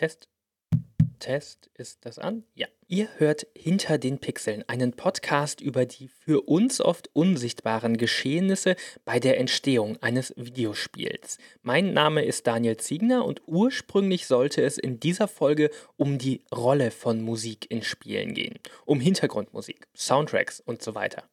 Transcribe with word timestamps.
Test. 0.00 0.30
Test, 1.18 1.70
ist 1.74 2.06
das 2.06 2.18
an? 2.18 2.44
Ja. 2.54 2.68
Ihr 2.88 3.10
hört 3.18 3.46
Hinter 3.54 3.98
den 3.98 4.18
Pixeln, 4.18 4.66
einen 4.66 4.92
Podcast 4.92 5.60
über 5.60 5.84
die 5.84 6.08
für 6.08 6.48
uns 6.48 6.80
oft 6.80 7.10
unsichtbaren 7.12 7.98
Geschehnisse 7.98 8.76
bei 9.04 9.20
der 9.20 9.38
Entstehung 9.38 9.98
eines 10.00 10.32
Videospiels. 10.38 11.36
Mein 11.60 11.92
Name 11.92 12.24
ist 12.24 12.46
Daniel 12.46 12.78
Ziegner 12.78 13.26
und 13.26 13.42
ursprünglich 13.44 14.26
sollte 14.26 14.62
es 14.62 14.78
in 14.78 15.00
dieser 15.00 15.28
Folge 15.28 15.68
um 15.98 16.16
die 16.16 16.44
Rolle 16.50 16.92
von 16.92 17.20
Musik 17.20 17.70
in 17.70 17.82
Spielen 17.82 18.32
gehen, 18.32 18.58
um 18.86 19.00
Hintergrundmusik, 19.00 19.86
Soundtracks 19.94 20.60
und 20.60 20.82
so 20.82 20.94
weiter. 20.94 21.28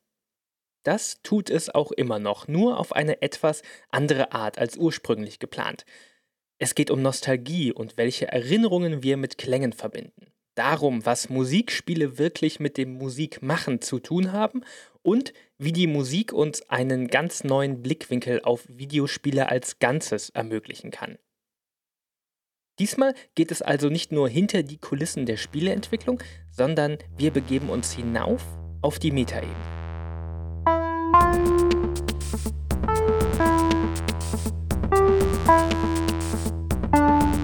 Das 0.83 1.21
tut 1.23 1.49
es 1.49 1.73
auch 1.73 1.93
immer 1.93 2.19
noch, 2.19 2.49
nur 2.49 2.81
auf 2.81 2.91
eine 2.91 3.21
etwas 3.21 3.61
andere 3.91 4.33
Art 4.33 4.57
als 4.57 4.75
ursprünglich 4.75 5.39
geplant. 5.39 5.85
Es 6.59 6.73
geht 6.73 6.89
um 6.89 7.01
Nostalgie 7.01 7.71
und 7.71 7.97
welche 7.97 8.27
Erinnerungen 8.29 9.03
wir 9.03 9.17
mit 9.17 9.37
Klängen 9.37 9.73
verbinden. 9.73 10.31
Darum, 10.55 11.05
was 11.05 11.29
Musikspiele 11.29 12.17
wirklich 12.17 12.59
mit 12.59 12.77
dem 12.77 12.93
Musikmachen 12.93 13.79
zu 13.79 13.99
tun 13.99 14.31
haben 14.31 14.63
und 15.03 15.33
wie 15.59 15.71
die 15.71 15.85
Musik 15.85 16.33
uns 16.33 16.67
einen 16.67 17.09
ganz 17.09 17.43
neuen 17.43 17.83
Blickwinkel 17.83 18.41
auf 18.41 18.65
Videospiele 18.67 19.49
als 19.49 19.77
Ganzes 19.77 20.31
ermöglichen 20.31 20.89
kann. 20.89 21.19
Diesmal 22.79 23.13
geht 23.35 23.51
es 23.51 23.61
also 23.61 23.89
nicht 23.89 24.11
nur 24.11 24.27
hinter 24.27 24.63
die 24.63 24.77
Kulissen 24.77 25.27
der 25.27 25.37
Spieleentwicklung, 25.37 26.23
sondern 26.49 26.97
wir 27.17 27.29
begeben 27.29 27.69
uns 27.69 27.93
hinauf 27.93 28.43
auf 28.81 28.97
die 28.97 29.11
Metaebene. 29.11 29.77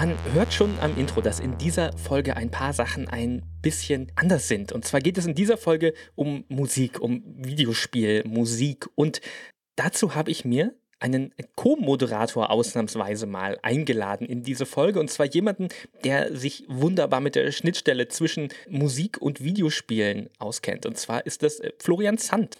Man 0.00 0.16
hört 0.32 0.50
schon 0.50 0.78
am 0.80 0.96
Intro, 0.96 1.20
dass 1.20 1.40
in 1.40 1.58
dieser 1.58 1.92
Folge 1.92 2.34
ein 2.34 2.50
paar 2.50 2.72
Sachen 2.72 3.06
ein 3.06 3.42
bisschen 3.60 4.10
anders 4.16 4.48
sind. 4.48 4.72
Und 4.72 4.86
zwar 4.86 5.00
geht 5.00 5.18
es 5.18 5.26
in 5.26 5.34
dieser 5.34 5.58
Folge 5.58 5.92
um 6.14 6.46
Musik, 6.48 7.02
um 7.02 7.22
Videospiel, 7.36 8.24
Musik. 8.26 8.88
Und 8.94 9.20
dazu 9.76 10.14
habe 10.14 10.30
ich 10.30 10.46
mir 10.46 10.74
einen 11.00 11.34
Co-Moderator 11.54 12.50
ausnahmsweise 12.50 13.26
mal 13.26 13.58
eingeladen 13.62 14.26
in 14.26 14.42
diese 14.42 14.64
Folge. 14.64 15.00
Und 15.00 15.10
zwar 15.10 15.26
jemanden, 15.26 15.68
der 16.04 16.34
sich 16.34 16.64
wunderbar 16.68 17.20
mit 17.20 17.34
der 17.34 17.52
Schnittstelle 17.52 18.08
zwischen 18.08 18.48
Musik 18.68 19.20
und 19.20 19.42
Videospielen 19.42 20.30
auskennt. 20.38 20.86
Und 20.86 20.96
zwar 20.96 21.26
ist 21.26 21.42
das 21.42 21.60
äh, 21.60 21.72
Florian 21.78 22.16
Zandt. 22.18 22.58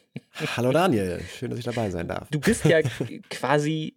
Hallo 0.56 0.72
Daniel, 0.72 1.20
schön, 1.38 1.50
dass 1.50 1.58
ich 1.58 1.64
dabei 1.64 1.90
sein 1.90 2.08
darf. 2.08 2.28
Du 2.30 2.40
bist 2.40 2.64
ja 2.64 2.80
quasi 3.30 3.94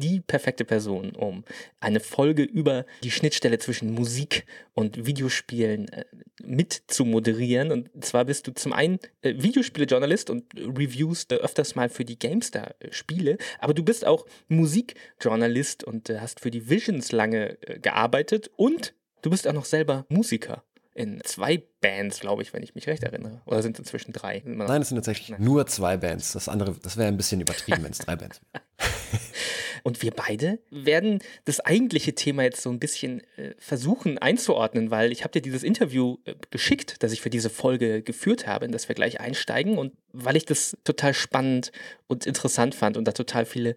die 0.00 0.20
perfekte 0.20 0.64
Person, 0.64 1.12
um 1.12 1.44
eine 1.78 2.00
Folge 2.00 2.42
über 2.42 2.86
die 3.04 3.10
Schnittstelle 3.10 3.58
zwischen 3.58 3.94
Musik 3.94 4.46
und 4.74 5.06
Videospielen 5.06 5.88
äh, 5.88 6.04
mit 6.42 6.82
zu 6.88 7.04
moderieren. 7.04 7.70
Und 7.70 8.04
zwar 8.04 8.24
bist 8.24 8.46
du 8.46 8.52
zum 8.52 8.72
einen 8.72 8.98
äh, 9.22 9.34
Videospielejournalist 9.36 10.30
und 10.30 10.44
reviewst 10.56 11.32
äh, 11.32 11.36
öfters 11.36 11.74
mal 11.74 11.88
für 11.88 12.04
die 12.04 12.18
GameStar-Spiele, 12.18 13.38
aber 13.58 13.74
du 13.74 13.84
bist 13.84 14.06
auch 14.06 14.26
Musikjournalist 14.48 15.84
und 15.84 16.10
äh, 16.10 16.20
hast 16.20 16.40
für 16.40 16.50
die 16.50 16.68
Visions 16.68 17.12
lange 17.12 17.62
äh, 17.62 17.78
gearbeitet 17.78 18.50
und 18.56 18.94
du 19.22 19.30
bist 19.30 19.46
auch 19.46 19.52
noch 19.52 19.66
selber 19.66 20.06
Musiker 20.08 20.64
in 21.00 21.22
zwei 21.24 21.62
Bands, 21.80 22.20
glaube 22.20 22.42
ich, 22.42 22.52
wenn 22.52 22.62
ich 22.62 22.74
mich 22.74 22.86
recht 22.86 23.02
erinnere. 23.02 23.40
Oder 23.46 23.62
sind 23.62 23.72
es 23.76 23.78
inzwischen 23.78 24.12
drei? 24.12 24.42
Nein, 24.44 24.82
es 24.82 24.88
sind 24.88 24.96
tatsächlich 24.96 25.30
Nein. 25.30 25.42
nur 25.42 25.66
zwei 25.66 25.96
Bands. 25.96 26.32
Das 26.32 26.46
andere, 26.46 26.76
das 26.82 26.98
wäre 26.98 27.08
ein 27.08 27.16
bisschen 27.16 27.40
übertrieben, 27.40 27.82
wenn 27.82 27.92
es 27.92 27.98
drei 27.98 28.16
Bands 28.16 28.42
wären. 28.52 28.64
Und 29.82 30.02
wir 30.02 30.10
beide 30.10 30.58
werden 30.70 31.20
das 31.46 31.60
eigentliche 31.60 32.14
Thema 32.14 32.42
jetzt 32.42 32.60
so 32.60 32.68
ein 32.68 32.78
bisschen 32.78 33.22
äh, 33.38 33.54
versuchen 33.56 34.18
einzuordnen, 34.18 34.90
weil 34.90 35.10
ich 35.10 35.22
habe 35.22 35.32
dir 35.32 35.40
dieses 35.40 35.62
Interview 35.62 36.18
äh, 36.26 36.34
geschickt, 36.50 37.02
das 37.02 37.12
ich 37.12 37.22
für 37.22 37.30
diese 37.30 37.48
Folge 37.48 38.02
geführt 38.02 38.46
habe, 38.46 38.66
in 38.66 38.72
das 38.72 38.88
wir 38.88 38.94
gleich 38.94 39.20
einsteigen 39.20 39.78
und 39.78 39.94
weil 40.12 40.36
ich 40.36 40.44
das 40.44 40.76
total 40.84 41.14
spannend 41.14 41.72
und 42.08 42.26
interessant 42.26 42.74
fand 42.74 42.98
und 42.98 43.06
da 43.06 43.12
total 43.12 43.46
viele 43.46 43.74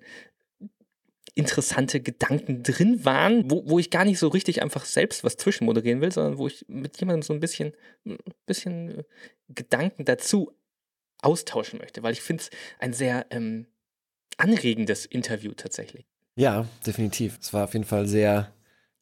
interessante 1.35 1.99
Gedanken 1.99 2.63
drin 2.63 3.05
waren, 3.05 3.49
wo, 3.49 3.63
wo 3.67 3.79
ich 3.79 3.89
gar 3.89 4.05
nicht 4.05 4.19
so 4.19 4.27
richtig 4.27 4.61
einfach 4.61 4.85
selbst 4.85 5.23
was 5.23 5.37
zwischenmoderieren 5.37 6.01
will, 6.01 6.11
sondern 6.11 6.37
wo 6.37 6.47
ich 6.47 6.65
mit 6.67 6.99
jemandem 6.99 7.23
so 7.23 7.33
ein 7.33 7.39
bisschen, 7.39 7.73
ein 8.05 8.17
bisschen 8.45 8.99
äh, 8.99 9.03
Gedanken 9.49 10.05
dazu 10.05 10.51
austauschen 11.21 11.79
möchte, 11.79 12.03
weil 12.03 12.13
ich 12.13 12.21
finde 12.21 12.43
es 12.43 12.49
ein 12.79 12.93
sehr 12.93 13.25
ähm, 13.31 13.65
anregendes 14.37 15.05
Interview 15.05 15.53
tatsächlich. 15.53 16.05
Ja, 16.35 16.67
definitiv. 16.85 17.39
Es 17.41 17.53
war 17.53 17.65
auf 17.65 17.73
jeden 17.73 17.85
Fall 17.85 18.07
sehr, 18.07 18.51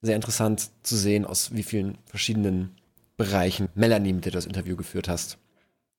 sehr 0.01 0.15
interessant 0.15 0.69
zu 0.83 0.95
sehen, 0.95 1.25
aus 1.25 1.53
wie 1.53 1.63
vielen 1.63 1.97
verschiedenen 2.05 2.77
Bereichen 3.17 3.69
Melanie, 3.75 4.13
mit 4.13 4.25
der 4.25 4.31
du 4.31 4.37
das 4.37 4.45
Interview 4.45 4.75
geführt 4.75 5.07
hast, 5.07 5.37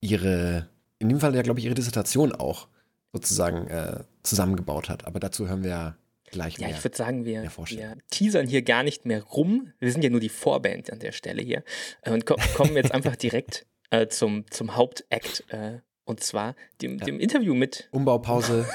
ihre, 0.00 0.68
in 0.98 1.08
dem 1.08 1.20
Fall 1.20 1.34
ja, 1.34 1.42
glaube 1.42 1.60
ich, 1.60 1.66
ihre 1.66 1.74
Dissertation 1.74 2.32
auch 2.32 2.68
sozusagen 3.12 3.68
äh, 3.68 4.04
zusammengebaut 4.22 4.88
hat. 4.88 5.06
Aber 5.06 5.20
dazu 5.20 5.48
hören 5.48 5.62
wir 5.62 5.70
ja 5.70 5.96
gleich 6.32 6.54
ja, 6.54 6.66
mehr. 6.66 6.70
Ja, 6.70 6.76
ich 6.76 6.84
würde 6.84 6.96
sagen, 6.96 7.24
wir, 7.24 7.42
wir, 7.44 7.96
teasern 8.10 8.48
hier 8.48 8.62
gar 8.62 8.82
nicht 8.82 9.06
mehr 9.06 9.22
rum. 9.22 9.72
Wir 9.78 9.92
sind 9.92 10.02
ja 10.02 10.10
nur 10.10 10.20
die 10.20 10.28
Vorband 10.28 10.92
an 10.92 10.98
der 10.98 11.12
Stelle 11.12 11.42
hier 11.42 11.62
äh, 12.02 12.10
und 12.10 12.26
ko 12.26 12.34
kommen 12.54 12.74
jetzt 12.74 12.92
einfach 12.92 13.14
direkt 13.14 13.66
äh, 13.90 14.08
zum, 14.08 14.50
zum 14.50 14.74
Hauptakt 14.74 15.44
äh, 15.50 15.78
und 16.04 16.20
zwar 16.20 16.56
dem, 16.80 16.98
ja. 16.98 17.04
dem 17.04 17.20
Interview 17.20 17.54
mit. 17.54 17.88
Umbaupause. 17.92 18.66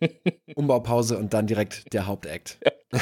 Umbaupause 0.54 1.18
und 1.18 1.34
dann 1.34 1.46
direkt 1.46 1.92
der 1.92 2.06
Hauptakt. 2.06 2.60
Ja. 2.64 3.00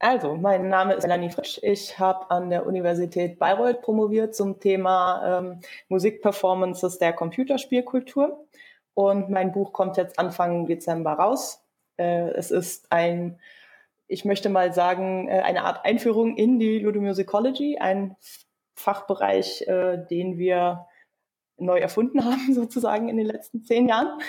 Also, 0.00 0.36
mein 0.36 0.68
Name 0.68 0.92
ist 0.92 1.04
Melanie 1.04 1.30
Frisch. 1.30 1.58
Ich 1.62 1.98
habe 1.98 2.30
an 2.30 2.50
der 2.50 2.66
Universität 2.66 3.38
Bayreuth 3.38 3.80
promoviert 3.80 4.34
zum 4.34 4.60
Thema 4.60 5.38
ähm, 5.38 5.60
Musikperformances 5.88 6.98
der 6.98 7.14
Computerspielkultur. 7.14 8.46
Und 8.92 9.30
mein 9.30 9.52
Buch 9.52 9.72
kommt 9.72 9.96
jetzt 9.96 10.18
Anfang 10.18 10.66
Dezember 10.66 11.12
raus. 11.12 11.63
Äh, 11.96 12.30
es 12.30 12.50
ist 12.50 12.90
ein, 12.90 13.38
ich 14.06 14.24
möchte 14.24 14.48
mal 14.48 14.72
sagen, 14.72 15.28
äh, 15.28 15.40
eine 15.40 15.62
Art 15.64 15.84
Einführung 15.84 16.36
in 16.36 16.58
die 16.58 16.78
Ludomusicology, 16.78 17.78
ein 17.78 18.16
Fachbereich, 18.74 19.62
äh, 19.62 19.98
den 20.10 20.38
wir 20.38 20.86
neu 21.56 21.78
erfunden 21.78 22.24
haben, 22.24 22.54
sozusagen 22.54 23.08
in 23.08 23.16
den 23.16 23.26
letzten 23.26 23.64
zehn 23.64 23.88
Jahren. 23.88 24.20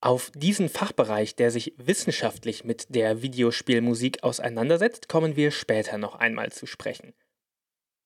Auf 0.00 0.30
diesen 0.34 0.68
Fachbereich, 0.68 1.34
der 1.34 1.50
sich 1.50 1.74
wissenschaftlich 1.78 2.64
mit 2.64 2.94
der 2.94 3.22
Videospielmusik 3.22 4.22
auseinandersetzt, 4.22 5.08
kommen 5.08 5.34
wir 5.36 5.50
später 5.50 5.96
noch 5.96 6.16
einmal 6.16 6.52
zu 6.52 6.66
sprechen. 6.66 7.14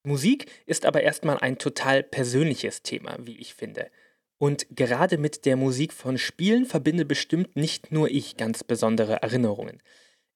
Musik 0.04 0.46
ist 0.64 0.86
aber 0.86 1.02
erstmal 1.02 1.38
ein 1.38 1.58
total 1.58 2.04
persönliches 2.04 2.82
Thema, 2.82 3.16
wie 3.20 3.36
ich 3.38 3.54
finde. 3.54 3.90
Und 4.38 4.66
gerade 4.70 5.18
mit 5.18 5.44
der 5.46 5.56
Musik 5.56 5.92
von 5.92 6.16
Spielen 6.16 6.64
verbinde 6.64 7.04
bestimmt 7.04 7.56
nicht 7.56 7.90
nur 7.90 8.08
ich 8.08 8.36
ganz 8.36 8.62
besondere 8.62 9.22
Erinnerungen. 9.22 9.82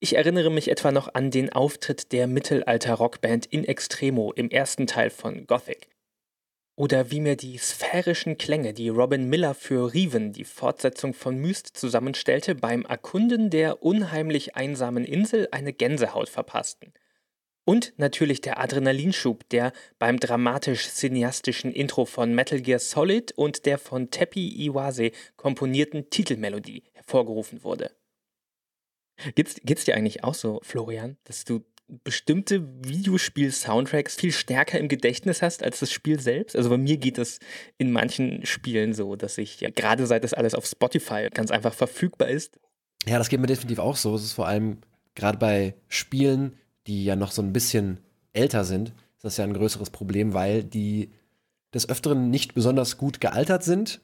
Ich 0.01 0.17
erinnere 0.17 0.51
mich 0.51 0.69
etwa 0.69 0.91
noch 0.91 1.13
an 1.13 1.31
den 1.31 1.53
Auftritt 1.53 2.11
der 2.11 2.27
Mittelalter-Rockband 2.27 3.45
In 3.45 3.63
Extremo 3.63 4.33
im 4.33 4.49
ersten 4.49 4.85
Teil 4.85 5.09
von 5.09 5.47
Gothic. 5.47 5.87
Oder 6.75 7.11
wie 7.11 7.21
mir 7.21 7.37
die 7.37 7.57
sphärischen 7.57 8.37
Klänge, 8.37 8.73
die 8.73 8.89
Robin 8.89 9.29
Miller 9.29 9.53
für 9.53 9.93
Riven, 9.93 10.33
die 10.33 10.43
Fortsetzung 10.43 11.13
von 11.13 11.37
Myst, 11.37 11.67
zusammenstellte, 11.77 12.55
beim 12.55 12.83
Erkunden 12.83 13.49
der 13.49 13.83
unheimlich 13.83 14.55
einsamen 14.55 15.05
Insel 15.05 15.47
eine 15.51 15.71
Gänsehaut 15.71 16.29
verpassten. 16.29 16.93
Und 17.65 17.93
natürlich 17.97 18.41
der 18.41 18.59
Adrenalinschub, 18.59 19.47
der 19.49 19.71
beim 19.97 20.19
dramatisch-cineastischen 20.19 21.71
Intro 21.71 22.05
von 22.05 22.33
Metal 22.35 22.59
Gear 22.59 22.79
Solid 22.79 23.31
und 23.33 23.65
der 23.65 23.77
von 23.77 24.11
Teppy 24.11 24.65
Iwase 24.65 25.11
komponierten 25.37 26.09
Titelmelodie 26.09 26.83
hervorgerufen 26.93 27.63
wurde. 27.63 27.91
Geht's, 29.35 29.55
geht's 29.63 29.85
dir 29.85 29.95
eigentlich 29.95 30.23
auch 30.23 30.33
so, 30.33 30.59
Florian, 30.63 31.17
dass 31.23 31.45
du 31.45 31.63
bestimmte 32.03 32.63
Videospiel-Soundtracks 32.85 34.15
viel 34.15 34.31
stärker 34.31 34.79
im 34.79 34.87
Gedächtnis 34.87 35.41
hast 35.41 35.63
als 35.63 35.79
das 35.79 35.91
Spiel 35.91 36.19
selbst. 36.19 36.55
Also 36.55 36.69
bei 36.69 36.77
mir 36.77 36.97
geht 36.97 37.17
es 37.17 37.39
in 37.77 37.91
manchen 37.91 38.45
Spielen 38.45 38.93
so, 38.93 39.15
dass 39.15 39.37
ich, 39.37 39.61
ja, 39.61 39.69
gerade 39.69 40.07
seit 40.07 40.23
das 40.23 40.33
alles 40.33 40.55
auf 40.55 40.65
Spotify 40.65 41.29
ganz 41.31 41.51
einfach 41.51 41.73
verfügbar 41.73 42.29
ist. 42.29 42.59
Ja, 43.05 43.17
das 43.17 43.29
geht 43.29 43.39
mir 43.39 43.47
definitiv 43.47 43.79
auch 43.79 43.97
so. 43.97 44.15
Es 44.15 44.23
ist 44.23 44.33
vor 44.33 44.47
allem 44.47 44.79
gerade 45.13 45.37
bei 45.37 45.75
Spielen, 45.87 46.57
die 46.87 47.05
ja 47.05 47.15
noch 47.15 47.31
so 47.31 47.41
ein 47.41 47.53
bisschen 47.53 47.99
älter 48.33 48.63
sind, 48.63 48.89
ist 48.89 49.23
das 49.23 49.37
ja 49.37 49.43
ein 49.43 49.53
größeres 49.53 49.89
Problem, 49.89 50.33
weil 50.33 50.63
die 50.63 51.11
des 51.73 51.89
Öfteren 51.89 52.29
nicht 52.29 52.53
besonders 52.53 52.97
gut 52.97 53.19
gealtert 53.19 53.63
sind. 53.63 54.01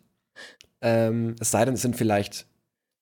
Ähm, 0.81 1.35
es 1.39 1.51
sei 1.51 1.65
denn, 1.65 1.75
es 1.75 1.81
sind 1.81 1.95
vielleicht, 1.95 2.47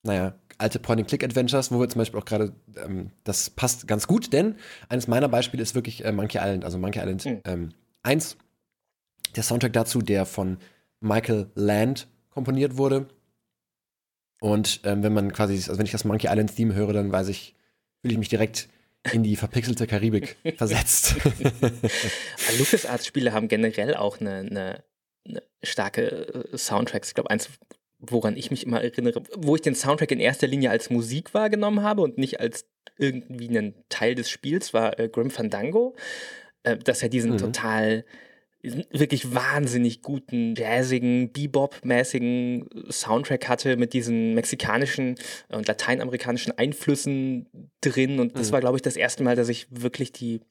naja, 0.03 0.35
alte 0.57 0.79
Point-and-Click-Adventures, 0.79 1.71
wo 1.71 1.79
wir 1.79 1.89
zum 1.89 1.99
Beispiel 1.99 2.19
auch 2.19 2.25
gerade, 2.25 2.53
ähm, 2.83 3.11
das 3.23 3.49
passt 3.49 3.87
ganz 3.87 4.07
gut, 4.07 4.33
denn 4.33 4.55
eines 4.89 5.07
meiner 5.07 5.29
Beispiele 5.29 5.61
ist 5.61 5.75
wirklich 5.75 6.03
äh, 6.03 6.11
Monkey 6.11 6.39
Island, 6.39 6.65
also 6.65 6.77
Monkey 6.77 6.99
Island 6.99 7.25
mhm. 7.25 7.41
ähm, 7.45 7.69
1. 8.03 8.37
Der 9.35 9.43
Soundtrack 9.43 9.73
dazu, 9.73 10.01
der 10.01 10.25
von 10.25 10.57
Michael 10.99 11.51
Land 11.53 12.07
komponiert 12.29 12.77
wurde. 12.77 13.07
Und 14.39 14.81
ähm, 14.83 15.03
wenn 15.03 15.13
man 15.13 15.31
quasi, 15.33 15.55
also 15.55 15.77
wenn 15.77 15.85
ich 15.85 15.91
das 15.91 16.05
Monkey 16.05 16.27
Island 16.27 16.55
Theme 16.55 16.73
höre, 16.73 16.93
dann 16.93 17.11
weiß 17.11 17.27
ich, 17.27 17.55
fühle 18.01 18.13
ich 18.13 18.19
mich 18.19 18.29
direkt 18.29 18.69
in 19.11 19.23
die 19.23 19.35
verpixelte 19.35 19.87
Karibik 19.87 20.37
versetzt. 20.57 21.15
LucasArts-Spiele 22.57 23.33
haben 23.33 23.47
generell 23.47 23.95
auch 23.95 24.19
eine, 24.19 24.37
eine, 24.39 24.83
eine 25.27 25.43
starke 25.63 26.49
äh, 26.51 26.57
Soundtracks. 26.57 27.09
Ich 27.09 27.13
glaube, 27.13 27.29
eins, 27.29 27.49
woran 27.99 28.35
ich 28.35 28.51
mich 28.51 28.65
immer 28.65 28.81
erinnere, 28.81 29.23
wo 29.35 29.55
ich 29.55 29.61
den 29.61 29.75
Soundtrack 29.75 30.11
in 30.11 30.19
erster 30.19 30.47
Linie 30.47 30.71
als 30.71 30.89
Musik 30.89 31.33
wahrgenommen 31.33 31.83
habe 31.83 32.01
und 32.01 32.17
nicht 32.17 32.39
als 32.39 32.65
irgendwie 32.97 33.49
einen 33.49 33.75
Teil 33.89 34.15
des 34.15 34.29
Spiels, 34.29 34.73
war 34.73 34.99
äh, 34.99 35.09
Grim 35.09 35.29
Fandango. 35.29 35.95
Äh, 36.67 36.77
dass 36.77 37.01
er 37.01 37.09
diesen 37.09 37.31
mhm. 37.33 37.37
total 37.37 38.05
wirklich 38.91 39.33
wahnsinnig 39.33 40.01
guten, 40.01 40.55
jazzigen, 40.55 41.31
Bebop-mäßigen 41.31 42.91
Soundtrack 42.91 43.47
hatte 43.47 43.77
mit 43.77 43.93
diesen 43.93 44.33
mexikanischen 44.33 45.15
und 45.49 45.67
lateinamerikanischen 45.67 46.57
Einflüssen 46.57 47.47
drin. 47.81 48.19
Und 48.19 48.37
das 48.37 48.49
mhm. 48.49 48.53
war, 48.53 48.59
glaube 48.61 48.77
ich, 48.77 48.81
das 48.81 48.95
erste 48.95 49.23
Mal, 49.23 49.35
dass 49.35 49.49
ich 49.49 49.67
wirklich 49.69 50.11
die, 50.11 50.41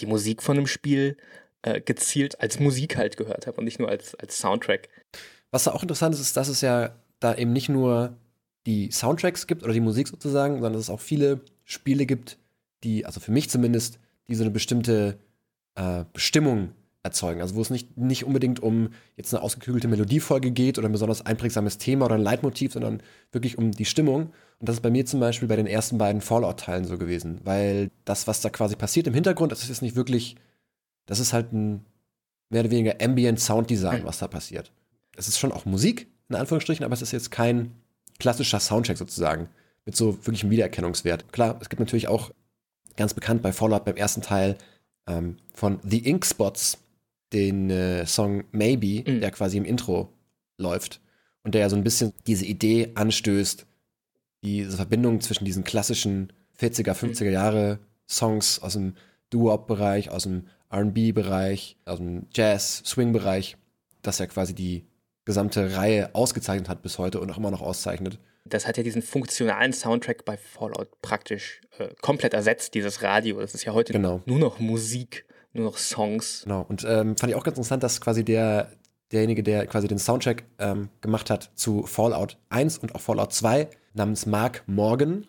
die 0.00 0.06
Musik 0.06 0.42
von 0.42 0.56
einem 0.56 0.66
Spiel 0.66 1.16
äh, 1.62 1.80
gezielt 1.80 2.40
als 2.40 2.58
Musik 2.60 2.96
halt 2.96 3.16
gehört 3.16 3.46
habe 3.46 3.58
und 3.58 3.64
nicht 3.64 3.78
nur 3.78 3.88
als, 3.88 4.14
als 4.16 4.38
Soundtrack. 4.38 4.88
Was 5.50 5.64
da 5.64 5.72
auch 5.72 5.82
interessant 5.82 6.14
ist, 6.14 6.20
ist, 6.20 6.36
dass 6.36 6.48
es 6.48 6.60
ja 6.60 6.96
da 7.20 7.34
eben 7.34 7.52
nicht 7.52 7.68
nur 7.68 8.16
die 8.66 8.90
Soundtracks 8.90 9.46
gibt 9.46 9.62
oder 9.62 9.72
die 9.72 9.80
Musik 9.80 10.08
sozusagen, 10.08 10.54
sondern 10.54 10.72
dass 10.74 10.82
es 10.82 10.90
auch 10.90 11.00
viele 11.00 11.40
Spiele 11.64 12.06
gibt, 12.06 12.38
die, 12.84 13.06
also 13.06 13.20
für 13.20 13.32
mich 13.32 13.50
zumindest, 13.50 13.98
die 14.28 14.34
so 14.34 14.44
eine 14.44 14.50
bestimmte 14.50 15.18
äh, 15.74 16.04
Bestimmung 16.12 16.72
erzeugen. 17.02 17.40
Also 17.40 17.56
wo 17.56 17.60
es 17.60 17.70
nicht, 17.70 17.96
nicht 17.96 18.24
unbedingt 18.24 18.60
um 18.60 18.90
jetzt 19.16 19.34
eine 19.34 19.42
ausgeklügelte 19.42 19.88
Melodiefolge 19.88 20.52
geht 20.52 20.78
oder 20.78 20.88
ein 20.88 20.92
besonders 20.92 21.26
einprägsames 21.26 21.78
Thema 21.78 22.06
oder 22.06 22.14
ein 22.14 22.22
Leitmotiv, 22.22 22.72
sondern 22.72 23.02
wirklich 23.32 23.58
um 23.58 23.72
die 23.72 23.84
Stimmung. 23.84 24.32
Und 24.60 24.68
das 24.68 24.76
ist 24.76 24.82
bei 24.82 24.90
mir 24.90 25.04
zum 25.04 25.18
Beispiel 25.18 25.48
bei 25.48 25.56
den 25.56 25.66
ersten 25.66 25.98
beiden 25.98 26.20
Fallout-Teilen 26.20 26.84
so 26.84 26.98
gewesen. 26.98 27.40
Weil 27.44 27.90
das, 28.04 28.28
was 28.28 28.40
da 28.40 28.50
quasi 28.50 28.76
passiert 28.76 29.06
im 29.06 29.14
Hintergrund, 29.14 29.50
das 29.50 29.62
ist 29.62 29.68
jetzt 29.68 29.82
nicht 29.82 29.96
wirklich, 29.96 30.36
das 31.06 31.18
ist 31.18 31.32
halt 31.32 31.52
ein 31.52 31.84
mehr 32.50 32.60
oder 32.60 32.70
weniger 32.70 32.94
Ambient 33.02 33.40
Sound 33.40 33.68
Design, 33.70 34.04
was 34.04 34.18
da 34.18 34.28
passiert. 34.28 34.70
Es 35.16 35.26
ist 35.26 35.38
schon 35.38 35.52
auch 35.52 35.64
Musik, 35.64 36.06
in 36.28 36.36
Anführungsstrichen, 36.36 36.84
aber 36.84 36.94
es 36.94 37.02
ist 37.02 37.12
jetzt 37.12 37.30
kein 37.30 37.72
klassischer 38.18 38.60
Soundtrack 38.60 38.98
sozusagen, 38.98 39.48
mit 39.84 39.96
so 39.96 40.18
wirklichem 40.18 40.50
Wiedererkennungswert. 40.50 41.32
Klar, 41.32 41.58
es 41.60 41.68
gibt 41.68 41.80
natürlich 41.80 42.06
auch 42.06 42.30
ganz 42.96 43.14
bekannt 43.14 43.42
bei 43.42 43.52
Fallout 43.52 43.84
beim 43.84 43.96
ersten 43.96 44.22
Teil 44.22 44.56
ähm, 45.08 45.38
von 45.52 45.80
The 45.82 46.08
Ink 46.08 46.24
Spots 46.24 46.78
den 47.32 47.70
äh, 47.70 48.06
Song 48.06 48.44
Maybe, 48.52 49.10
mhm. 49.10 49.20
der 49.20 49.30
quasi 49.30 49.56
im 49.56 49.64
Intro 49.64 50.12
läuft 50.58 51.00
und 51.42 51.54
der 51.54 51.62
ja 51.62 51.68
so 51.68 51.76
ein 51.76 51.84
bisschen 51.84 52.12
diese 52.26 52.44
Idee 52.44 52.92
anstößt, 52.94 53.66
diese 54.44 54.76
Verbindung 54.76 55.20
zwischen 55.20 55.44
diesen 55.44 55.64
klassischen 55.64 56.32
40er, 56.60 56.94
50er 56.94 57.30
Jahre 57.30 57.78
Songs 58.08 58.60
aus 58.60 58.74
dem 58.74 58.94
Doo-Wop-Bereich, 59.30 60.10
aus 60.10 60.24
dem 60.24 60.46
R&B-Bereich, 60.70 61.76
aus 61.84 61.98
dem 61.98 62.26
Jazz-Swing-Bereich, 62.34 63.56
dass 64.02 64.20
er 64.20 64.26
quasi 64.26 64.54
die 64.54 64.84
gesamte 65.24 65.76
Reihe 65.76 66.14
ausgezeichnet 66.14 66.68
hat 66.68 66.82
bis 66.82 66.98
heute 66.98 67.20
und 67.20 67.30
auch 67.30 67.38
immer 67.38 67.50
noch 67.50 67.62
auszeichnet. 67.62 68.18
Das 68.44 68.66
hat 68.66 68.76
ja 68.76 68.82
diesen 68.82 69.02
funktionalen 69.02 69.72
Soundtrack 69.72 70.24
bei 70.24 70.36
Fallout 70.36 71.00
praktisch 71.00 71.60
äh, 71.78 71.88
komplett 72.00 72.34
ersetzt, 72.34 72.74
dieses 72.74 73.02
Radio. 73.02 73.40
Das 73.40 73.54
ist 73.54 73.64
ja 73.64 73.72
heute 73.72 73.92
genau. 73.92 74.20
nur 74.26 74.40
noch 74.40 74.58
Musik 74.58 75.24
nur 75.52 75.64
noch 75.64 75.78
Songs. 75.78 76.42
Genau, 76.44 76.64
und 76.68 76.84
ähm, 76.84 77.16
fand 77.16 77.30
ich 77.30 77.36
auch 77.36 77.44
ganz 77.44 77.58
interessant, 77.58 77.82
dass 77.82 78.00
quasi 78.00 78.24
der, 78.24 78.72
derjenige, 79.10 79.42
der 79.42 79.66
quasi 79.66 79.88
den 79.88 79.98
Soundtrack 79.98 80.44
ähm, 80.58 80.88
gemacht 81.00 81.30
hat 81.30 81.50
zu 81.54 81.84
Fallout 81.84 82.38
1 82.48 82.78
und 82.78 82.94
auch 82.94 83.00
Fallout 83.00 83.32
2, 83.32 83.68
namens 83.94 84.26
Mark 84.26 84.62
Morgan, 84.66 85.26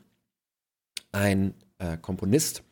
ein 1.12 1.54
äh, 1.80 1.98
Komponist, 1.98 2.64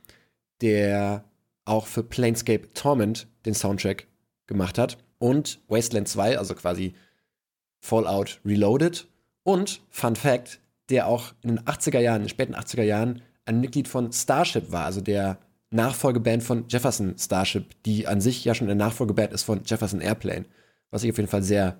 der 0.62 1.26
auch 1.66 1.88
für 1.88 2.04
Planescape 2.04 2.74
Torment 2.74 3.28
den 3.46 3.54
Soundtrack 3.54 4.08
gemacht 4.48 4.78
hat 4.78 4.98
und 5.20 5.60
Wasteland 5.68 6.08
2, 6.08 6.38
also 6.38 6.56
quasi 6.56 6.94
Fallout 7.80 8.40
Reloaded 8.46 9.08
und 9.44 9.82
Fun 9.90 10.16
Fact, 10.16 10.60
der 10.90 11.08
auch 11.08 11.34
in 11.42 11.56
den 11.56 11.60
80er 11.66 12.00
Jahren, 12.00 12.18
in 12.18 12.24
den 12.24 12.30
späten 12.30 12.56
80er 12.56 12.84
Jahren 12.84 13.22
ein 13.46 13.60
Mitglied 13.60 13.88
von 13.88 14.12
Starship 14.12 14.72
war, 14.72 14.86
also 14.86 15.02
der 15.02 15.38
Nachfolgeband 15.72 16.44
von 16.44 16.66
Jefferson 16.68 17.16
Starship, 17.18 17.82
die 17.84 18.06
an 18.06 18.22
sich 18.22 18.46
ja 18.46 18.54
schon 18.54 18.68
eine 18.68 18.76
Nachfolgeband 18.76 19.34
ist 19.34 19.44
von 19.44 19.62
Jefferson 19.66 20.02
Airplane. 20.02 20.46
Was 20.92 21.04
ich 21.04 21.10
auf 21.10 21.18
jeden 21.18 21.30
Fall 21.30 21.44
sehr 21.44 21.78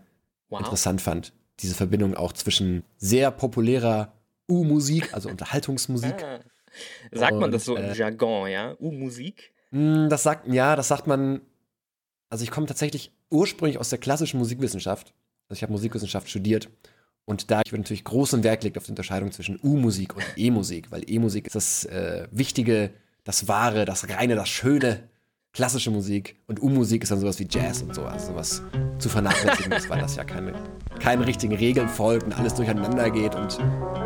wow. 0.50 0.60
interessant 0.60 1.02
fand. 1.02 1.34
Diese 1.60 1.76
Verbindung 1.76 2.16
auch 2.16 2.32
zwischen 2.32 2.84
sehr 2.98 3.30
populärer 3.32 4.14
U-Musik, 4.50 5.14
also 5.14 5.30
Unterhaltungsmusik. 5.30 6.24
Ah. 6.24 6.40
Sagt 7.12 7.34
und, 7.34 7.40
man 7.40 7.52
das 7.52 7.66
so 7.66 7.76
im 7.76 7.84
äh, 7.84 7.94
Jargon, 7.94 8.50
ja? 8.50 8.76
U-Musik? 8.80 9.52
Hm, 9.72 10.08
das 10.10 10.24
sagt, 10.24 10.48
ja, 10.48 10.78
das 10.78 10.88
sagt 10.88 11.06
man. 11.06 11.42
Also 12.30 12.44
ich 12.44 12.52
komme 12.52 12.66
tatsächlich 12.66 13.12
ursprünglich 13.30 13.78
aus 13.78 13.90
der 13.90 14.00
klassischen 14.00 14.38
Musikwissenschaft. 14.38 15.14
Also 15.50 15.60
ich 15.60 15.64
habe 15.64 15.74
Musikwissenschaft 15.74 16.30
studiert. 16.30 16.70
Und 17.26 17.52
da 17.52 17.58
wird 17.58 17.82
natürlich 17.82 18.06
großen 18.06 18.44
Wert 18.44 18.62
gelegt 18.62 18.78
auf 18.78 18.86
die 18.86 18.92
Unterscheidung 18.92 19.34
zwischen 19.34 19.60
U-Musik 19.62 20.16
und 20.16 20.24
E-Musik, 20.38 20.92
weil 20.92 21.04
E-Musik 21.10 21.48
ist 21.48 21.56
das 21.56 21.86
äh, 21.86 22.28
wichtige 22.32 22.92
das 23.24 23.48
Wahre, 23.48 23.86
das 23.86 24.10
Reine, 24.10 24.36
das 24.36 24.50
Schöne, 24.50 25.10
klassische 25.54 25.92
Musik. 25.92 26.38
Und 26.48 26.62
U-Musik 26.62 27.04
ist 27.04 27.12
dann 27.12 27.20
sowas 27.20 27.40
wie 27.40 27.48
Jazz 27.50 27.82
und 27.82 27.94
so, 27.94 28.06
also 28.06 28.28
sowas 28.28 28.62
zu 28.98 29.10
vernachlässigen 29.10 29.72
ist, 29.74 29.90
weil 29.90 30.00
das 30.00 30.16
ja 30.16 30.24
keine, 30.24 30.54
keine 31.00 31.28
richtigen 31.28 31.56
Regeln 31.56 31.90
folgt 31.90 32.26
und 32.26 32.38
alles 32.38 32.54
durcheinander 32.56 33.10
geht 33.10 33.36
und 33.36 33.60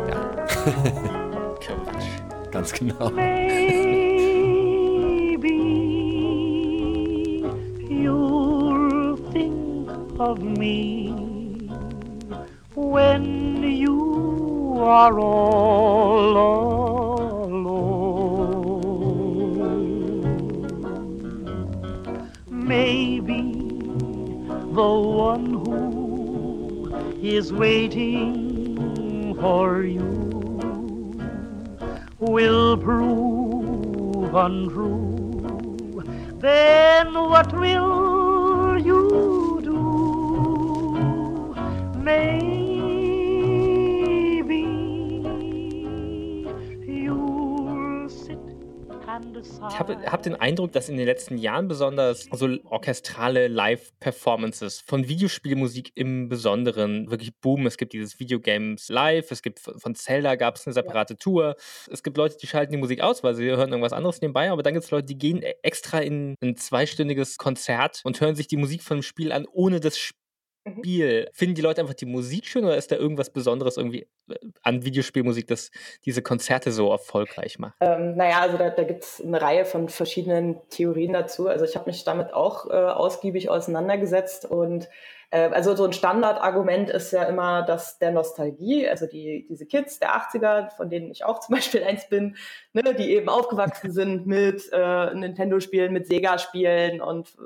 ja. 0.08 0.46
Ganz 2.50 2.72
genau. 2.72 3.10
Maybe 3.10 3.86
you'll 7.90 9.16
think 9.32 9.90
of 10.18 10.38
me 10.38 11.12
when 12.74 13.62
you 13.62 14.78
are 14.78 15.18
all 15.18 16.36
alone. 16.36 17.05
Maybe 22.66 23.42
the 24.74 24.92
one 25.32 25.46
who 25.64 26.92
is 27.22 27.52
waiting 27.52 29.34
for 29.40 29.82
you 29.84 30.26
will 32.18 32.76
prove 32.76 34.34
untrue. 34.34 36.02
Then 36.38 37.14
what 37.14 37.52
will 37.52 38.78
you 38.78 39.60
do? 39.64 41.54
Maybe 42.02 42.65
Ich 49.68 49.78
habe 49.78 49.98
hab 50.10 50.22
den 50.22 50.34
Eindruck, 50.34 50.72
dass 50.72 50.88
in 50.88 50.96
den 50.96 51.06
letzten 51.06 51.38
Jahren 51.38 51.68
besonders 51.68 52.28
so 52.32 52.48
orchestrale 52.64 53.48
Live-Performances 53.48 54.80
von 54.80 55.08
Videospielmusik 55.08 55.92
im 55.94 56.28
Besonderen 56.28 57.10
wirklich 57.10 57.34
boomen. 57.40 57.66
Es 57.66 57.76
gibt 57.76 57.92
dieses 57.92 58.18
Videogames 58.20 58.88
Live, 58.88 59.30
es 59.30 59.42
gibt 59.42 59.60
von 59.60 59.94
Zelda 59.94 60.34
gab 60.34 60.56
es 60.56 60.66
eine 60.66 60.74
separate 60.74 61.16
Tour. 61.16 61.56
Es 61.90 62.02
gibt 62.02 62.16
Leute, 62.16 62.36
die 62.36 62.46
schalten 62.46 62.72
die 62.72 62.78
Musik 62.78 63.00
aus, 63.00 63.22
weil 63.22 63.34
sie 63.34 63.44
hören 63.44 63.70
irgendwas 63.70 63.92
anderes 63.92 64.20
nebenbei, 64.20 64.50
aber 64.50 64.62
dann 64.62 64.74
gibt 64.74 64.84
es 64.84 64.90
Leute, 64.90 65.06
die 65.06 65.18
gehen 65.18 65.42
extra 65.62 65.98
in 66.00 66.34
ein 66.42 66.56
zweistündiges 66.56 67.38
Konzert 67.38 68.00
und 68.04 68.20
hören 68.20 68.34
sich 68.34 68.48
die 68.48 68.56
Musik 68.56 68.82
von 68.82 68.98
dem 68.98 69.02
Spiel 69.02 69.32
an, 69.32 69.46
ohne 69.50 69.80
das 69.80 69.98
Spiel. 69.98 70.25
Spiel. 70.78 71.28
Finden 71.32 71.54
die 71.54 71.62
Leute 71.62 71.80
einfach 71.80 71.94
die 71.94 72.06
Musik 72.06 72.46
schön 72.46 72.64
oder 72.64 72.76
ist 72.76 72.90
da 72.90 72.96
irgendwas 72.96 73.30
Besonderes 73.30 73.76
irgendwie 73.76 74.08
äh, 74.28 74.34
an 74.62 74.84
Videospielmusik, 74.84 75.46
das 75.46 75.70
diese 76.04 76.22
Konzerte 76.22 76.72
so 76.72 76.90
erfolgreich 76.90 77.58
macht? 77.58 77.74
Ähm, 77.80 78.16
naja, 78.16 78.40
also 78.40 78.56
da, 78.56 78.70
da 78.70 78.84
gibt 78.84 79.04
es 79.04 79.20
eine 79.20 79.40
Reihe 79.40 79.64
von 79.64 79.88
verschiedenen 79.88 80.56
Theorien 80.70 81.12
dazu. 81.12 81.48
Also 81.48 81.64
ich 81.64 81.76
habe 81.76 81.90
mich 81.90 82.04
damit 82.04 82.32
auch 82.32 82.68
äh, 82.70 82.72
ausgiebig 82.72 83.48
auseinandergesetzt 83.50 84.44
und 84.44 84.88
äh, 85.30 85.48
also 85.50 85.74
so 85.74 85.84
ein 85.84 85.92
Standardargument 85.92 86.90
ist 86.90 87.12
ja 87.12 87.24
immer 87.24 87.62
das 87.62 87.98
der 87.98 88.12
Nostalgie, 88.12 88.88
also 88.88 89.06
die, 89.06 89.46
diese 89.48 89.66
Kids 89.66 89.98
der 89.98 90.16
80er, 90.16 90.70
von 90.76 90.88
denen 90.90 91.10
ich 91.10 91.24
auch 91.24 91.40
zum 91.40 91.54
Beispiel 91.54 91.82
eins 91.84 92.08
bin, 92.08 92.36
ne, 92.72 92.82
die 92.94 93.10
eben 93.10 93.28
aufgewachsen 93.28 93.90
sind 93.92 94.26
mit 94.26 94.68
äh, 94.72 95.14
Nintendo-Spielen, 95.14 95.92
mit 95.92 96.06
Sega-Spielen 96.06 97.00
und 97.00 97.36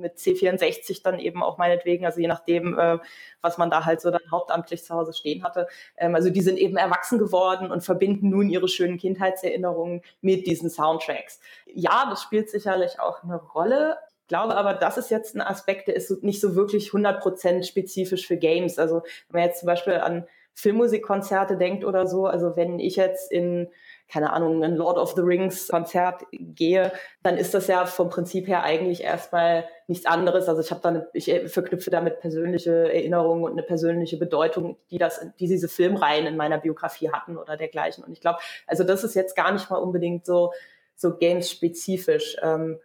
mit 0.00 0.16
C64 0.16 1.02
dann 1.02 1.18
eben 1.18 1.42
auch 1.42 1.58
meinetwegen, 1.58 2.06
also 2.06 2.20
je 2.20 2.28
nachdem, 2.28 2.78
äh, 2.78 2.98
was 3.40 3.58
man 3.58 3.70
da 3.70 3.84
halt 3.84 4.00
so 4.00 4.10
dann 4.10 4.22
hauptamtlich 4.30 4.84
zu 4.84 4.94
Hause 4.94 5.12
stehen 5.12 5.42
hatte. 5.42 5.66
Ähm, 5.96 6.14
also 6.14 6.30
die 6.30 6.40
sind 6.40 6.58
eben 6.58 6.76
erwachsen 6.76 7.18
geworden 7.18 7.70
und 7.70 7.82
verbinden 7.82 8.30
nun 8.30 8.48
ihre 8.48 8.68
schönen 8.68 8.98
Kindheitserinnerungen 8.98 10.02
mit 10.20 10.46
diesen 10.46 10.70
Soundtracks. 10.70 11.40
Ja, 11.66 12.06
das 12.10 12.22
spielt 12.22 12.50
sicherlich 12.50 13.00
auch 13.00 13.22
eine 13.22 13.36
Rolle. 13.36 13.98
Ich 14.22 14.28
glaube 14.28 14.56
aber, 14.56 14.74
das 14.74 14.98
ist 14.98 15.10
jetzt 15.10 15.36
ein 15.36 15.40
Aspekt, 15.40 15.88
der 15.88 15.96
ist 15.96 16.22
nicht 16.24 16.40
so 16.40 16.56
wirklich 16.56 16.90
100% 16.90 17.62
spezifisch 17.62 18.26
für 18.26 18.36
Games. 18.36 18.78
Also 18.78 19.02
wenn 19.28 19.40
man 19.40 19.48
jetzt 19.48 19.60
zum 19.60 19.68
Beispiel 19.68 19.94
an 19.94 20.26
Filmmusikkonzerte 20.54 21.56
denkt 21.56 21.84
oder 21.84 22.06
so, 22.06 22.26
also 22.26 22.56
wenn 22.56 22.78
ich 22.78 22.96
jetzt 22.96 23.30
in 23.30 23.68
keine 24.08 24.32
Ahnung, 24.32 24.62
ein 24.62 24.76
Lord 24.76 24.98
of 24.98 25.14
the 25.14 25.20
Rings 25.20 25.68
Konzert 25.68 26.22
gehe, 26.30 26.92
dann 27.22 27.36
ist 27.36 27.54
das 27.54 27.66
ja 27.66 27.86
vom 27.86 28.08
Prinzip 28.08 28.46
her 28.46 28.62
eigentlich 28.62 29.02
erstmal 29.02 29.68
nichts 29.88 30.06
anderes. 30.06 30.48
Also 30.48 30.60
ich 30.60 30.70
habe 30.70 30.80
dann, 30.80 31.04
ich 31.12 31.32
verknüpfe 31.46 31.90
damit 31.90 32.20
persönliche 32.20 32.92
Erinnerungen 32.92 33.44
und 33.44 33.52
eine 33.52 33.62
persönliche 33.62 34.16
Bedeutung, 34.16 34.76
die 34.90 34.98
das, 34.98 35.20
die 35.40 35.48
diese 35.48 35.68
Filmreihen 35.68 36.26
in 36.26 36.36
meiner 36.36 36.58
Biografie 36.58 37.10
hatten 37.10 37.36
oder 37.36 37.56
dergleichen. 37.56 38.04
Und 38.04 38.12
ich 38.12 38.20
glaube, 38.20 38.38
also 38.66 38.84
das 38.84 39.02
ist 39.02 39.14
jetzt 39.14 39.34
gar 39.34 39.52
nicht 39.52 39.68
mal 39.70 39.78
unbedingt 39.78 40.24
so, 40.24 40.52
so 40.94 41.16
games-spezifisch. 41.16 42.36
Ähm, 42.42 42.78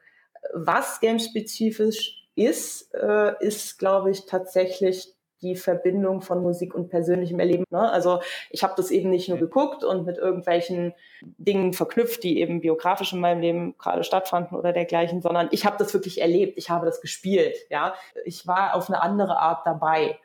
was 0.53 0.99
games-spezifisch 1.01 2.29
ist, 2.35 2.93
äh, 2.95 3.33
ist, 3.45 3.77
glaube 3.77 4.09
ich, 4.09 4.25
tatsächlich 4.25 5.13
die 5.41 5.55
Verbindung 5.55 6.21
von 6.21 6.41
Musik 6.41 6.73
und 6.73 6.89
persönlichem 6.89 7.39
Erleben. 7.39 7.65
Ne? 7.69 7.91
Also 7.91 8.21
ich 8.49 8.63
habe 8.63 8.73
das 8.77 8.91
eben 8.91 9.09
nicht 9.09 9.29
nur 9.29 9.37
geguckt 9.37 9.83
und 9.83 10.05
mit 10.05 10.17
irgendwelchen 10.17 10.93
Dingen 11.21 11.73
verknüpft, 11.73 12.23
die 12.23 12.39
eben 12.39 12.61
biografisch 12.61 13.13
in 13.13 13.19
meinem 13.19 13.41
Leben 13.41 13.77
gerade 13.77 14.03
stattfanden 14.03 14.57
oder 14.57 14.73
dergleichen, 14.73 15.21
sondern 15.21 15.49
ich 15.51 15.65
habe 15.65 15.77
das 15.77 15.93
wirklich 15.93 16.21
erlebt, 16.21 16.57
ich 16.57 16.69
habe 16.69 16.85
das 16.85 17.01
gespielt. 17.01 17.57
Ja, 17.69 17.93
ich 18.25 18.47
war 18.47 18.75
auf 18.75 18.89
eine 18.89 19.01
andere 19.01 19.37
Art 19.37 19.65
dabei. 19.65 20.19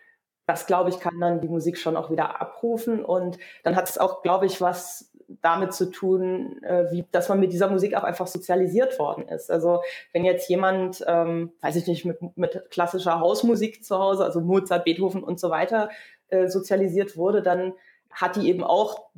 Das 0.46 0.66
glaube 0.66 0.90
ich 0.90 1.00
kann 1.00 1.18
dann 1.18 1.40
die 1.40 1.48
Musik 1.48 1.76
schon 1.76 1.96
auch 1.96 2.10
wieder 2.10 2.40
abrufen 2.40 3.04
und 3.04 3.38
dann 3.64 3.74
hat 3.74 3.88
es 3.88 3.98
auch, 3.98 4.22
glaube 4.22 4.46
ich, 4.46 4.60
was 4.60 5.10
damit 5.46 5.72
zu 5.72 5.92
tun, 5.92 6.60
äh, 6.64 6.90
wie, 6.90 7.04
dass 7.12 7.28
man 7.28 7.38
mit 7.38 7.52
dieser 7.52 7.70
Musik 7.70 7.94
auch 7.94 8.02
einfach 8.02 8.26
sozialisiert 8.26 8.98
worden 8.98 9.28
ist. 9.28 9.48
Also 9.48 9.80
wenn 10.12 10.24
jetzt 10.24 10.48
jemand, 10.50 11.04
ähm, 11.06 11.52
weiß 11.60 11.76
ich 11.76 11.86
nicht, 11.86 12.04
mit, 12.04 12.18
mit 12.36 12.64
klassischer 12.70 13.20
Hausmusik 13.20 13.84
zu 13.84 13.96
Hause, 13.96 14.24
also 14.24 14.40
Mozart, 14.40 14.84
Beethoven 14.84 15.22
und 15.22 15.38
so 15.38 15.48
weiter, 15.48 15.88
äh, 16.30 16.48
sozialisiert 16.48 17.16
wurde, 17.16 17.42
dann 17.42 17.74
hat 18.10 18.34
die 18.34 18.48
eben 18.48 18.64
auch 18.64 19.08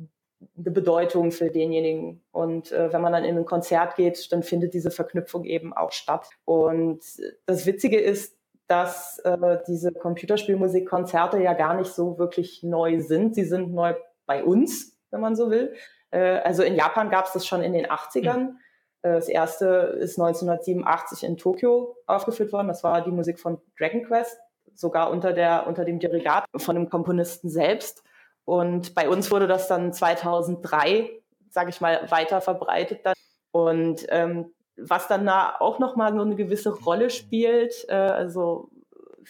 eine 0.55 0.69
Bedeutung 0.71 1.31
für 1.31 1.49
denjenigen. 1.49 2.21
Und 2.31 2.71
äh, 2.71 2.93
wenn 2.93 3.01
man 3.01 3.11
dann 3.11 3.25
in 3.25 3.35
ein 3.35 3.45
Konzert 3.45 3.95
geht, 3.95 4.31
dann 4.31 4.43
findet 4.43 4.75
diese 4.75 4.91
Verknüpfung 4.91 5.45
eben 5.45 5.73
auch 5.73 5.91
statt. 5.91 6.29
Und 6.45 7.01
das 7.47 7.65
Witzige 7.65 7.99
ist, 7.99 8.37
dass 8.67 9.17
äh, 9.23 9.57
diese 9.67 9.91
Computerspielmusikkonzerte 9.93 11.41
ja 11.41 11.53
gar 11.53 11.73
nicht 11.73 11.91
so 11.91 12.19
wirklich 12.19 12.61
neu 12.61 12.99
sind. 13.01 13.33
Sie 13.33 13.45
sind 13.45 13.73
neu 13.73 13.95
bei 14.27 14.43
uns, 14.43 14.95
wenn 15.09 15.21
man 15.21 15.35
so 15.35 15.49
will. 15.49 15.73
Äh, 16.11 16.39
also 16.39 16.63
in 16.63 16.75
Japan 16.75 17.09
gab 17.09 17.25
es 17.25 17.33
das 17.33 17.45
schon 17.45 17.61
in 17.61 17.73
den 17.73 17.87
80ern. 17.87 18.39
Mhm. 18.39 18.59
Äh, 19.01 19.13
das 19.13 19.27
erste 19.27 19.65
ist 19.99 20.19
1987 20.19 21.23
in 21.23 21.37
Tokio 21.37 21.95
aufgeführt 22.07 22.51
worden. 22.51 22.67
Das 22.67 22.83
war 22.83 23.01
die 23.01 23.11
Musik 23.11 23.39
von 23.39 23.61
Dragon 23.77 24.03
Quest, 24.03 24.37
sogar 24.73 25.11
unter, 25.11 25.33
der, 25.33 25.67
unter 25.67 25.85
dem 25.85 25.99
Dirigat 25.99 26.45
von 26.57 26.75
dem 26.75 26.89
Komponisten 26.89 27.49
selbst. 27.49 28.03
Und 28.45 28.95
bei 28.95 29.07
uns 29.09 29.29
wurde 29.31 29.47
das 29.47 29.67
dann 29.67 29.93
2003, 29.93 31.09
sage 31.49 31.69
ich 31.69 31.81
mal, 31.81 32.09
weiter 32.09 32.41
verbreitet. 32.41 33.01
Dann. 33.03 33.13
Und 33.51 34.05
ähm, 34.09 34.53
was 34.77 35.07
dann 35.07 35.25
da 35.25 35.55
auch 35.59 35.79
nochmal 35.79 36.13
so 36.13 36.21
eine 36.21 36.35
gewisse 36.35 36.73
Rolle 36.73 37.09
spielt, 37.09 37.85
äh, 37.89 37.93
also 37.93 38.69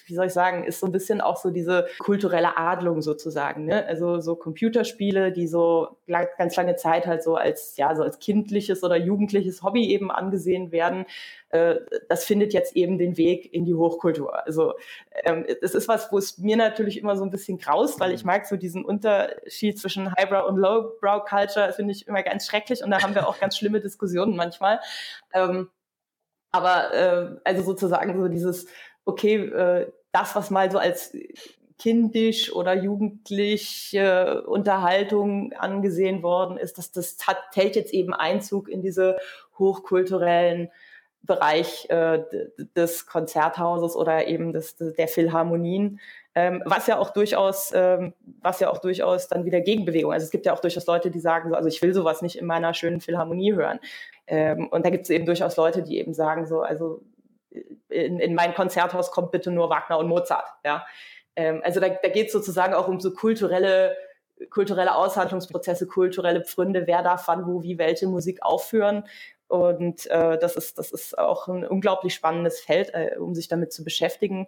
wie 0.06 0.16
soll 0.16 0.28
ich 0.28 0.34
sagen, 0.34 0.64
ist 0.64 0.80
so 0.80 0.86
ein 0.86 0.92
bisschen 0.92 1.22
auch 1.22 1.38
so 1.38 1.50
diese 1.50 1.88
kulturelle 2.00 2.58
Adlung 2.58 3.02
sozusagen. 3.02 3.66
Ne? 3.66 3.86
Also 3.86 4.20
so 4.20 4.36
Computerspiele, 4.36 5.32
die 5.32 5.48
so 5.48 5.98
lang, 6.08 6.28
ganz 6.38 6.56
lange 6.56 6.76
Zeit 6.76 7.08
halt 7.08 7.24
so 7.24 7.36
als, 7.36 7.78
ja, 7.78 7.96
so 7.96 8.04
als 8.04 8.20
kindliches 8.20 8.84
oder 8.84 8.98
jugendliches 8.98 9.64
Hobby 9.64 9.90
eben 9.90 10.12
angesehen 10.12 10.72
werden. 10.72 11.06
Äh, 11.50 11.76
das 12.08 12.26
findet 12.26 12.54
jetzt 12.54 12.76
eben 12.76 12.98
den 12.98 13.18
Weg 13.18 13.54
in 13.54 13.66
die 13.66 13.74
Hochkultur. 13.74 14.46
Also 14.46 14.74
ähm, 15.24 15.46
es 15.62 15.74
ist 15.74 15.88
was, 15.88 16.12
wo 16.12 16.18
es 16.18 16.38
mir 16.38 16.58
natürlich 16.58 16.98
immer 16.98 17.18
so 17.18 17.24
ein 17.24 17.32
bisschen 17.32 17.58
graust, 17.58 18.00
weil 18.00 18.12
ich 18.12 18.24
mag 18.24 18.46
so 18.46 18.56
diesen 18.58 18.86
Unterschied 18.86 19.80
zwischen 19.80 20.14
Highbrow 20.16 20.48
und 20.48 20.58
Lowbrow 20.58 21.26
Culture, 21.26 21.74
finde 21.74 21.94
ich 21.94 22.08
immer 22.08 22.24
ganz 22.24 22.46
schrecklich 22.46 22.84
und 22.84 22.92
da 22.92 23.02
haben 23.02 23.16
wir 23.16 23.28
auch 23.28 23.40
ganz 23.40 23.58
schlimme 23.58 23.82
Diskussionen 23.82 24.36
manchmal. 24.36 24.80
Ähm, 25.34 25.70
aber 26.52 26.94
äh, 26.94 27.40
also 27.44 27.62
sozusagen 27.62 28.20
so 28.20 28.28
dieses 28.28 28.66
okay, 29.10 29.36
äh, 29.36 29.92
das, 30.12 30.36
was 30.36 30.50
mal 30.50 30.72
so 30.72 30.78
als 30.78 31.14
kindisch 31.78 32.54
oder 32.54 32.74
jugendliche 32.74 34.44
Unterhaltung 34.46 35.54
angesehen 35.54 36.22
worden 36.24 36.58
ist, 36.58 36.78
dass 36.78 36.92
das 36.92 37.18
hat, 37.26 37.38
hält 37.54 37.76
jetzt 37.76 37.94
eben 37.94 38.14
Einzug 38.14 38.70
in 38.70 38.82
diese 38.82 39.18
hochkulturellen 39.58 40.70
Bereich 41.24 41.90
äh, 41.90 42.24
des 42.76 43.06
Konzerthauses 43.06 43.96
oder 43.96 44.28
eben 44.28 44.52
des, 44.52 44.78
der 44.78 45.08
Philharmonien, 45.08 46.00
ähm, 46.36 46.64
was 46.66 46.88
ja 46.88 46.98
auch 46.98 47.12
durchaus, 47.12 47.72
ähm, 47.74 48.14
was 48.42 48.60
ja 48.60 48.70
auch 48.70 48.80
durchaus 48.80 49.28
dann 49.28 49.46
wieder 49.46 49.62
Gegenbewegung. 49.62 50.12
Also 50.12 50.26
es 50.26 50.32
gibt 50.32 50.46
ja 50.46 50.54
auch 50.54 50.62
durchaus 50.62 50.86
Leute, 50.86 51.12
die 51.12 51.20
sagen 51.20 51.50
so, 51.50 51.56
also 51.56 51.68
ich 51.68 51.82
will 51.82 51.94
sowas 51.94 52.22
nicht 52.22 52.38
in 52.38 52.46
meiner 52.46 52.74
schönen 52.74 53.02
Philharmonie 53.02 53.54
hören. 53.54 53.80
Ähm, 54.28 54.68
und 54.68 54.86
da 54.86 54.90
gibt 54.90 55.04
es 55.04 55.10
eben 55.10 55.26
durchaus 55.26 55.56
Leute, 55.58 55.84
die 55.84 55.98
eben 55.98 56.14
sagen 56.14 56.46
so, 56.46 56.62
also 56.62 57.02
in, 57.90 58.20
in 58.20 58.36
mein 58.36 58.54
Konzerthaus 58.54 59.12
kommt 59.12 59.32
bitte 59.32 59.52
nur 59.52 59.70
Wagner 59.70 59.98
und 59.98 60.08
Mozart. 60.08 60.48
Ja? 60.64 60.86
Ähm, 61.36 61.62
also 61.64 61.80
da, 61.80 61.90
da 61.90 62.10
geht 62.10 62.28
es 62.28 62.34
sozusagen 62.34 62.74
auch 62.74 62.88
um 62.88 63.00
so 63.00 63.12
kulturelle, 63.14 63.96
kulturelle 64.50 64.96
Aushandlungsprozesse, 64.96 65.88
kulturelle 65.88 66.44
Pfründe, 66.44 66.88
wer 66.88 67.04
darf 67.04 67.28
wann, 67.28 67.46
wo, 67.46 67.64
wie, 67.64 67.78
welche 67.78 68.08
Musik 68.08 68.42
aufführen. 68.42 69.06
Und 69.48 70.06
äh, 70.08 70.38
das, 70.38 70.56
ist, 70.56 70.78
das 70.78 70.92
ist 70.92 71.18
auch 71.18 71.48
ein 71.48 71.66
unglaublich 71.66 72.14
spannendes 72.14 72.60
Feld, 72.60 72.94
äh, 72.94 73.18
um 73.18 73.34
sich 73.34 73.48
damit 73.48 73.74
zu 73.74 73.84
beschäftigen. 73.84 74.48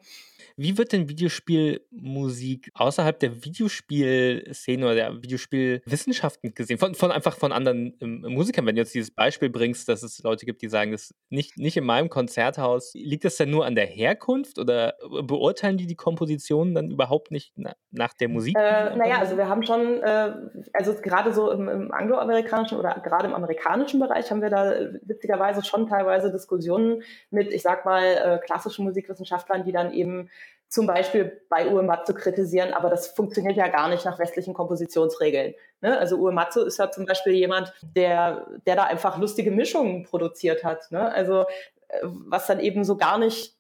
Wie 0.62 0.78
wird 0.78 0.92
denn 0.92 1.10
Videospielmusik 1.10 2.70
außerhalb 2.76 3.18
der 3.18 3.44
Videospielszene 3.44 4.86
oder 4.86 4.94
der 4.94 5.24
Videospielwissenschaften 5.24 6.54
gesehen? 6.54 6.78
Von, 6.78 6.94
von 6.94 7.12
einfach 7.12 7.36
von 7.36 7.52
anderen 7.52 7.98
ähm, 8.00 8.22
Musikern. 8.28 8.68
Wenn 8.68 8.76
du 8.76 8.82
jetzt 8.82 8.94
dieses 8.94 9.10
Beispiel 9.10 9.50
bringst, 9.50 9.90
dass 9.90 10.04
es 10.04 10.22
Leute 10.22 10.46
gibt, 10.46 10.62
die 10.62 10.70
sagen, 10.70 10.92
das 10.92 11.16
nicht, 11.30 11.58
nicht 11.58 11.78
in 11.78 11.84
meinem 11.84 12.10
Konzerthaus. 12.10 12.92
Liegt 12.94 13.26
das 13.26 13.38
denn 13.38 13.50
nur 13.50 13.66
an 13.66 13.74
der 13.74 13.88
Herkunft 13.88 14.60
oder 14.60 14.94
beurteilen 15.24 15.78
die 15.78 15.88
die 15.88 15.96
Kompositionen 15.96 16.76
dann 16.76 16.92
überhaupt 16.92 17.32
nicht 17.32 17.54
na, 17.56 17.74
nach 17.90 18.14
der 18.14 18.30
Musik? 18.30 18.56
Äh, 18.56 18.96
naja, 18.96 19.18
also 19.18 19.38
wir 19.38 19.50
haben 19.50 19.64
schon, 19.64 20.04
äh, 20.04 20.34
also 20.74 20.94
gerade 20.94 21.34
so 21.34 21.50
im, 21.50 21.68
im 21.70 21.92
angloamerikanischen 21.92 22.78
oder 22.78 23.02
gerade 23.04 23.26
im 23.26 23.34
amerikanischen 23.34 24.00
Bereich 24.00 24.30
haben 24.30 24.44
wir 24.44 24.52
da 24.52 24.76
witzigerweise 25.02 25.66
schon 25.66 25.88
teilweise 25.88 26.32
Diskussionen 26.32 27.02
mit, 27.32 27.52
ich 27.52 27.64
sag 27.64 27.84
mal, 27.84 28.04
äh, 28.04 28.40
klassischen 28.46 28.86
Musikwissenschaftlern, 28.86 29.64
die 29.64 29.72
dann 29.72 29.92
eben 29.92 30.30
zum 30.72 30.88
Beispiel 30.88 31.42
bei 31.50 31.68
Uematsu 31.68 32.14
kritisieren, 32.14 32.74
aber 32.74 32.90
das 32.90 33.08
funktioniert 33.08 33.58
ja 33.58 33.68
gar 33.68 33.90
nicht 33.90 34.06
nach 34.06 34.18
westlichen 34.20 34.54
Kompositionsregeln. 34.54 35.54
Ne? 35.82 36.00
Also 36.00 36.16
Uematsu 36.16 36.62
ist 36.62 36.80
ja 36.80 36.90
zum 36.90 37.06
Beispiel 37.06 37.34
jemand, 37.34 37.74
der, 37.82 38.48
der 38.66 38.78
da 38.78 38.84
einfach 38.86 39.18
lustige 39.18 39.52
Mischungen 39.52 40.04
produziert 40.04 40.64
hat. 40.64 40.90
Ne? 40.90 41.12
Also 41.12 41.42
äh, 41.90 42.00
was 42.04 42.48
dann 42.48 42.62
eben 42.62 42.86
so 42.86 42.96
gar 42.96 43.18
nicht 43.18 43.58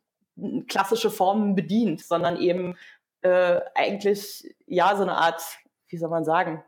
klassische 0.70 1.12
Formen 1.12 1.53
bedient, 1.53 2.00
sondern 2.00 2.38
eben 2.38 2.77
äh, 3.24 3.60
eigentlich 3.75 4.56
ja 4.65 4.96
so 4.96 5.03
eine 5.03 5.18
Art, 5.18 5.44
wie 5.89 5.98
soll 5.98 6.10
man 6.10 6.24
sagen, 6.24 6.63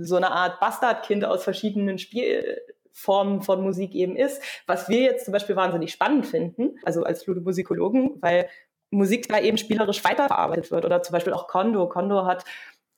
so 0.00 0.16
eine 0.16 0.32
Art 0.32 0.58
Bastardkind 0.58 1.24
aus 1.24 1.44
verschiedenen 1.44 1.98
Spielformen 1.98 3.42
von 3.42 3.62
Musik 3.62 3.94
eben 3.94 4.16
ist, 4.16 4.42
was 4.66 4.88
wir 4.88 5.02
jetzt 5.02 5.26
zum 5.26 5.32
Beispiel 5.32 5.54
wahnsinnig 5.54 5.92
spannend 5.92 6.26
finden, 6.26 6.80
also 6.82 7.04
als 7.04 7.24
Ludomusikologen, 7.28 8.20
weil 8.20 8.48
Musik 8.92 9.28
da 9.28 9.40
eben 9.40 9.58
spielerisch 9.58 10.04
weiterverarbeitet 10.04 10.70
wird. 10.70 10.84
Oder 10.84 11.02
zum 11.02 11.12
Beispiel 11.12 11.32
auch 11.32 11.48
Kondo. 11.48 11.88
Kondo 11.88 12.24
hat 12.24 12.44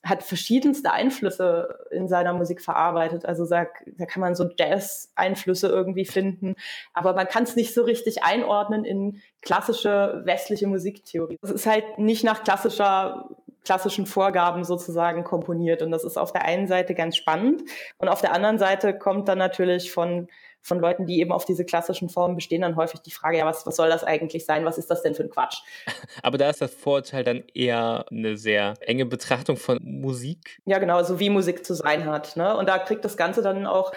hat 0.05 0.23
verschiedenste 0.23 0.93
Einflüsse 0.93 1.87
in 1.91 2.09
seiner 2.09 2.35
Musik 2.35 2.61
verarbeitet. 2.61 3.25
Also 3.25 3.49
da, 3.49 3.67
da 3.87 4.05
kann 4.05 4.21
man 4.21 4.35
so 4.35 4.49
Jazz-Einflüsse 4.57 5.69
irgendwie 5.69 6.05
finden, 6.05 6.57
aber 6.93 7.15
man 7.15 7.27
kann 7.27 7.45
es 7.45 7.57
nicht 7.57 7.73
so 7.73 7.83
richtig 7.83 8.23
einordnen 8.23 8.85
in 8.85 9.23
klassische 9.41 10.21
westliche 10.25 10.67
Musiktheorie. 10.67 11.39
Es 11.41 11.51
ist 11.51 11.67
halt 11.67 11.99
nicht 11.99 12.23
nach 12.23 12.45
klassischer 12.45 13.31
klassischen 13.65 14.05
Vorgaben 14.05 14.63
sozusagen 14.63 15.25
komponiert 15.25 15.81
und 15.81 15.91
das 15.91 16.05
ist 16.05 16.19
auf 16.19 16.33
der 16.33 16.45
einen 16.45 16.69
Seite 16.69 16.95
ganz 16.95 17.17
spannend 17.17 17.63
und 17.97 18.09
auf 18.09 18.21
der 18.21 18.35
anderen 18.35 18.59
Seite 18.59 18.99
kommt 18.99 19.27
dann 19.27 19.39
natürlich 19.39 19.91
von 19.91 20.29
von 20.65 20.81
Leuten, 20.81 21.05
die 21.05 21.21
eben 21.21 21.31
auf 21.31 21.45
diese 21.45 21.65
klassischen 21.65 22.09
Formen 22.09 22.37
bestehen, 22.37 22.63
dann 22.63 22.75
häufig 22.75 23.01
die 23.01 23.11
Frage, 23.11 23.37
ja, 23.37 23.45
was, 23.45 23.67
was 23.67 23.77
soll 23.77 23.91
das 23.91 24.03
eigentlich 24.03 24.47
sein? 24.47 24.65
Was 24.65 24.79
ist 24.79 24.91
das 24.91 25.03
denn 25.03 25.15
für 25.15 25.23
ein 25.23 25.31
Quatsch? 25.31 25.59
Aber 26.23 26.39
da 26.39 26.49
ist 26.49 26.63
das 26.63 26.73
Vorurteil 26.73 27.23
dann 27.23 27.45
eher 27.53 28.07
eine 28.11 28.39
sehr 28.39 28.75
enge 28.81 29.05
Betrachtung 29.05 29.59
von 29.59 29.79
Musik. 29.83 30.59
Ja, 30.65 30.79
genau, 30.79 31.03
so 31.03 31.21
wie 31.21 31.29
Musik 31.29 31.67
zu 31.67 31.75
sein 31.75 32.07
hat. 32.07 32.37
Ne? 32.37 32.57
Und 32.57 32.67
da 32.67 32.79
kriegt 32.79 33.05
das 33.05 33.19
Ganze 33.19 33.43
dann 33.43 33.67
auch 33.67 33.93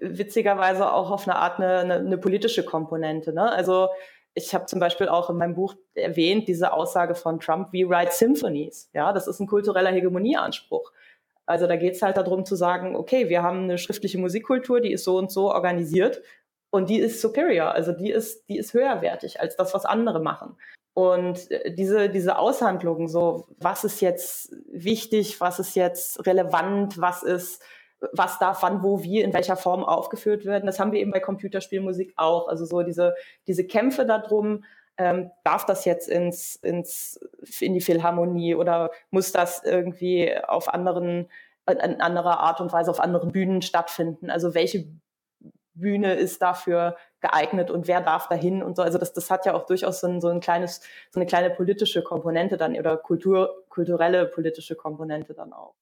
witzigerweise 0.00 0.90
auch 0.90 1.10
auf 1.10 1.28
eine 1.28 1.36
Art 1.36 1.58
eine, 1.58 1.78
eine, 1.80 1.94
eine 1.96 2.18
politische 2.18 2.64
Komponente. 2.64 3.34
Ne? 3.34 3.52
Also 3.52 3.90
ich 4.32 4.54
habe 4.54 4.64
zum 4.66 4.80
Beispiel 4.80 5.08
auch 5.08 5.28
in 5.28 5.36
meinem 5.36 5.54
Buch 5.54 5.74
erwähnt, 5.94 6.48
diese 6.48 6.72
Aussage 6.72 7.14
von 7.14 7.40
Trump, 7.40 7.72
we 7.72 7.88
write 7.88 8.12
symphonies. 8.12 8.90
Ja, 8.94 9.12
das 9.12 9.28
ist 9.28 9.40
ein 9.40 9.46
kultureller 9.46 9.90
Hegemonieanspruch. 9.90 10.92
Also 11.46 11.66
da 11.66 11.76
geht 11.76 11.94
es 11.94 12.02
halt 12.02 12.16
darum 12.16 12.44
zu 12.44 12.56
sagen, 12.56 12.96
okay, 12.96 13.28
wir 13.28 13.42
haben 13.42 13.64
eine 13.64 13.78
schriftliche 13.78 14.18
Musikkultur, 14.18 14.80
die 14.80 14.92
ist 14.92 15.04
so 15.04 15.16
und 15.16 15.30
so 15.30 15.52
organisiert 15.52 16.20
und 16.70 16.90
die 16.90 16.98
ist 16.98 17.20
superior, 17.20 17.72
also 17.72 17.92
die 17.92 18.10
ist, 18.10 18.48
die 18.48 18.58
ist 18.58 18.74
höherwertig 18.74 19.40
als 19.40 19.56
das, 19.56 19.72
was 19.72 19.86
andere 19.86 20.20
machen. 20.20 20.56
Und 20.92 21.50
äh, 21.50 21.72
diese, 21.74 22.08
diese 22.08 22.38
Aushandlungen, 22.38 23.06
so 23.06 23.46
was 23.58 23.84
ist 23.84 24.00
jetzt 24.00 24.54
wichtig, 24.70 25.40
was 25.40 25.58
ist 25.58 25.76
jetzt 25.76 26.26
relevant, 26.26 27.00
was 27.00 27.22
ist 27.22 27.62
was 28.12 28.38
darf 28.38 28.62
wann, 28.62 28.82
wo, 28.82 29.02
wie, 29.02 29.20
in 29.20 29.32
welcher 29.32 29.56
Form 29.56 29.82
aufgeführt 29.82 30.44
werden. 30.44 30.66
Das 30.66 30.78
haben 30.78 30.92
wir 30.92 31.00
eben 31.00 31.12
bei 31.12 31.20
Computerspielmusik 31.20 32.12
auch. 32.16 32.48
Also 32.48 32.66
so 32.66 32.82
diese, 32.82 33.14
diese 33.46 33.66
Kämpfe 33.66 34.04
darum, 34.04 34.64
ähm, 34.98 35.30
darf 35.44 35.66
das 35.66 35.84
jetzt 35.84 36.08
ins, 36.08 36.56
ins, 36.56 37.20
in 37.60 37.74
die 37.74 37.80
Philharmonie 37.80 38.54
oder 38.54 38.90
muss 39.10 39.32
das 39.32 39.62
irgendwie 39.64 40.36
auf 40.46 40.72
anderen, 40.72 41.28
in 41.68 42.00
anderer 42.00 42.40
Art 42.40 42.60
und 42.60 42.72
Weise 42.72 42.90
auf 42.90 43.00
anderen 43.00 43.32
Bühnen 43.32 43.62
stattfinden? 43.62 44.30
Also 44.30 44.54
welche 44.54 44.86
Bühne 45.74 46.14
ist 46.14 46.40
dafür 46.42 46.96
geeignet 47.20 47.70
und 47.70 47.86
wer 47.86 48.00
darf 48.00 48.28
dahin 48.28 48.62
und 48.62 48.76
so. 48.76 48.82
Also 48.82 48.98
das, 48.98 49.12
das 49.12 49.30
hat 49.30 49.46
ja 49.46 49.54
auch 49.54 49.66
durchaus 49.66 50.00
so 50.00 50.06
ein, 50.06 50.20
so 50.20 50.28
ein 50.28 50.40
kleines, 50.40 50.80
so 51.10 51.20
eine 51.20 51.26
kleine 51.26 51.50
politische 51.50 52.02
Komponente 52.02 52.56
dann 52.56 52.76
oder 52.76 52.96
Kultur, 52.96 53.64
kulturelle 53.68 54.26
politische 54.26 54.74
Komponente 54.74 55.34
dann 55.34 55.52
auch 55.52 55.74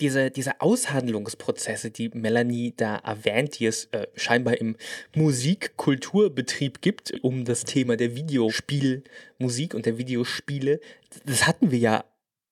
diese, 0.00 0.30
diese 0.30 0.60
Aushandlungsprozesse, 0.60 1.90
die 1.90 2.10
Melanie 2.10 2.72
da 2.76 2.96
erwähnt, 2.96 3.58
die 3.58 3.66
es 3.66 3.86
äh, 3.86 4.06
scheinbar 4.14 4.58
im 4.58 4.76
Musikkulturbetrieb 5.14 6.80
gibt, 6.80 7.12
um 7.22 7.44
das 7.44 7.64
Thema 7.64 7.96
der 7.96 8.14
Videospielmusik 8.14 9.74
und 9.74 9.86
der 9.86 9.98
Videospiele, 9.98 10.80
das 11.24 11.46
hatten 11.46 11.70
wir 11.70 11.78
ja 11.78 12.04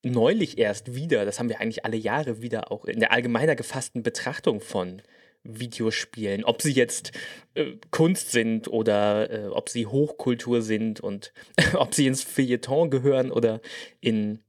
neulich 0.03 0.59
erst 0.59 0.95
wieder, 0.95 1.25
das 1.25 1.39
haben 1.39 1.49
wir 1.49 1.61
eigentlich 1.61 1.85
alle 1.85 1.97
Jahre 1.97 2.43
wieder 2.43 2.71
auch 2.71 2.85
in 2.85 3.01
der 3.01 3.13
allgemeiner 3.13 3.57
gefassten 3.57 4.03
Betrachtung 4.03 4.61
von 4.61 5.03
Videospielen, 5.43 6.45
ob 6.45 6.63
sie 6.63 6.73
jetzt 6.73 7.13
äh, 7.55 7.77
Kunst 7.91 8.33
sind 8.33 8.67
oder 8.67 9.31
äh, 9.31 9.47
ob 9.49 9.69
sie 9.69 9.87
Hochkultur 9.87 10.63
sind 10.63 11.01
und 11.01 11.33
ob 11.75 11.95
sie 11.95 12.07
ins 12.07 12.25
Feuilleton 12.25 12.91
gehören 12.91 13.31
oder 13.31 13.61
in, 14.01 14.41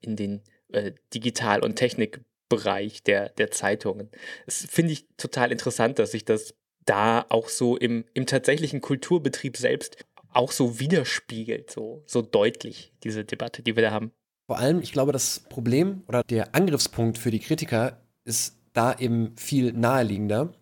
in 0.00 0.16
den 0.16 0.40
äh, 0.72 0.92
Digital- 1.12 1.62
und 1.62 1.76
Technik- 1.76 2.20
Bereich 2.48 3.02
der, 3.02 3.30
der 3.30 3.50
Zeitungen. 3.50 4.10
Das 4.44 4.66
finde 4.68 4.92
ich 4.92 5.06
total 5.16 5.52
interessant, 5.52 5.98
dass 5.98 6.12
sich 6.12 6.24
das 6.24 6.54
da 6.84 7.26
auch 7.28 7.48
so 7.48 7.76
im, 7.76 8.04
im 8.14 8.26
tatsächlichen 8.26 8.80
Kulturbetrieb 8.80 9.56
selbst 9.56 10.04
auch 10.32 10.52
so 10.52 10.78
widerspiegelt, 10.78 11.70
so, 11.70 12.02
so 12.06 12.22
deutlich, 12.22 12.92
diese 13.02 13.24
Debatte, 13.24 13.62
die 13.62 13.74
wir 13.74 13.82
da 13.82 13.90
haben. 13.90 14.12
Vor 14.46 14.58
allem, 14.58 14.80
ich 14.80 14.92
glaube, 14.92 15.12
das 15.12 15.40
Problem 15.40 16.04
oder 16.06 16.22
der 16.22 16.54
Angriffspunkt 16.54 17.18
für 17.18 17.30
die 17.30 17.40
Kritiker 17.40 18.00
ist 18.24 18.56
da 18.72 18.94
eben 18.96 19.36
viel 19.36 19.72
naheliegender, 19.72 20.52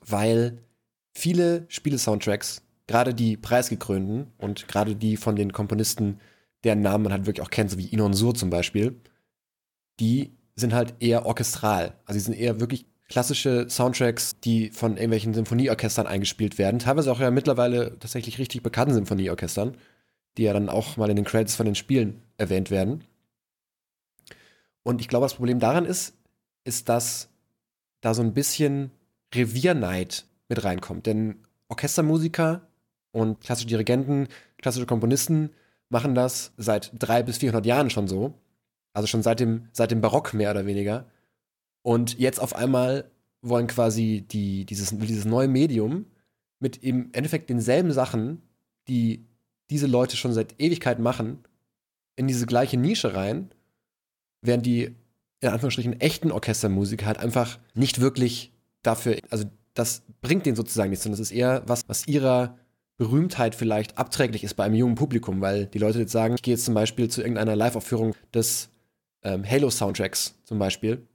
weil 0.00 0.58
viele 1.16 1.64
Spiele-Soundtracks, 1.68 2.62
gerade 2.86 3.14
die 3.14 3.36
preisgekrönten 3.36 4.32
und 4.38 4.68
gerade 4.68 4.94
die 4.94 5.16
von 5.16 5.34
den 5.34 5.52
Komponisten, 5.52 6.20
deren 6.62 6.82
Namen 6.82 7.04
man 7.04 7.12
halt 7.12 7.26
wirklich 7.26 7.44
auch 7.44 7.50
kennt, 7.50 7.70
so 7.70 7.78
wie 7.78 7.88
Inon 7.88 8.14
Sur 8.14 8.34
zum 8.34 8.50
Beispiel, 8.50 9.00
die 9.98 10.35
sind 10.56 10.74
halt 10.74 10.94
eher 11.00 11.26
orchestral. 11.26 11.94
Also 12.06 12.18
sie 12.18 12.24
sind 12.24 12.34
eher 12.34 12.60
wirklich 12.60 12.86
klassische 13.08 13.68
Soundtracks, 13.68 14.40
die 14.40 14.70
von 14.70 14.96
irgendwelchen 14.96 15.34
Symphonieorchestern 15.34 16.06
eingespielt 16.06 16.58
werden. 16.58 16.80
Teilweise 16.80 17.12
auch 17.12 17.20
ja 17.20 17.30
mittlerweile 17.30 17.98
tatsächlich 17.98 18.38
richtig 18.38 18.62
bekannten 18.62 18.94
Symphonieorchestern, 18.94 19.76
die 20.36 20.42
ja 20.42 20.52
dann 20.52 20.68
auch 20.68 20.96
mal 20.96 21.10
in 21.10 21.16
den 21.16 21.24
Credits 21.24 21.54
von 21.54 21.66
den 21.66 21.74
Spielen 21.74 22.22
erwähnt 22.36 22.70
werden. 22.70 23.04
Und 24.82 25.00
ich 25.00 25.08
glaube, 25.08 25.24
das 25.24 25.34
Problem 25.34 25.60
daran 25.60 25.84
ist, 25.84 26.14
ist, 26.64 26.88
dass 26.88 27.28
da 28.00 28.14
so 28.14 28.22
ein 28.22 28.34
bisschen 28.34 28.90
Revierneid 29.34 30.24
mit 30.48 30.64
reinkommt. 30.64 31.06
Denn 31.06 31.36
Orchestermusiker 31.68 32.66
und 33.12 33.40
klassische 33.40 33.68
Dirigenten, 33.68 34.28
klassische 34.58 34.86
Komponisten 34.86 35.50
machen 35.88 36.14
das 36.14 36.52
seit 36.56 36.92
drei 36.98 37.22
bis 37.22 37.38
400 37.38 37.66
Jahren 37.66 37.90
schon 37.90 38.08
so. 38.08 38.34
Also 38.96 39.08
schon 39.08 39.22
seit 39.22 39.40
dem, 39.40 39.68
seit 39.72 39.90
dem 39.90 40.00
Barock 40.00 40.32
mehr 40.32 40.50
oder 40.50 40.64
weniger. 40.64 41.04
Und 41.82 42.18
jetzt 42.18 42.40
auf 42.40 42.56
einmal 42.56 43.10
wollen 43.42 43.66
quasi 43.66 44.24
die, 44.26 44.64
dieses, 44.64 44.96
dieses 44.96 45.26
neue 45.26 45.48
Medium 45.48 46.06
mit 46.60 46.82
im 46.82 47.10
Endeffekt 47.12 47.50
denselben 47.50 47.92
Sachen, 47.92 48.40
die 48.88 49.26
diese 49.68 49.86
Leute 49.86 50.16
schon 50.16 50.32
seit 50.32 50.58
Ewigkeit 50.58 50.98
machen, 50.98 51.40
in 52.16 52.26
diese 52.26 52.46
gleiche 52.46 52.78
Nische 52.78 53.14
rein, 53.14 53.50
während 54.40 54.64
die 54.64 54.94
in 55.40 55.48
Anführungsstrichen 55.50 56.00
echten 56.00 56.32
Orchestermusiker 56.32 57.04
halt 57.04 57.18
einfach 57.18 57.58
nicht 57.74 58.00
wirklich 58.00 58.50
dafür, 58.80 59.18
also 59.28 59.44
das 59.74 60.04
bringt 60.22 60.46
denen 60.46 60.56
sozusagen 60.56 60.88
nichts, 60.88 61.04
sondern 61.04 61.20
das 61.20 61.30
ist 61.30 61.36
eher 61.36 61.64
was, 61.66 61.82
was 61.86 62.08
ihrer 62.08 62.56
Berühmtheit 62.96 63.54
vielleicht 63.54 63.98
abträglich 63.98 64.42
ist 64.42 64.54
bei 64.54 64.64
einem 64.64 64.76
jungen 64.76 64.94
Publikum, 64.94 65.42
weil 65.42 65.66
die 65.66 65.78
Leute 65.78 65.98
jetzt 65.98 66.12
sagen, 66.12 66.36
ich 66.36 66.42
gehe 66.42 66.54
jetzt 66.54 66.64
zum 66.64 66.72
Beispiel 66.72 67.10
zu 67.10 67.20
irgendeiner 67.20 67.56
Live-Aufführung 67.56 68.14
des 68.32 68.70
ähm, 69.26 69.44
Halo-Soundtracks 69.44 70.38
zum 70.44 70.58
Beispiel. 70.58 71.06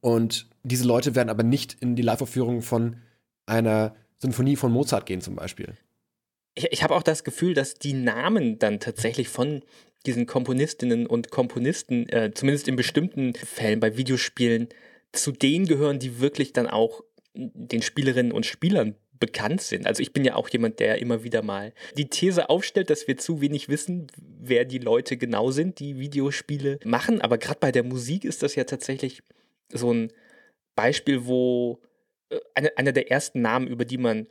Und 0.00 0.48
diese 0.64 0.84
Leute 0.84 1.14
werden 1.14 1.30
aber 1.30 1.44
nicht 1.44 1.76
in 1.80 1.96
die 1.96 2.02
Live-Aufführung 2.02 2.60
von 2.60 2.96
einer 3.46 3.94
Sinfonie 4.16 4.56
von 4.56 4.72
Mozart 4.72 5.06
gehen 5.06 5.20
zum 5.20 5.36
Beispiel. 5.36 5.74
Ich, 6.54 6.66
ich 6.72 6.82
habe 6.82 6.94
auch 6.94 7.02
das 7.02 7.24
Gefühl, 7.24 7.54
dass 7.54 7.74
die 7.74 7.92
Namen 7.92 8.58
dann 8.58 8.80
tatsächlich 8.80 9.28
von 9.28 9.62
diesen 10.04 10.26
Komponistinnen 10.26 11.06
und 11.06 11.30
Komponisten, 11.30 12.08
äh, 12.08 12.32
zumindest 12.34 12.68
in 12.68 12.76
bestimmten 12.76 13.34
Fällen 13.34 13.80
bei 13.80 13.96
Videospielen, 13.96 14.68
zu 15.12 15.32
denen 15.32 15.66
gehören, 15.66 15.98
die 15.98 16.20
wirklich 16.20 16.52
dann 16.52 16.66
auch 16.66 17.02
den 17.34 17.82
Spielerinnen 17.82 18.32
und 18.32 18.46
Spielern 18.46 18.96
bekannt 19.24 19.62
sind. 19.62 19.86
Also 19.86 20.02
ich 20.02 20.12
bin 20.12 20.24
ja 20.24 20.34
auch 20.34 20.50
jemand, 20.50 20.80
der 20.80 20.98
immer 20.98 21.24
wieder 21.24 21.42
mal 21.42 21.72
die 21.96 22.10
These 22.10 22.50
aufstellt, 22.50 22.90
dass 22.90 23.08
wir 23.08 23.16
zu 23.16 23.40
wenig 23.40 23.70
wissen, 23.70 24.06
wer 24.18 24.66
die 24.66 24.78
Leute 24.78 25.16
genau 25.16 25.50
sind, 25.50 25.78
die 25.78 25.98
Videospiele 25.98 26.78
machen. 26.84 27.22
Aber 27.22 27.38
gerade 27.38 27.58
bei 27.58 27.72
der 27.72 27.84
Musik 27.84 28.24
ist 28.24 28.42
das 28.42 28.54
ja 28.54 28.64
tatsächlich 28.64 29.22
so 29.72 29.92
ein 29.92 30.12
Beispiel, 30.74 31.24
wo 31.24 31.80
äh, 32.28 32.38
eine, 32.54 32.76
einer 32.76 32.92
der 32.92 33.10
ersten 33.10 33.40
Namen, 33.40 33.66
über 33.66 33.86
die 33.86 33.98
man 33.98 34.26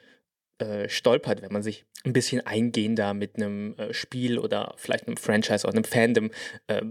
äh, 0.59 0.87
stolpert, 0.89 1.41
wenn 1.41 1.51
man 1.51 1.63
sich 1.63 1.85
ein 2.03 2.13
bisschen 2.13 2.45
eingehender 2.45 3.15
mit 3.15 3.37
einem 3.37 3.73
äh, 3.77 3.93
Spiel 3.93 4.37
oder 4.37 4.75
vielleicht 4.77 5.07
einem 5.07 5.17
Franchise 5.17 5.65
oder 5.65 5.75
einem 5.75 5.85
Fandom 5.85 6.29
äh, 6.67 6.83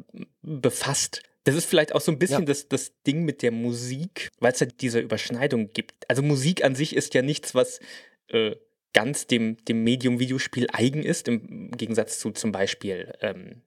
befasst, 0.43 1.23
das 1.45 1.55
ist 1.55 1.65
vielleicht 1.65 1.95
auch 1.95 2.01
so 2.01 2.13
ein 2.13 2.19
bisschen 2.19 2.41
ja. 2.41 2.47
das, 2.47 2.69
das 2.69 2.93
Ding 3.07 3.25
mit 3.25 3.43
der 3.43 3.51
Musik, 3.51 4.29
weil 4.39 4.53
es 4.53 4.61
ja 4.61 4.67
diese 4.67 5.01
Überschneidung 5.01 5.73
gibt. 5.73 6.09
Also 6.09 6.23
Musik 6.23 6.65
an 6.65 6.75
sich 6.75 6.95
ist 6.95 7.15
ja 7.15 7.23
nichts, 7.23 7.55
was 7.55 7.81
äh, 8.29 8.55
ganz 8.93 9.27
dem, 9.27 9.57
dem 9.65 9.83
Medium 9.83 10.21
Videospiel 10.21 10.69
eigen 10.73 11.03
ist, 11.03 11.29
im 11.29 11.71
Gegensatz 11.73 12.19
zu 12.21 12.31
zum 12.31 12.53
Beispiel 12.53 13.13
ähm, 13.21 13.63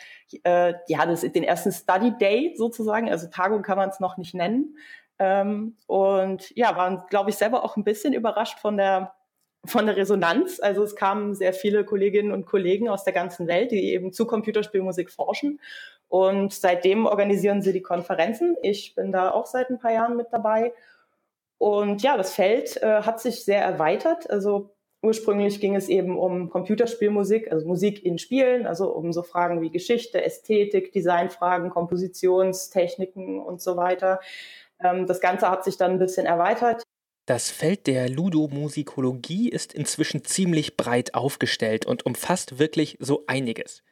äh, 0.42 0.74
ja, 0.88 1.06
das, 1.06 1.20
den 1.20 1.44
ersten 1.44 1.72
Study 1.72 2.16
Day 2.18 2.54
sozusagen, 2.56 3.10
also 3.10 3.28
Tagung 3.28 3.62
kann 3.62 3.78
man 3.78 3.90
es 3.90 4.00
noch 4.00 4.16
nicht 4.16 4.34
nennen. 4.34 4.76
Ähm, 5.20 5.76
und 5.86 6.50
ja, 6.56 6.74
waren, 6.76 7.04
glaube 7.10 7.30
ich, 7.30 7.36
selber 7.36 7.62
auch 7.62 7.76
ein 7.76 7.84
bisschen 7.84 8.14
überrascht 8.14 8.58
von 8.58 8.76
der 8.76 9.12
von 9.66 9.84
der 9.84 9.96
Resonanz. 9.96 10.58
Also 10.58 10.82
es 10.82 10.96
kamen 10.96 11.34
sehr 11.34 11.52
viele 11.52 11.84
Kolleginnen 11.84 12.32
und 12.32 12.46
Kollegen 12.46 12.88
aus 12.88 13.04
der 13.04 13.12
ganzen 13.12 13.46
Welt, 13.46 13.70
die 13.70 13.92
eben 13.92 14.10
zu 14.10 14.26
Computerspielmusik 14.26 15.10
forschen. 15.10 15.60
Und 16.08 16.54
seitdem 16.54 17.04
organisieren 17.04 17.60
sie 17.60 17.74
die 17.74 17.82
Konferenzen. 17.82 18.56
Ich 18.62 18.94
bin 18.94 19.12
da 19.12 19.30
auch 19.30 19.44
seit 19.44 19.68
ein 19.68 19.78
paar 19.78 19.92
Jahren 19.92 20.16
mit 20.16 20.28
dabei. 20.32 20.72
Und 21.58 22.02
ja, 22.02 22.16
das 22.16 22.32
Feld 22.32 22.82
äh, 22.82 23.02
hat 23.02 23.20
sich 23.20 23.44
sehr 23.44 23.62
erweitert. 23.62 24.30
Also 24.30 24.70
ursprünglich 25.02 25.60
ging 25.60 25.76
es 25.76 25.90
eben 25.90 26.18
um 26.18 26.48
Computerspielmusik, 26.48 27.52
also 27.52 27.66
Musik 27.66 28.04
in 28.04 28.18
Spielen, 28.18 28.66
also 28.66 28.90
um 28.94 29.12
so 29.12 29.22
Fragen 29.22 29.60
wie 29.60 29.70
Geschichte, 29.70 30.24
Ästhetik, 30.24 30.92
Designfragen, 30.92 31.68
Kompositionstechniken 31.70 33.38
und 33.38 33.60
so 33.60 33.76
weiter. 33.76 34.20
Ähm, 34.82 35.06
das 35.06 35.20
Ganze 35.20 35.50
hat 35.50 35.64
sich 35.64 35.76
dann 35.76 35.92
ein 35.92 35.98
bisschen 35.98 36.26
erweitert. 36.26 36.82
Das 37.26 37.50
Feld 37.50 37.86
der 37.86 38.08
Ludomusikologie 38.08 39.48
ist 39.48 39.72
inzwischen 39.72 40.24
ziemlich 40.24 40.76
breit 40.76 41.14
aufgestellt 41.14 41.86
und 41.86 42.04
umfasst 42.04 42.58
wirklich 42.58 42.96
so 43.00 43.24
einiges. 43.26 43.82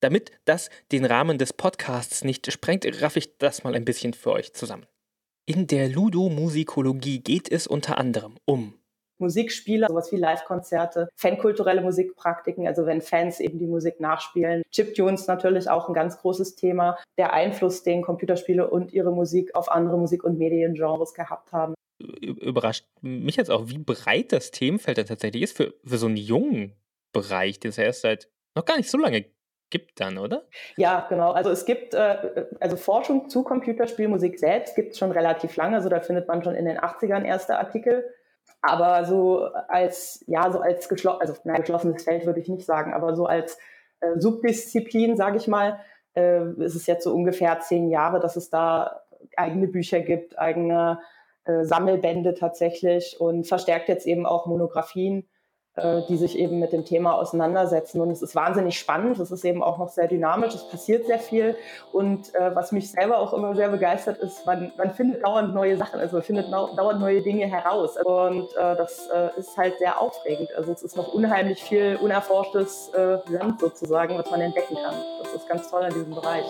Damit 0.00 0.32
das 0.46 0.70
den 0.90 1.04
Rahmen 1.04 1.38
des 1.38 1.52
Podcasts 1.52 2.24
nicht 2.24 2.50
sprengt, 2.50 2.84
raff 3.02 3.16
ich 3.16 3.36
das 3.38 3.64
mal 3.64 3.74
ein 3.74 3.84
bisschen 3.84 4.14
für 4.14 4.32
euch 4.32 4.54
zusammen. 4.54 4.86
In 5.46 5.66
der 5.66 5.88
Ludomusikologie 5.88 7.20
geht 7.20 7.50
es 7.50 7.66
unter 7.66 7.98
anderem 7.98 8.36
um 8.44 8.79
Musikspiele, 9.20 9.86
sowas 9.88 10.10
wie 10.12 10.16
Live-Konzerte, 10.16 11.08
fankulturelle 11.14 11.80
Musikpraktiken, 11.82 12.66
also 12.66 12.86
wenn 12.86 13.00
Fans 13.00 13.40
eben 13.40 13.58
die 13.58 13.66
Musik 13.66 14.00
nachspielen. 14.00 14.62
Chiptunes 14.70 15.26
natürlich 15.26 15.68
auch 15.68 15.88
ein 15.88 15.94
ganz 15.94 16.18
großes 16.18 16.56
Thema. 16.56 16.98
Der 17.18 17.32
Einfluss, 17.32 17.82
den 17.82 18.02
Computerspiele 18.02 18.68
und 18.68 18.92
ihre 18.92 19.12
Musik 19.12 19.54
auf 19.54 19.70
andere 19.70 19.98
Musik- 19.98 20.24
und 20.24 20.38
Mediengenres 20.38 21.14
gehabt 21.14 21.52
haben 21.52 21.74
überrascht 22.00 22.86
mich 23.02 23.36
jetzt 23.36 23.50
auch, 23.50 23.68
wie 23.68 23.76
breit 23.76 24.32
das 24.32 24.50
Themenfeld 24.50 24.96
da 24.96 25.04
tatsächlich 25.04 25.42
ist 25.42 25.56
für, 25.56 25.74
für 25.84 25.98
so 25.98 26.06
einen 26.06 26.16
jungen 26.16 26.74
Bereich, 27.12 27.60
den 27.60 27.70
es 27.70 27.76
ja 27.76 27.84
erst 27.84 28.02
seit 28.02 28.28
noch 28.54 28.64
gar 28.64 28.76
nicht 28.76 28.90
so 28.90 28.98
lange 28.98 29.26
gibt 29.70 30.00
dann, 30.00 30.18
oder? 30.18 30.46
Ja, 30.76 31.06
genau. 31.08 31.30
Also 31.30 31.50
es 31.50 31.64
gibt, 31.64 31.94
äh, 31.94 32.46
also 32.58 32.76
Forschung 32.76 33.28
zu 33.28 33.44
Computerspielmusik 33.44 34.38
selbst 34.38 34.74
gibt 34.74 34.92
es 34.92 34.98
schon 34.98 35.12
relativ 35.12 35.56
lange. 35.56 35.76
Also 35.76 35.88
da 35.88 36.00
findet 36.00 36.26
man 36.28 36.42
schon 36.42 36.54
in 36.56 36.64
den 36.64 36.78
80ern 36.78 37.24
erste 37.24 37.58
Artikel. 37.58 38.04
Aber 38.62 39.04
so 39.04 39.44
als, 39.68 40.22
ja, 40.26 40.50
so 40.50 40.60
als 40.60 40.88
geschlo 40.88 41.12
also, 41.12 41.34
nein, 41.44 41.60
geschlossenes 41.60 42.04
Feld 42.04 42.26
würde 42.26 42.40
ich 42.40 42.48
nicht 42.48 42.66
sagen, 42.66 42.92
aber 42.92 43.14
so 43.16 43.26
als 43.26 43.58
äh, 44.00 44.18
Subdisziplin, 44.18 45.16
sage 45.16 45.38
ich 45.38 45.48
mal, 45.48 45.80
äh, 46.14 46.44
ist 46.62 46.74
es 46.74 46.86
jetzt 46.86 47.04
so 47.04 47.14
ungefähr 47.14 47.60
zehn 47.60 47.88
Jahre, 47.88 48.20
dass 48.20 48.36
es 48.36 48.50
da 48.50 49.00
eigene 49.36 49.68
Bücher 49.68 50.00
gibt, 50.00 50.38
eigene 50.38 51.00
äh, 51.44 51.64
Sammelbände 51.64 52.34
tatsächlich 52.34 53.18
und 53.18 53.46
verstärkt 53.46 53.88
jetzt 53.88 54.06
eben 54.06 54.26
auch 54.26 54.46
Monographien, 54.46 55.28
die 56.08 56.16
sich 56.16 56.38
eben 56.38 56.58
mit 56.58 56.72
dem 56.72 56.84
Thema 56.84 57.14
auseinandersetzen. 57.14 58.00
Und 58.00 58.10
es 58.10 58.22
ist 58.22 58.34
wahnsinnig 58.34 58.78
spannend, 58.78 59.18
es 59.18 59.30
ist 59.30 59.44
eben 59.44 59.62
auch 59.62 59.78
noch 59.78 59.88
sehr 59.88 60.08
dynamisch, 60.08 60.54
es 60.54 60.68
passiert 60.68 61.06
sehr 61.06 61.18
viel. 61.18 61.56
Und 61.92 62.34
äh, 62.34 62.54
was 62.54 62.72
mich 62.72 62.90
selber 62.90 63.18
auch 63.18 63.32
immer 63.32 63.54
sehr 63.54 63.68
begeistert 63.68 64.18
ist, 64.18 64.44
man, 64.46 64.72
man 64.76 64.92
findet 64.92 65.24
dauernd 65.24 65.54
neue 65.54 65.76
Sachen, 65.76 66.00
also 66.00 66.16
man 66.16 66.22
findet 66.22 66.52
dauernd 66.52 67.00
neue 67.00 67.22
Dinge 67.22 67.46
heraus. 67.46 67.96
Und 68.04 68.48
äh, 68.56 68.76
das 68.76 69.08
äh, 69.14 69.38
ist 69.38 69.56
halt 69.56 69.78
sehr 69.78 70.00
aufregend. 70.00 70.50
Also 70.56 70.72
es 70.72 70.82
ist 70.82 70.96
noch 70.96 71.14
unheimlich 71.14 71.62
viel 71.62 71.98
unerforschtes 72.02 72.90
äh, 72.94 73.18
Land 73.30 73.60
sozusagen, 73.60 74.18
was 74.18 74.30
man 74.30 74.40
entdecken 74.40 74.74
kann. 74.74 74.94
Das 75.22 75.34
ist 75.34 75.48
ganz 75.48 75.70
toll 75.70 75.84
in 75.84 75.94
diesem 75.94 76.14
Bereich. 76.14 76.44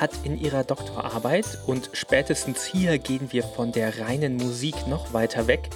Hat 0.00 0.10
in 0.24 0.38
ihrer 0.38 0.64
Doktorarbeit, 0.64 1.46
und 1.66 1.90
spätestens 1.92 2.64
hier 2.64 2.98
gehen 2.98 3.32
wir 3.32 3.42
von 3.42 3.72
der 3.72 3.98
reinen 4.00 4.36
Musik 4.36 4.86
noch 4.86 5.12
weiter 5.12 5.46
weg, 5.46 5.70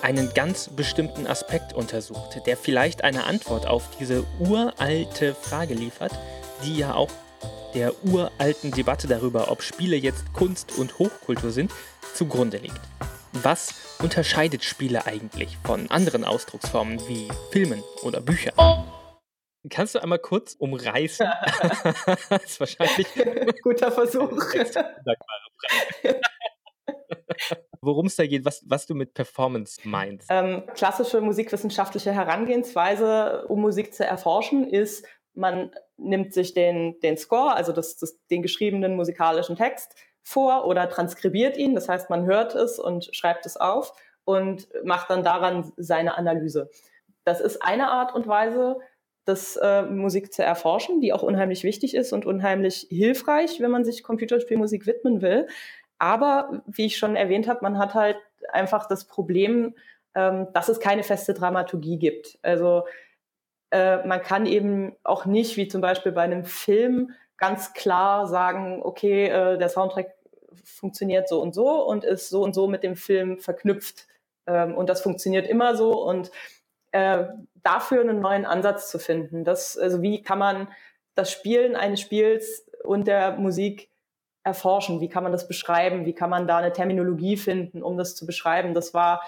einen 0.00 0.32
ganz 0.34 0.68
bestimmten 0.68 1.26
Aspekt 1.26 1.72
untersucht, 1.72 2.40
der 2.46 2.56
vielleicht 2.56 3.04
eine 3.04 3.24
Antwort 3.24 3.66
auf 3.66 3.88
diese 3.98 4.24
uralte 4.38 5.34
Frage 5.34 5.74
liefert, 5.74 6.12
die 6.64 6.76
ja 6.76 6.94
auch 6.94 7.10
der 7.74 7.92
uralten 8.04 8.70
Debatte 8.70 9.06
darüber, 9.08 9.50
ob 9.50 9.62
Spiele 9.62 9.96
jetzt 9.96 10.32
Kunst 10.32 10.78
und 10.78 10.98
Hochkultur 10.98 11.50
sind, 11.50 11.72
zugrunde 12.14 12.58
liegt. 12.58 12.80
Was 13.32 13.74
unterscheidet 13.98 14.62
Spiele 14.62 15.06
eigentlich 15.06 15.56
von 15.64 15.90
anderen 15.90 16.24
Ausdrucksformen 16.24 17.00
wie 17.08 17.28
Filmen 17.50 17.82
oder 18.02 18.20
Büchern? 18.20 18.54
Kannst 19.70 19.94
du 19.94 20.00
einmal 20.00 20.18
kurz 20.18 20.54
umreißen? 20.54 21.28
das 22.30 22.44
ist 22.44 22.60
wahrscheinlich. 22.60 23.06
Guter 23.62 23.92
Versuch. 23.92 24.32
Worum 27.80 28.06
es 28.06 28.16
da 28.16 28.26
geht, 28.26 28.44
was, 28.44 28.64
was 28.66 28.86
du 28.86 28.94
mit 28.94 29.14
Performance 29.14 29.80
meinst. 29.84 30.28
Ähm, 30.30 30.64
klassische 30.74 31.20
musikwissenschaftliche 31.20 32.12
Herangehensweise, 32.12 33.46
um 33.48 33.60
Musik 33.60 33.94
zu 33.94 34.04
erforschen, 34.04 34.68
ist, 34.68 35.06
man 35.34 35.72
nimmt 35.96 36.34
sich 36.34 36.54
den, 36.54 36.98
den 37.00 37.16
Score, 37.16 37.54
also 37.54 37.72
das, 37.72 37.96
das, 37.96 38.18
den 38.26 38.42
geschriebenen 38.42 38.96
musikalischen 38.96 39.56
Text, 39.56 39.94
vor 40.22 40.66
oder 40.66 40.88
transkribiert 40.88 41.56
ihn. 41.56 41.74
Das 41.74 41.88
heißt, 41.88 42.10
man 42.10 42.26
hört 42.26 42.54
es 42.54 42.78
und 42.78 43.14
schreibt 43.14 43.46
es 43.46 43.56
auf 43.56 43.92
und 44.24 44.68
macht 44.84 45.10
dann 45.10 45.24
daran 45.24 45.72
seine 45.76 46.16
Analyse. 46.16 46.70
Das 47.24 47.40
ist 47.40 47.62
eine 47.62 47.90
Art 47.90 48.14
und 48.14 48.26
Weise, 48.26 48.78
das 49.24 49.56
äh, 49.56 49.82
Musik 49.82 50.32
zu 50.32 50.42
erforschen, 50.42 51.00
die 51.00 51.12
auch 51.12 51.22
unheimlich 51.22 51.64
wichtig 51.64 51.94
ist 51.94 52.12
und 52.12 52.26
unheimlich 52.26 52.86
hilfreich, 52.90 53.60
wenn 53.60 53.70
man 53.70 53.84
sich 53.84 54.02
Computerspielmusik 54.02 54.86
widmen 54.86 55.22
will. 55.22 55.46
Aber 55.98 56.62
wie 56.66 56.86
ich 56.86 56.96
schon 56.96 57.14
erwähnt 57.14 57.46
habe, 57.46 57.60
man 57.62 57.78
hat 57.78 57.94
halt 57.94 58.16
einfach 58.52 58.88
das 58.88 59.06
Problem, 59.06 59.74
ähm, 60.14 60.48
dass 60.52 60.68
es 60.68 60.80
keine 60.80 61.04
feste 61.04 61.34
Dramaturgie 61.34 61.98
gibt. 61.98 62.38
Also 62.42 62.84
äh, 63.70 64.04
man 64.06 64.20
kann 64.20 64.46
eben 64.46 64.96
auch 65.04 65.24
nicht, 65.24 65.56
wie 65.56 65.68
zum 65.68 65.80
Beispiel 65.80 66.12
bei 66.12 66.22
einem 66.22 66.44
Film, 66.44 67.12
ganz 67.38 67.72
klar 67.72 68.26
sagen, 68.26 68.80
okay, 68.82 69.26
äh, 69.26 69.58
der 69.58 69.68
Soundtrack 69.68 70.14
funktioniert 70.64 71.28
so 71.28 71.40
und 71.40 71.54
so 71.54 71.84
und 71.86 72.04
ist 72.04 72.28
so 72.28 72.42
und 72.42 72.54
so 72.54 72.68
mit 72.68 72.82
dem 72.82 72.96
Film 72.96 73.38
verknüpft. 73.38 74.06
Ähm, 74.46 74.76
und 74.76 74.88
das 74.88 75.00
funktioniert 75.00 75.46
immer 75.46 75.76
so 75.76 76.04
und 76.04 76.30
äh, 76.92 77.24
dafür 77.62 78.00
einen 78.00 78.20
neuen 78.20 78.44
Ansatz 78.44 78.90
zu 78.90 78.98
finden. 78.98 79.44
Das, 79.44 79.78
also 79.78 80.02
wie 80.02 80.22
kann 80.22 80.38
man 80.38 80.68
das 81.14 81.30
Spielen 81.30 81.76
eines 81.76 82.00
Spiels 82.00 82.66
und 82.84 83.06
der 83.06 83.32
Musik 83.36 83.90
erforschen? 84.44 85.00
Wie 85.00 85.08
kann 85.08 85.22
man 85.22 85.32
das 85.32 85.46
beschreiben? 85.46 86.04
Wie 86.04 86.14
kann 86.14 86.30
man 86.30 86.46
da 86.46 86.58
eine 86.58 86.72
Terminologie 86.72 87.36
finden, 87.36 87.82
um 87.82 87.96
das 87.96 88.16
zu 88.16 88.26
beschreiben? 88.26 88.74
Das 88.74 88.94
war, 88.94 89.22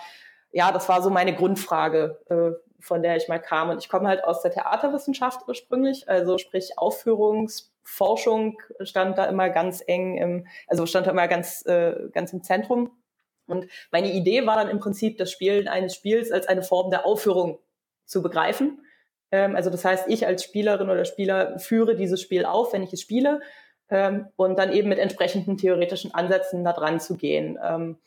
ja, 0.50 0.72
das 0.72 0.88
war 0.88 1.02
so 1.02 1.10
meine 1.10 1.34
Grundfrage, 1.34 2.20
äh, 2.28 2.58
von 2.80 3.02
der 3.02 3.16
ich 3.16 3.28
mal 3.28 3.38
kam. 3.38 3.70
Und 3.70 3.78
ich 3.78 3.88
komme 3.88 4.08
halt 4.08 4.24
aus 4.24 4.42
der 4.42 4.50
Theaterwissenschaft 4.50 5.46
ursprünglich, 5.46 6.08
also 6.08 6.38
sprich 6.38 6.78
Aufführungs- 6.78 7.70
Musikforschung 7.84 8.58
stand 8.80 9.18
da 9.18 9.26
immer 9.26 9.50
ganz 9.50 9.82
eng 9.86 10.16
im, 10.16 10.46
also 10.66 10.86
stand 10.86 11.06
da 11.06 11.10
immer 11.10 11.28
ganz, 11.28 11.64
äh, 11.66 12.08
ganz 12.12 12.32
im 12.32 12.42
Zentrum. 12.42 12.90
Und 13.46 13.66
meine 13.92 14.10
Idee 14.12 14.46
war 14.46 14.56
dann 14.56 14.70
im 14.70 14.78
Prinzip, 14.78 15.18
das 15.18 15.30
Spielen 15.30 15.68
eines 15.68 15.94
Spiels 15.94 16.32
als 16.32 16.46
eine 16.48 16.62
Form 16.62 16.90
der 16.90 17.04
Aufführung 17.04 17.58
zu 18.06 18.22
begreifen. 18.22 18.80
Ähm, 19.30 19.56
also 19.56 19.70
das 19.70 19.84
heißt, 19.84 20.08
ich 20.08 20.26
als 20.26 20.44
Spielerin 20.44 20.90
oder 20.90 21.04
Spieler 21.04 21.58
führe 21.58 21.96
dieses 21.96 22.20
Spiel 22.20 22.44
auf, 22.44 22.72
wenn 22.72 22.82
ich 22.82 22.92
es 22.92 23.00
spiele, 23.00 23.40
ähm, 23.90 24.26
und 24.36 24.58
dann 24.58 24.72
eben 24.72 24.88
mit 24.88 24.98
entsprechenden 24.98 25.56
theoretischen 25.58 26.14
Ansätzen 26.14 26.64
da 26.64 26.72
dran 26.72 27.00
zu 27.00 27.16
gehen. 27.16 27.58
Ähm, 27.62 27.98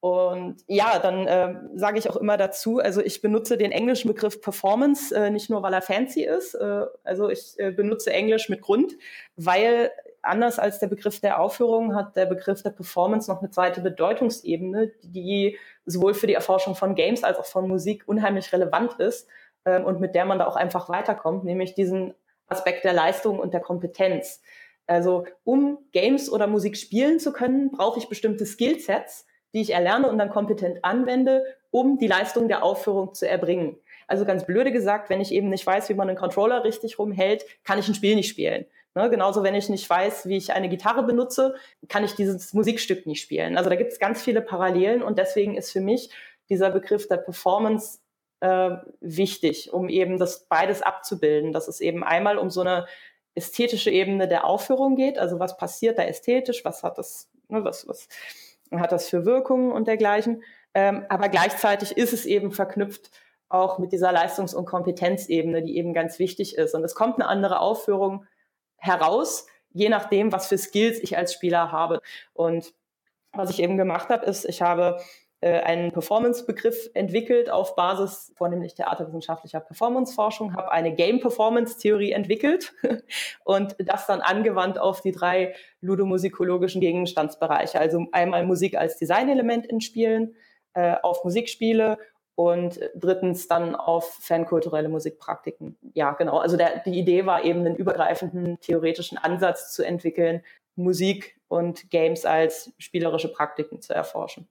und 0.00 0.56
ja, 0.66 0.98
dann 0.98 1.26
äh, 1.26 1.54
sage 1.76 1.98
ich 1.98 2.10
auch 2.10 2.16
immer 2.16 2.36
dazu, 2.36 2.78
also 2.78 3.00
ich 3.00 3.22
benutze 3.22 3.56
den 3.56 3.72
englischen 3.72 4.08
Begriff 4.08 4.42
Performance 4.42 5.16
äh, 5.16 5.30
nicht 5.30 5.48
nur, 5.48 5.62
weil 5.62 5.72
er 5.72 5.80
fancy 5.80 6.24
ist, 6.24 6.52
äh, 6.52 6.84
also 7.04 7.30
ich 7.30 7.54
äh, 7.56 7.70
benutze 7.70 8.12
Englisch 8.12 8.50
mit 8.50 8.60
Grund, 8.60 8.92
weil 9.36 9.90
anders 10.24 10.58
als 10.58 10.78
der 10.78 10.88
Begriff 10.88 11.20
der 11.20 11.40
Aufführung 11.40 11.94
hat 11.94 12.16
der 12.16 12.26
Begriff 12.26 12.62
der 12.62 12.70
Performance 12.70 13.30
noch 13.30 13.40
eine 13.40 13.50
zweite 13.50 13.80
Bedeutungsebene, 13.80 14.92
die 15.02 15.58
sowohl 15.86 16.14
für 16.14 16.26
die 16.26 16.34
Erforschung 16.34 16.74
von 16.74 16.94
Games 16.94 17.24
als 17.24 17.38
auch 17.38 17.44
von 17.44 17.68
Musik 17.68 18.04
unheimlich 18.06 18.52
relevant 18.52 18.94
ist 18.94 19.28
äh, 19.64 19.80
und 19.80 20.00
mit 20.00 20.14
der 20.14 20.24
man 20.24 20.38
da 20.38 20.46
auch 20.46 20.56
einfach 20.56 20.88
weiterkommt, 20.88 21.44
nämlich 21.44 21.74
diesen 21.74 22.14
Aspekt 22.48 22.84
der 22.84 22.92
Leistung 22.92 23.38
und 23.38 23.54
der 23.54 23.60
Kompetenz. 23.60 24.42
Also 24.86 25.24
um 25.44 25.78
Games 25.92 26.30
oder 26.30 26.46
Musik 26.46 26.76
spielen 26.76 27.18
zu 27.18 27.32
können, 27.32 27.70
brauche 27.70 27.98
ich 27.98 28.08
bestimmte 28.08 28.44
Skillsets, 28.44 29.26
die 29.54 29.60
ich 29.60 29.70
erlerne 29.70 30.10
und 30.10 30.18
dann 30.18 30.30
kompetent 30.30 30.84
anwende, 30.84 31.44
um 31.70 31.98
die 31.98 32.06
Leistung 32.06 32.48
der 32.48 32.62
Aufführung 32.62 33.14
zu 33.14 33.28
erbringen. 33.28 33.78
Also 34.06 34.24
ganz 34.24 34.44
blöde 34.44 34.72
gesagt, 34.72 35.08
wenn 35.08 35.20
ich 35.20 35.32
eben 35.32 35.48
nicht 35.48 35.66
weiß, 35.66 35.88
wie 35.88 35.94
man 35.94 36.08
einen 36.08 36.18
Controller 36.18 36.64
richtig 36.64 36.98
rumhält, 36.98 37.44
kann 37.64 37.78
ich 37.78 37.88
ein 37.88 37.94
Spiel 37.94 38.16
nicht 38.16 38.28
spielen. 38.28 38.66
Ne, 38.96 39.10
genauso, 39.10 39.42
wenn 39.42 39.56
ich 39.56 39.68
nicht 39.68 39.90
weiß, 39.90 40.28
wie 40.28 40.36
ich 40.36 40.52
eine 40.52 40.68
Gitarre 40.68 41.02
benutze, 41.02 41.56
kann 41.88 42.04
ich 42.04 42.14
dieses 42.14 42.54
Musikstück 42.54 43.06
nicht 43.06 43.20
spielen. 43.20 43.56
Also 43.56 43.68
da 43.68 43.74
gibt 43.74 43.90
es 43.90 43.98
ganz 43.98 44.22
viele 44.22 44.40
Parallelen 44.40 45.02
und 45.02 45.18
deswegen 45.18 45.56
ist 45.56 45.72
für 45.72 45.80
mich 45.80 46.10
dieser 46.48 46.70
Begriff 46.70 47.08
der 47.08 47.16
Performance 47.16 47.98
äh, 48.38 48.76
wichtig, 49.00 49.72
um 49.72 49.88
eben 49.88 50.18
das 50.18 50.46
beides 50.46 50.80
abzubilden. 50.80 51.52
Dass 51.52 51.66
es 51.66 51.80
eben 51.80 52.04
einmal 52.04 52.38
um 52.38 52.50
so 52.50 52.60
eine 52.60 52.86
ästhetische 53.34 53.90
Ebene 53.90 54.28
der 54.28 54.44
Aufführung 54.44 54.94
geht, 54.94 55.18
also 55.18 55.40
was 55.40 55.56
passiert 55.56 55.98
da 55.98 56.04
ästhetisch, 56.04 56.64
was 56.64 56.84
hat 56.84 56.96
das, 56.96 57.28
ne, 57.48 57.64
was, 57.64 57.88
was 57.88 58.08
hat 58.70 58.92
das 58.92 59.08
für 59.08 59.24
Wirkungen 59.24 59.72
und 59.72 59.88
dergleichen. 59.88 60.44
Ähm, 60.72 61.04
aber 61.08 61.28
gleichzeitig 61.28 61.96
ist 61.96 62.12
es 62.12 62.26
eben 62.26 62.52
verknüpft 62.52 63.10
auch 63.48 63.78
mit 63.78 63.92
dieser 63.92 64.12
Leistungs- 64.12 64.54
und 64.54 64.66
Kompetenzebene, 64.66 65.62
die 65.62 65.76
eben 65.76 65.94
ganz 65.94 66.18
wichtig 66.20 66.56
ist. 66.56 66.74
Und 66.74 66.84
es 66.84 66.94
kommt 66.94 67.16
eine 67.16 67.28
andere 67.28 67.60
Aufführung 67.60 68.26
heraus, 68.76 69.46
je 69.70 69.88
nachdem, 69.88 70.32
was 70.32 70.48
für 70.48 70.58
Skills 70.58 70.98
ich 71.00 71.16
als 71.16 71.32
Spieler 71.32 71.72
habe. 71.72 72.00
Und 72.32 72.72
was 73.32 73.50
ich 73.50 73.60
eben 73.60 73.76
gemacht 73.76 74.08
habe, 74.08 74.24
ist, 74.26 74.44
ich 74.44 74.62
habe 74.62 75.00
äh, 75.44 75.60
einen 75.60 75.92
Performance-Begriff 75.92 76.90
entwickelt 76.94 77.50
auf 77.50 77.76
Basis 77.76 78.32
vornehmlich 78.36 78.74
theaterwissenschaftlicher 78.74 79.60
Performance-Forschung, 79.60 80.54
habe 80.54 80.72
eine 80.72 80.94
Game-Performance-Theorie 80.94 82.12
entwickelt 82.12 82.72
und 83.44 83.76
das 83.78 84.06
dann 84.06 84.22
angewandt 84.22 84.78
auf 84.78 85.02
die 85.02 85.12
drei 85.12 85.54
ludomusikologischen 85.82 86.80
Gegenstandsbereiche. 86.80 87.78
Also 87.78 88.06
einmal 88.12 88.46
Musik 88.46 88.76
als 88.76 88.96
Designelement 88.96 89.66
in 89.66 89.82
Spielen, 89.82 90.34
äh, 90.72 90.96
auf 91.02 91.24
Musikspiele 91.24 91.98
und 92.34 92.80
drittens 92.94 93.46
dann 93.48 93.74
auf 93.74 94.14
fankulturelle 94.20 94.88
Musikpraktiken. 94.88 95.76
Ja, 95.94 96.12
genau. 96.12 96.38
Also 96.38 96.56
der, 96.56 96.80
die 96.80 96.98
Idee 96.98 97.26
war 97.26 97.44
eben, 97.44 97.60
einen 97.60 97.76
übergreifenden 97.76 98.58
theoretischen 98.60 99.18
Ansatz 99.18 99.72
zu 99.72 99.84
entwickeln, 99.84 100.42
Musik 100.76 101.36
und 101.48 101.90
Games 101.90 102.24
als 102.24 102.72
spielerische 102.78 103.28
Praktiken 103.32 103.80
zu 103.80 103.94
erforschen 103.94 104.48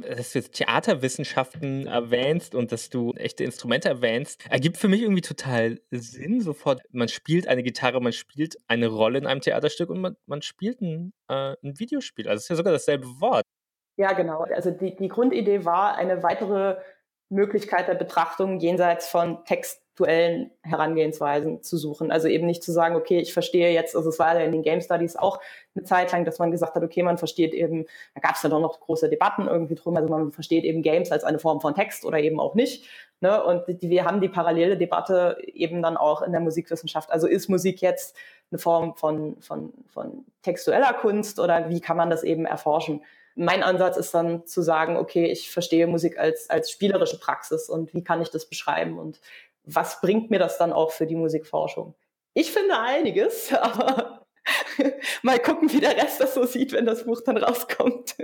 dass 0.00 0.32
du 0.32 0.38
jetzt 0.38 0.54
Theaterwissenschaften 0.54 1.86
erwähnst 1.86 2.54
und 2.54 2.72
dass 2.72 2.90
du 2.90 3.12
echte 3.14 3.44
Instrumente 3.44 3.88
erwähnst, 3.88 4.44
ergibt 4.50 4.76
für 4.76 4.88
mich 4.88 5.02
irgendwie 5.02 5.22
total 5.22 5.80
Sinn 5.90 6.40
sofort. 6.40 6.82
Man 6.90 7.08
spielt 7.08 7.48
eine 7.48 7.62
Gitarre, 7.62 8.00
man 8.00 8.12
spielt 8.12 8.56
eine 8.68 8.88
Rolle 8.88 9.18
in 9.18 9.26
einem 9.26 9.40
Theaterstück 9.40 9.90
und 9.90 10.00
man, 10.00 10.16
man 10.26 10.42
spielt 10.42 10.80
ein, 10.80 11.12
äh, 11.28 11.54
ein 11.62 11.78
Videospiel. 11.78 12.28
Also 12.28 12.38
es 12.38 12.44
ist 12.44 12.50
ja 12.50 12.56
sogar 12.56 12.72
dasselbe 12.72 13.06
Wort. 13.20 13.44
Ja, 13.96 14.12
genau. 14.12 14.42
Also 14.42 14.70
die, 14.70 14.96
die 14.96 15.08
Grundidee 15.08 15.64
war 15.64 15.96
eine 15.96 16.22
weitere 16.22 16.76
Möglichkeit 17.32 17.88
der 17.88 17.94
Betrachtung 17.94 18.60
jenseits 18.60 19.08
von 19.08 19.42
textuellen 19.46 20.50
Herangehensweisen 20.62 21.62
zu 21.62 21.78
suchen. 21.78 22.12
Also 22.12 22.28
eben 22.28 22.46
nicht 22.46 22.62
zu 22.62 22.72
sagen, 22.72 22.94
okay, 22.94 23.20
ich 23.20 23.32
verstehe 23.32 23.72
jetzt, 23.72 23.96
also 23.96 24.10
es 24.10 24.18
war 24.18 24.38
ja 24.38 24.44
in 24.44 24.52
den 24.52 24.62
Game 24.62 24.82
Studies 24.82 25.16
auch 25.16 25.40
eine 25.74 25.84
Zeit 25.84 26.12
lang, 26.12 26.26
dass 26.26 26.38
man 26.38 26.50
gesagt 26.50 26.74
hat, 26.74 26.82
okay, 26.82 27.02
man 27.02 27.16
versteht 27.16 27.54
eben, 27.54 27.86
da 28.14 28.20
gab 28.20 28.36
es 28.36 28.42
ja 28.42 28.50
doch 28.50 28.60
noch 28.60 28.80
große 28.80 29.08
Debatten 29.08 29.46
irgendwie 29.48 29.74
drum, 29.74 29.96
also 29.96 30.08
man 30.10 30.30
versteht 30.30 30.64
eben 30.64 30.82
Games 30.82 31.10
als 31.10 31.24
eine 31.24 31.38
Form 31.38 31.62
von 31.62 31.74
Text 31.74 32.04
oder 32.04 32.18
eben 32.18 32.38
auch 32.38 32.54
nicht. 32.54 32.84
Ne? 33.20 33.42
Und 33.42 33.64
die, 33.66 33.88
wir 33.88 34.04
haben 34.04 34.20
die 34.20 34.28
parallele 34.28 34.76
Debatte 34.76 35.38
eben 35.46 35.80
dann 35.80 35.96
auch 35.96 36.20
in 36.20 36.32
der 36.32 36.40
Musikwissenschaft. 36.42 37.10
Also 37.10 37.26
ist 37.26 37.48
Musik 37.48 37.80
jetzt 37.80 38.14
eine 38.52 38.58
Form 38.58 38.94
von, 38.96 39.40
von, 39.40 39.72
von 39.88 40.24
textueller 40.42 40.92
Kunst 40.94 41.40
oder 41.40 41.68
wie 41.68 41.80
kann 41.80 41.96
man 41.96 42.10
das 42.10 42.22
eben 42.22 42.46
erforschen? 42.46 43.02
mein 43.34 43.62
Ansatz 43.62 43.96
ist 43.96 44.12
dann 44.14 44.46
zu 44.46 44.62
sagen, 44.62 44.96
okay, 44.96 45.26
ich 45.26 45.50
verstehe 45.50 45.86
Musik 45.86 46.18
als, 46.18 46.50
als 46.50 46.70
spielerische 46.70 47.18
Praxis 47.18 47.68
und 47.68 47.94
wie 47.94 48.04
kann 48.04 48.20
ich 48.20 48.30
das 48.30 48.48
beschreiben 48.48 48.98
und 48.98 49.20
was 49.64 50.00
bringt 50.00 50.30
mir 50.30 50.38
das 50.38 50.58
dann 50.58 50.72
auch 50.72 50.90
für 50.90 51.06
die 51.06 51.14
Musikforschung? 51.14 51.94
Ich 52.34 52.52
finde 52.52 52.78
einiges, 52.78 53.52
aber 53.60 54.26
mal 55.22 55.38
gucken, 55.38 55.72
wie 55.72 55.80
der 55.80 55.96
Rest 55.96 56.20
das 56.20 56.34
so 56.34 56.44
sieht, 56.44 56.72
wenn 56.72 56.86
das 56.86 57.04
Buch 57.04 57.22
dann 57.24 57.36
rauskommt. 57.36 58.16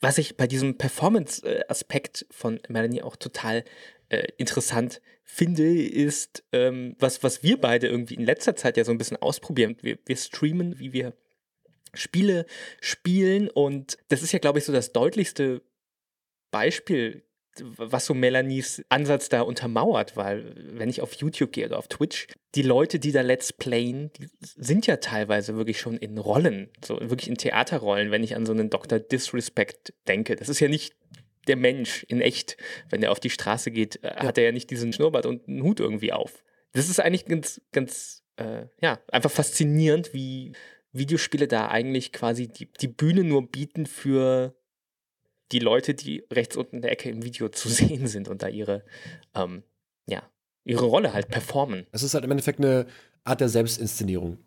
Was 0.00 0.18
ich 0.18 0.36
bei 0.36 0.46
diesem 0.46 0.78
Performance-Aspekt 0.78 2.26
von 2.30 2.60
Melanie 2.68 3.02
auch 3.02 3.16
total 3.16 3.64
äh, 4.08 4.26
interessant 4.36 5.00
finde, 5.24 5.82
ist, 5.82 6.44
ähm, 6.52 6.94
was, 6.98 7.22
was 7.22 7.42
wir 7.42 7.60
beide 7.60 7.88
irgendwie 7.88 8.14
in 8.14 8.24
letzter 8.24 8.56
Zeit 8.56 8.76
ja 8.76 8.84
so 8.84 8.92
ein 8.92 8.98
bisschen 8.98 9.16
ausprobieren. 9.16 9.76
Wir, 9.82 9.98
wir 10.06 10.16
streamen, 10.16 10.78
wie 10.78 10.92
wir 10.92 11.14
Spiele 11.94 12.46
spielen 12.80 13.48
und 13.48 13.98
das 14.08 14.22
ist 14.22 14.32
ja, 14.32 14.38
glaube 14.38 14.58
ich, 14.58 14.64
so 14.64 14.72
das 14.72 14.92
deutlichste 14.92 15.62
Beispiel, 16.50 17.24
was 17.60 18.06
so 18.06 18.14
Melanies 18.14 18.84
Ansatz 18.88 19.28
da 19.28 19.40
untermauert, 19.40 20.16
weil 20.16 20.54
wenn 20.78 20.88
ich 20.88 21.00
auf 21.00 21.14
YouTube 21.14 21.52
gehe 21.52 21.66
oder 21.66 21.78
auf 21.78 21.88
Twitch, 21.88 22.28
die 22.54 22.62
Leute, 22.62 22.98
die 22.98 23.12
da 23.12 23.22
Let's 23.22 23.52
Playen, 23.52 24.10
sind 24.40 24.86
ja 24.86 24.96
teilweise 24.96 25.56
wirklich 25.56 25.80
schon 25.80 25.96
in 25.96 26.18
Rollen, 26.18 26.70
so 26.84 27.00
wirklich 27.00 27.28
in 27.28 27.36
Theaterrollen, 27.36 28.10
wenn 28.10 28.22
ich 28.22 28.36
an 28.36 28.46
so 28.46 28.52
einen 28.52 28.70
Dr. 28.70 28.98
Disrespect 28.98 29.94
denke. 30.06 30.36
Das 30.36 30.48
ist 30.48 30.60
ja 30.60 30.68
nicht 30.68 30.94
der 31.46 31.56
Mensch 31.56 32.04
in 32.04 32.20
echt. 32.20 32.56
Wenn 32.88 33.00
der 33.00 33.12
auf 33.12 33.20
die 33.20 33.30
Straße 33.30 33.70
geht, 33.70 34.02
äh, 34.02 34.16
hat 34.16 34.38
er 34.38 34.44
ja 34.44 34.52
nicht 34.52 34.70
diesen 34.70 34.92
Schnurrbart 34.92 35.26
und 35.26 35.48
einen 35.48 35.62
Hut 35.62 35.80
irgendwie 35.80 36.12
auf. 36.12 36.44
Das 36.72 36.88
ist 36.88 37.00
eigentlich 37.00 37.24
ganz, 37.24 37.60
ganz, 37.72 38.24
äh, 38.36 38.66
ja, 38.80 39.00
einfach 39.10 39.30
faszinierend, 39.30 40.12
wie, 40.12 40.52
Videospiele 40.98 41.48
da 41.48 41.68
eigentlich 41.68 42.12
quasi 42.12 42.48
die, 42.48 42.66
die 42.66 42.88
Bühne 42.88 43.24
nur 43.24 43.50
bieten 43.50 43.86
für 43.86 44.56
die 45.52 45.58
Leute, 45.58 45.94
die 45.94 46.24
rechts 46.32 46.56
unten 46.56 46.76
in 46.76 46.82
der 46.82 46.92
Ecke 46.92 47.08
im 47.08 47.22
Video 47.22 47.48
zu 47.48 47.68
sehen 47.68 48.06
sind 48.06 48.28
und 48.28 48.42
da 48.42 48.48
ihre, 48.48 48.84
ähm, 49.34 49.62
ja, 50.06 50.28
ihre 50.64 50.86
Rolle 50.86 51.12
halt 51.12 51.28
performen. 51.28 51.86
Es 51.92 52.02
ist 52.02 52.14
halt 52.14 52.24
im 52.24 52.30
Endeffekt 52.30 52.60
eine 52.60 52.86
Art 53.24 53.40
der 53.40 53.48
Selbstinszenierung. 53.48 54.38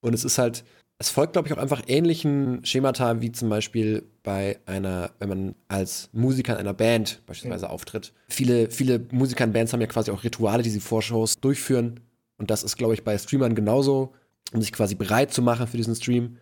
Und 0.00 0.14
es 0.14 0.24
ist 0.24 0.38
halt, 0.38 0.64
es 0.98 1.10
folgt, 1.10 1.34
glaube 1.34 1.46
ich, 1.46 1.54
auch 1.54 1.58
einfach 1.58 1.82
ähnlichen 1.86 2.64
Schemata 2.64 3.20
wie 3.20 3.30
zum 3.30 3.48
Beispiel 3.48 4.04
bei 4.24 4.58
einer, 4.66 5.12
wenn 5.20 5.28
man 5.28 5.54
als 5.68 6.10
Musiker 6.12 6.54
in 6.54 6.58
einer 6.58 6.74
Band 6.74 7.22
beispielsweise 7.26 7.66
mhm. 7.66 7.72
auftritt. 7.72 8.12
Viele, 8.28 8.70
viele 8.70 9.06
Musiker 9.12 9.44
in 9.44 9.52
Bands 9.52 9.72
haben 9.72 9.80
ja 9.80 9.86
quasi 9.86 10.10
auch 10.10 10.24
Rituale, 10.24 10.62
die 10.62 10.70
sie 10.70 10.80
vor 10.80 11.02
Shows 11.02 11.38
durchführen. 11.38 12.00
Und 12.36 12.50
das 12.50 12.64
ist, 12.64 12.76
glaube 12.76 12.94
ich, 12.94 13.04
bei 13.04 13.16
Streamern 13.16 13.54
genauso 13.54 14.12
um 14.52 14.60
sich 14.60 14.72
quasi 14.72 14.94
bereit 14.94 15.32
zu 15.32 15.42
machen 15.42 15.66
für 15.66 15.76
diesen 15.76 15.94
Stream. 15.94 16.38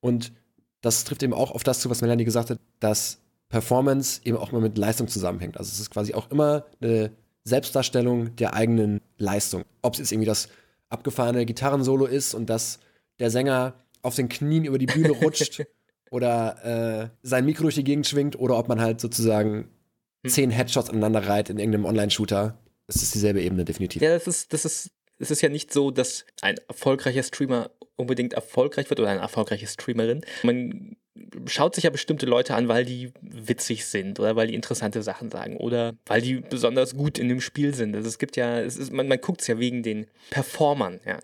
Und 0.00 0.32
das 0.80 1.04
trifft 1.04 1.22
eben 1.22 1.34
auch 1.34 1.50
auf 1.50 1.64
das 1.64 1.80
zu, 1.80 1.90
was 1.90 2.00
Melanie 2.00 2.24
gesagt 2.24 2.50
hat, 2.50 2.58
dass 2.80 3.18
Performance 3.48 4.20
eben 4.24 4.36
auch 4.36 4.50
immer 4.50 4.60
mit 4.60 4.78
Leistung 4.78 5.08
zusammenhängt. 5.08 5.56
Also 5.56 5.70
es 5.70 5.80
ist 5.80 5.90
quasi 5.90 6.14
auch 6.14 6.30
immer 6.30 6.66
eine 6.80 7.10
Selbstdarstellung 7.44 8.34
der 8.36 8.54
eigenen 8.54 9.00
Leistung. 9.18 9.64
Ob 9.82 9.94
es 9.94 10.00
jetzt 10.00 10.12
irgendwie 10.12 10.26
das 10.26 10.48
abgefahrene 10.88 11.46
Gitarrensolo 11.46 12.06
ist 12.06 12.34
und 12.34 12.48
dass 12.48 12.80
der 13.18 13.30
Sänger 13.30 13.74
auf 14.04 14.14
den 14.14 14.28
Knien 14.28 14.64
über 14.64 14.78
die 14.78 14.86
Bühne 14.86 15.10
rutscht 15.10 15.64
oder 16.10 17.10
äh, 17.12 17.16
sein 17.22 17.44
Mikro 17.44 17.62
durch 17.62 17.74
die 17.74 17.84
Gegend 17.84 18.06
schwingt 18.06 18.38
oder 18.38 18.58
ob 18.58 18.68
man 18.68 18.80
halt 18.80 19.00
sozusagen 19.00 19.68
hm. 20.24 20.30
zehn 20.30 20.50
Headshots 20.50 20.90
aneinander 20.90 21.26
reiht 21.26 21.50
in 21.50 21.58
irgendeinem 21.58 21.86
Online-Shooter. 21.86 22.58
Das 22.86 22.96
ist 22.96 23.14
dieselbe 23.14 23.40
Ebene, 23.40 23.64
definitiv. 23.64 24.02
Ja, 24.02 24.10
das 24.10 24.26
ist, 24.26 24.52
das 24.52 24.64
ist 24.64 24.90
es 25.18 25.30
ist 25.30 25.42
ja 25.42 25.48
nicht 25.48 25.72
so, 25.72 25.90
dass 25.90 26.24
ein 26.42 26.56
erfolgreicher 26.68 27.22
Streamer 27.22 27.70
unbedingt 27.96 28.32
erfolgreich 28.32 28.90
wird 28.90 29.00
oder 29.00 29.10
eine 29.10 29.20
erfolgreiche 29.20 29.66
Streamerin. 29.66 30.22
Man 30.42 30.96
schaut 31.46 31.76
sich 31.76 31.84
ja 31.84 31.90
bestimmte 31.90 32.26
Leute 32.26 32.54
an, 32.54 32.66
weil 32.66 32.84
die 32.84 33.12
witzig 33.20 33.86
sind 33.86 34.18
oder 34.18 34.34
weil 34.34 34.48
die 34.48 34.54
interessante 34.54 35.02
Sachen 35.02 35.30
sagen 35.30 35.56
oder 35.56 35.94
weil 36.06 36.20
die 36.20 36.40
besonders 36.40 36.96
gut 36.96 37.18
in 37.18 37.28
dem 37.28 37.40
Spiel 37.40 37.74
sind. 37.74 37.94
Also 37.94 38.08
es 38.08 38.18
gibt 38.18 38.36
ja, 38.36 38.60
es 38.60 38.76
ist, 38.76 38.92
man, 38.92 39.06
man 39.06 39.20
guckt 39.20 39.40
es 39.40 39.46
ja 39.46 39.58
wegen 39.58 39.82
den 39.82 40.06
Performern, 40.30 41.00
ja. 41.06 41.18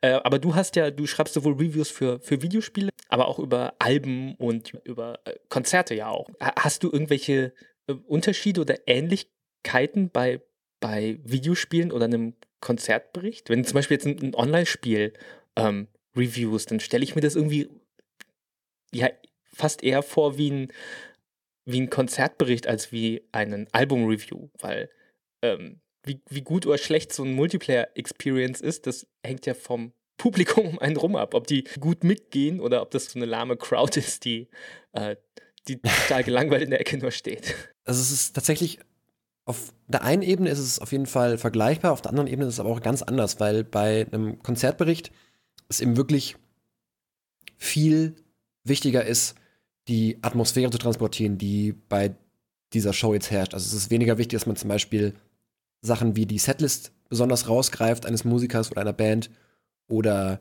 Äh, 0.00 0.12
aber 0.12 0.38
du 0.38 0.54
hast 0.54 0.76
ja, 0.76 0.90
du 0.90 1.06
schreibst 1.06 1.34
sowohl 1.34 1.54
Reviews 1.54 1.90
für, 1.90 2.20
für 2.20 2.42
Videospiele, 2.42 2.90
aber 3.08 3.28
auch 3.28 3.38
über 3.38 3.74
Alben 3.78 4.34
und 4.36 4.72
über 4.84 5.20
äh, 5.24 5.34
Konzerte 5.48 5.94
ja 5.94 6.08
auch. 6.08 6.28
Hast 6.40 6.82
du 6.82 6.90
irgendwelche 6.90 7.52
äh, 7.86 7.92
Unterschiede 7.92 8.60
oder 8.60 8.76
Ähnlichkeiten 8.86 10.10
bei, 10.10 10.40
bei 10.80 11.18
Videospielen 11.24 11.92
oder 11.92 12.06
einem 12.06 12.34
Konzertbericht? 12.60 13.50
Wenn 13.50 13.62
du 13.62 13.68
zum 13.68 13.74
Beispiel 13.74 13.96
jetzt 13.96 14.06
ein, 14.06 14.18
ein 14.20 14.34
Online-Spiel 14.34 15.12
ähm, 15.56 15.88
reviewst, 16.16 16.70
dann 16.70 16.80
stelle 16.80 17.04
ich 17.04 17.14
mir 17.14 17.20
das 17.20 17.36
irgendwie 17.36 17.68
ja 18.92 19.08
fast 19.52 19.82
eher 19.82 20.02
vor 20.02 20.38
wie 20.38 20.50
ein, 20.50 20.72
wie 21.64 21.80
ein 21.80 21.90
Konzertbericht 21.90 22.66
als 22.66 22.92
wie 22.92 23.26
einen 23.32 23.68
Album-Review, 23.72 24.48
weil 24.60 24.90
ähm, 25.42 25.80
wie, 26.04 26.20
wie 26.28 26.42
gut 26.42 26.66
oder 26.66 26.78
schlecht 26.78 27.12
so 27.12 27.24
ein 27.24 27.34
Multiplayer-Experience 27.34 28.60
ist, 28.60 28.86
das 28.86 29.06
hängt 29.24 29.46
ja 29.46 29.54
vom 29.54 29.92
Publikum 30.16 30.66
um 30.66 30.78
einen 30.78 30.96
rum 30.96 31.16
ab. 31.16 31.34
Ob 31.34 31.46
die 31.46 31.64
gut 31.80 32.04
mitgehen 32.04 32.60
oder 32.60 32.82
ob 32.82 32.90
das 32.90 33.06
so 33.06 33.18
eine 33.18 33.26
lahme 33.26 33.56
Crowd 33.56 33.98
ist, 33.98 34.24
die, 34.24 34.48
äh, 34.92 35.16
die 35.66 35.80
total 35.80 36.24
gelangweilt 36.24 36.62
in 36.62 36.70
der 36.70 36.80
Ecke 36.80 36.98
nur 36.98 37.10
steht. 37.10 37.54
Also 37.84 38.00
es 38.00 38.10
ist 38.10 38.34
tatsächlich, 38.34 38.78
auf 39.44 39.74
der 39.88 40.02
einen 40.02 40.22
Ebene 40.22 40.50
ist 40.50 40.58
es 40.58 40.78
auf 40.78 40.92
jeden 40.92 41.06
Fall 41.06 41.38
vergleichbar, 41.38 41.92
auf 41.92 42.02
der 42.02 42.10
anderen 42.10 42.28
Ebene 42.28 42.46
ist 42.48 42.54
es 42.54 42.60
aber 42.60 42.70
auch 42.70 42.80
ganz 42.80 43.02
anders, 43.02 43.40
weil 43.40 43.64
bei 43.64 44.06
einem 44.10 44.42
Konzertbericht 44.42 45.10
es 45.68 45.80
eben 45.80 45.96
wirklich 45.96 46.36
viel 47.56 48.16
wichtiger 48.64 49.04
ist, 49.04 49.34
die 49.88 50.18
Atmosphäre 50.22 50.70
zu 50.70 50.78
transportieren, 50.78 51.36
die 51.38 51.72
bei 51.72 52.14
dieser 52.72 52.92
Show 52.92 53.12
jetzt 53.12 53.30
herrscht. 53.30 53.54
Also 53.54 53.66
es 53.66 53.74
ist 53.74 53.90
weniger 53.90 54.18
wichtig, 54.18 54.38
dass 54.38 54.46
man 54.46 54.56
zum 54.56 54.68
Beispiel 54.68 55.14
Sachen 55.84 56.16
wie 56.16 56.26
die 56.26 56.38
Setlist 56.38 56.92
besonders 57.08 57.48
rausgreift 57.48 58.06
eines 58.06 58.24
Musikers 58.24 58.70
oder 58.70 58.80
einer 58.80 58.92
Band 58.92 59.30
oder 59.86 60.38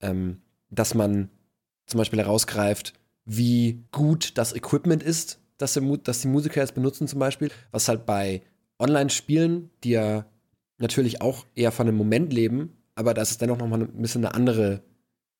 ähm, 0.00 0.40
dass 0.70 0.94
man 0.94 1.28
zum 1.86 1.98
Beispiel 1.98 2.20
herausgreift, 2.20 2.94
wie 3.24 3.84
gut 3.90 4.38
das 4.38 4.54
Equipment 4.54 5.02
ist, 5.02 5.40
das, 5.58 5.74
die 5.74 6.28
Musiker 6.28 6.60
jetzt 6.60 6.74
benutzen 6.74 7.08
zum 7.08 7.18
Beispiel, 7.18 7.50
was 7.70 7.88
halt 7.88 8.06
bei 8.06 8.42
Online-Spielen, 8.78 9.70
die 9.82 9.90
ja 9.90 10.26
natürlich 10.78 11.22
auch 11.22 11.46
eher 11.54 11.72
von 11.72 11.88
einem 11.88 11.96
Moment 11.96 12.32
leben, 12.32 12.76
aber 12.94 13.14
das 13.14 13.30
ist 13.32 13.40
dennoch 13.40 13.58
noch 13.58 13.68
mal 13.68 13.82
ein 13.82 14.02
bisschen 14.02 14.24
eine 14.24 14.34
andere, 14.34 14.82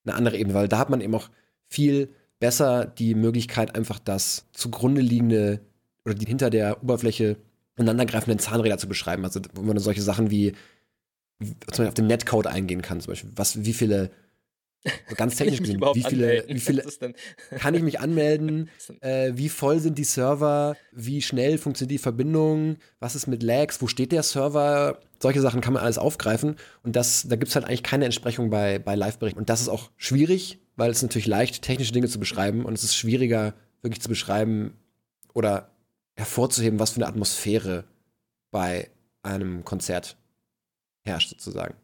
eine 0.04 0.14
andere 0.14 0.38
Ebene, 0.38 0.54
weil 0.54 0.68
da 0.68 0.78
hat 0.78 0.90
man 0.90 1.00
eben 1.00 1.14
auch 1.14 1.30
viel 1.68 2.10
besser 2.40 2.86
die 2.86 3.14
Möglichkeit, 3.14 3.74
einfach 3.74 3.98
das 3.98 4.46
zugrunde 4.52 5.00
liegende 5.00 5.60
oder 6.04 6.14
die 6.14 6.26
hinter 6.26 6.50
der 6.50 6.82
Oberfläche 6.82 7.36
ineinandergreifenden 7.76 8.38
Zahnräder 8.38 8.78
zu 8.78 8.88
beschreiben. 8.88 9.24
Also 9.24 9.40
wo 9.54 9.62
man 9.62 9.78
solche 9.78 10.02
Sachen 10.02 10.30
wie 10.30 10.52
zum 11.40 11.54
Beispiel 11.68 11.88
auf 11.88 11.94
den 11.94 12.06
Netcode 12.06 12.46
eingehen 12.46 12.82
kann, 12.82 13.00
zum 13.00 13.12
Beispiel, 13.12 13.30
was, 13.34 13.64
wie 13.64 13.74
viele 13.74 14.10
ganz 15.16 15.36
technisch 15.36 15.60
gesehen, 15.60 15.80
wie 15.94 16.02
viele, 16.02 16.44
wie 16.48 16.60
viele 16.60 16.84
kann 17.58 17.74
ich 17.74 17.82
mich 17.82 18.00
anmelden, 18.00 18.70
äh, 19.00 19.32
wie 19.34 19.48
voll 19.48 19.80
sind 19.80 19.98
die 19.98 20.04
Server, 20.04 20.76
wie 20.92 21.22
schnell 21.22 21.58
funktioniert 21.58 21.92
die 21.92 22.02
Verbindung, 22.02 22.76
was 23.00 23.14
ist 23.14 23.26
mit 23.26 23.42
Lags, 23.42 23.82
wo 23.82 23.86
steht 23.86 24.12
der 24.12 24.22
Server, 24.22 25.00
solche 25.20 25.40
Sachen 25.40 25.60
kann 25.60 25.72
man 25.72 25.82
alles 25.82 25.98
aufgreifen. 25.98 26.56
Und 26.82 26.96
das, 26.96 27.26
da 27.28 27.36
gibt 27.36 27.48
es 27.48 27.54
halt 27.54 27.66
eigentlich 27.66 27.82
keine 27.82 28.04
Entsprechung 28.04 28.50
bei, 28.50 28.78
bei 28.78 28.94
Live-Berichten. 28.94 29.38
Und 29.38 29.50
das 29.50 29.60
ist 29.60 29.68
auch 29.68 29.90
schwierig, 29.96 30.58
weil 30.76 30.90
es 30.90 31.02
natürlich 31.02 31.26
leicht, 31.26 31.62
technische 31.62 31.92
Dinge 31.92 32.08
zu 32.08 32.20
beschreiben. 32.20 32.64
Und 32.64 32.74
es 32.74 32.84
ist 32.84 32.96
schwieriger, 32.96 33.54
wirklich 33.82 34.02
zu 34.02 34.08
beschreiben 34.08 34.74
oder 35.34 35.70
hervorzuheben, 36.16 36.80
was 36.80 36.90
für 36.90 36.96
eine 36.96 37.08
Atmosphäre 37.08 37.84
bei 38.50 38.90
einem 39.22 39.64
Konzert 39.64 40.16
herrscht, 41.04 41.30
sozusagen. 41.30 41.74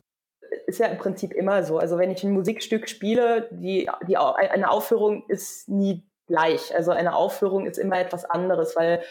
Ist 0.67 0.79
ja 0.79 0.87
im 0.87 0.99
Prinzip 0.99 1.33
immer 1.33 1.65
so. 1.65 1.79
Also 1.79 1.99
wenn 1.99 2.11
ich 2.11 2.23
ein 2.25 2.33
Musikstück 2.33 2.89
spiele, 2.89 3.49
die, 3.53 3.89
die, 4.09 4.17
eine 4.17 4.71
Aufführung 4.71 5.25
ist 5.29 5.69
nie 5.69 6.03
gleich. 6.27 6.75
Also 6.75 6.93
eine 6.93 7.15
Aufführung 7.15 7.67
ist 7.67 7.79
immer 7.79 7.99
etwas 7.99 8.25
anderes, 8.25 8.75
weil 8.77 9.03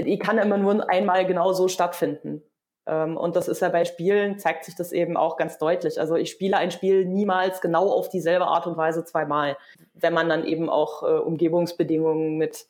die 0.00 0.18
kann 0.18 0.38
immer 0.38 0.56
nur 0.56 0.88
einmal 0.88 1.26
genau 1.26 1.52
so 1.52 1.68
stattfinden. 1.68 2.42
Ähm, 2.86 3.16
und 3.16 3.36
das 3.36 3.48
ist 3.48 3.60
ja 3.60 3.68
bei 3.68 3.84
Spielen, 3.84 4.38
zeigt 4.38 4.64
sich 4.64 4.76
das 4.76 4.92
eben 4.92 5.16
auch 5.16 5.36
ganz 5.36 5.58
deutlich. 5.58 6.00
Also 6.00 6.14
ich 6.14 6.30
spiele 6.30 6.56
ein 6.56 6.70
Spiel 6.70 7.04
niemals 7.04 7.60
genau 7.60 7.90
auf 7.90 8.08
dieselbe 8.08 8.46
Art 8.46 8.66
und 8.66 8.76
Weise 8.76 9.04
zweimal, 9.04 9.56
wenn 9.94 10.14
man 10.14 10.28
dann 10.28 10.44
eben 10.44 10.70
auch 10.70 11.02
äh, 11.02 11.18
Umgebungsbedingungen 11.18 12.36
mit, 12.38 12.66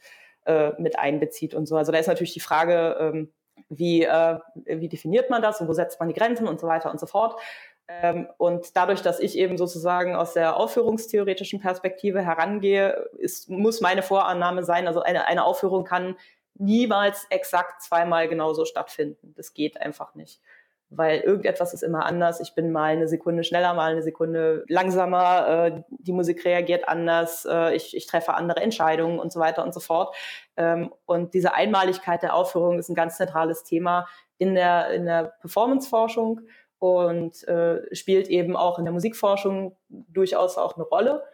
äh, 0.47 0.73
mit 0.79 0.99
einbezieht 0.99 1.55
und 1.55 1.67
so. 1.67 1.77
Also 1.77 1.93
da 1.93 1.99
ist 1.99 2.07
natürlich 2.07 2.33
die 2.33 2.41
Frage, 2.41 2.97
ähm, 3.01 3.33
wie, 3.69 4.05
äh, 4.05 4.39
wie 4.65 4.89
definiert 4.89 5.31
man 5.31 5.43
das 5.43 5.61
und 5.61 5.69
wo 5.69 5.73
setzt 5.73 5.99
man 6.01 6.09
die 6.09 6.15
Grenzen 6.15 6.47
und 6.47 6.61
so 6.61 6.67
weiter 6.67 6.91
und 6.91 7.01
so 7.01 7.07
fort. 7.07 7.41
Ähm, 7.89 8.29
und 8.37 8.77
dadurch, 8.77 9.03
dass 9.03 9.21
ich 9.21 9.39
eben 9.39 9.59
sozusagen 9.59 10.17
aus 10.17 10.35
der 10.35 10.57
aufführungstheoretischen 10.57 11.61
Perspektive 11.61 12.23
herangehe, 12.23 13.09
ist, 13.19 13.49
muss 13.49 13.81
meine 13.81 14.03
Vorannahme 14.03 14.65
sein, 14.65 14.87
also 14.87 15.03
eine, 15.03 15.27
eine 15.27 15.45
Aufführung 15.45 15.85
kann 15.85 16.17
niemals 16.59 17.27
exakt 17.31 17.83
zweimal 17.83 18.29
genauso 18.29 18.65
stattfinden. 18.65 19.35
Das 19.37 19.53
geht 19.55 19.81
einfach 19.81 20.15
nicht. 20.15 20.41
Weil 20.89 21.21
irgendetwas 21.21 21.75
ist 21.75 21.83
immer 21.83 22.07
anders. 22.07 22.41
Ich 22.41 22.55
bin 22.55 22.71
mal 22.71 22.93
eine 22.93 23.09
Sekunde 23.09 23.43
schneller, 23.43 23.75
mal 23.75 23.91
eine 23.91 24.03
Sekunde 24.03 24.65
langsamer. 24.69 25.49
Äh, 25.49 25.83
die 25.91 26.13
Musik 26.13 26.45
reagiert 26.45 26.89
anders. 26.89 27.45
Äh, 27.45 27.75
ich, 27.75 27.97
ich, 27.97 28.07
treffe 28.07 28.35
andere 28.35 28.61
Entscheidungen 28.61 29.19
und 29.19 29.33
so 29.33 29.41
weiter 29.41 29.65
und 29.65 29.75
so 29.75 29.81
fort. 29.81 30.15
Ähm, 30.57 30.93
und 31.05 31.35
diese 31.35 31.55
Einmaligkeit 31.55 32.23
der 32.23 32.35
Aufführung 32.35 32.79
ist 32.79 32.89
ein 32.89 32.95
ganz 32.95 33.17
zentrales 33.17 33.65
Thema 33.65 34.07
in 34.39 34.55
der, 34.55 34.91
in 34.91 35.07
der 35.07 35.35
Performance-Forschung 35.41 36.43
und 36.79 37.47
äh, 37.49 37.95
spielt 37.95 38.29
eben 38.29 38.57
auch 38.57 38.79
in 38.79 38.85
der 38.85 38.93
Musikforschung 38.93 39.77
durchaus 39.89 40.59
auch 40.59 40.77
eine 40.77 40.85
Rolle. 40.85 41.25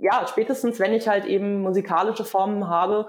Ja, 0.00 0.26
spätestens 0.26 0.78
wenn 0.78 0.92
ich 0.92 1.08
halt 1.08 1.24
eben 1.24 1.62
musikalische 1.62 2.24
Formen 2.24 2.68
habe, 2.68 3.06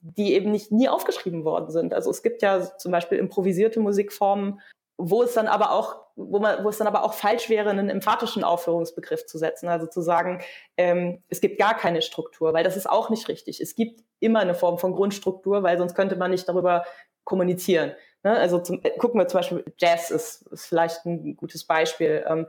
die 0.00 0.34
eben 0.34 0.50
nicht 0.50 0.72
nie 0.72 0.88
aufgeschrieben 0.88 1.44
worden 1.44 1.70
sind. 1.70 1.94
Also 1.94 2.10
es 2.10 2.22
gibt 2.22 2.42
ja 2.42 2.76
zum 2.78 2.92
Beispiel 2.92 3.18
improvisierte 3.18 3.80
Musikformen, 3.80 4.60
wo 4.96 5.22
es 5.22 5.34
dann 5.34 5.48
aber 5.48 5.72
auch, 5.72 5.96
wo 6.16 6.38
man, 6.38 6.62
wo 6.64 6.68
es 6.68 6.78
dann 6.78 6.86
aber 6.86 7.04
auch 7.04 7.14
falsch 7.14 7.48
wäre, 7.48 7.70
einen 7.70 7.90
emphatischen 7.90 8.44
Aufführungsbegriff 8.44 9.26
zu 9.26 9.38
setzen. 9.38 9.68
Also 9.68 9.86
zu 9.86 10.00
sagen, 10.00 10.40
ähm, 10.76 11.22
es 11.28 11.40
gibt 11.40 11.58
gar 11.58 11.76
keine 11.76 12.02
Struktur, 12.02 12.52
weil 12.52 12.64
das 12.64 12.76
ist 12.76 12.88
auch 12.88 13.10
nicht 13.10 13.28
richtig. 13.28 13.60
Es 13.60 13.74
gibt 13.74 14.02
immer 14.20 14.40
eine 14.40 14.54
Form 14.54 14.78
von 14.78 14.92
Grundstruktur, 14.92 15.62
weil 15.62 15.78
sonst 15.78 15.94
könnte 15.94 16.16
man 16.16 16.30
nicht 16.30 16.48
darüber 16.48 16.84
kommunizieren. 17.24 17.92
Ne? 18.22 18.32
Also 18.32 18.60
zum, 18.60 18.80
äh, 18.84 18.90
gucken 18.90 19.20
wir 19.20 19.26
zum 19.26 19.38
Beispiel, 19.38 19.64
Jazz 19.78 20.10
ist, 20.10 20.42
ist 20.52 20.66
vielleicht 20.66 21.04
ein 21.06 21.36
gutes 21.36 21.64
Beispiel. 21.64 22.24
Ähm, 22.28 22.46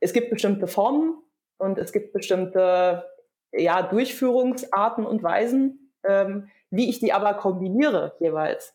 es 0.00 0.12
gibt 0.12 0.30
bestimmte 0.30 0.66
Formen 0.66 1.22
und 1.58 1.78
es 1.78 1.92
gibt 1.92 2.12
bestimmte 2.12 3.04
ja, 3.52 3.82
Durchführungsarten 3.82 5.04
und 5.04 5.22
Weisen, 5.22 5.81
ähm, 6.04 6.48
wie 6.70 6.88
ich 6.88 7.00
die 7.00 7.12
aber 7.12 7.34
kombiniere 7.34 8.14
jeweils 8.20 8.74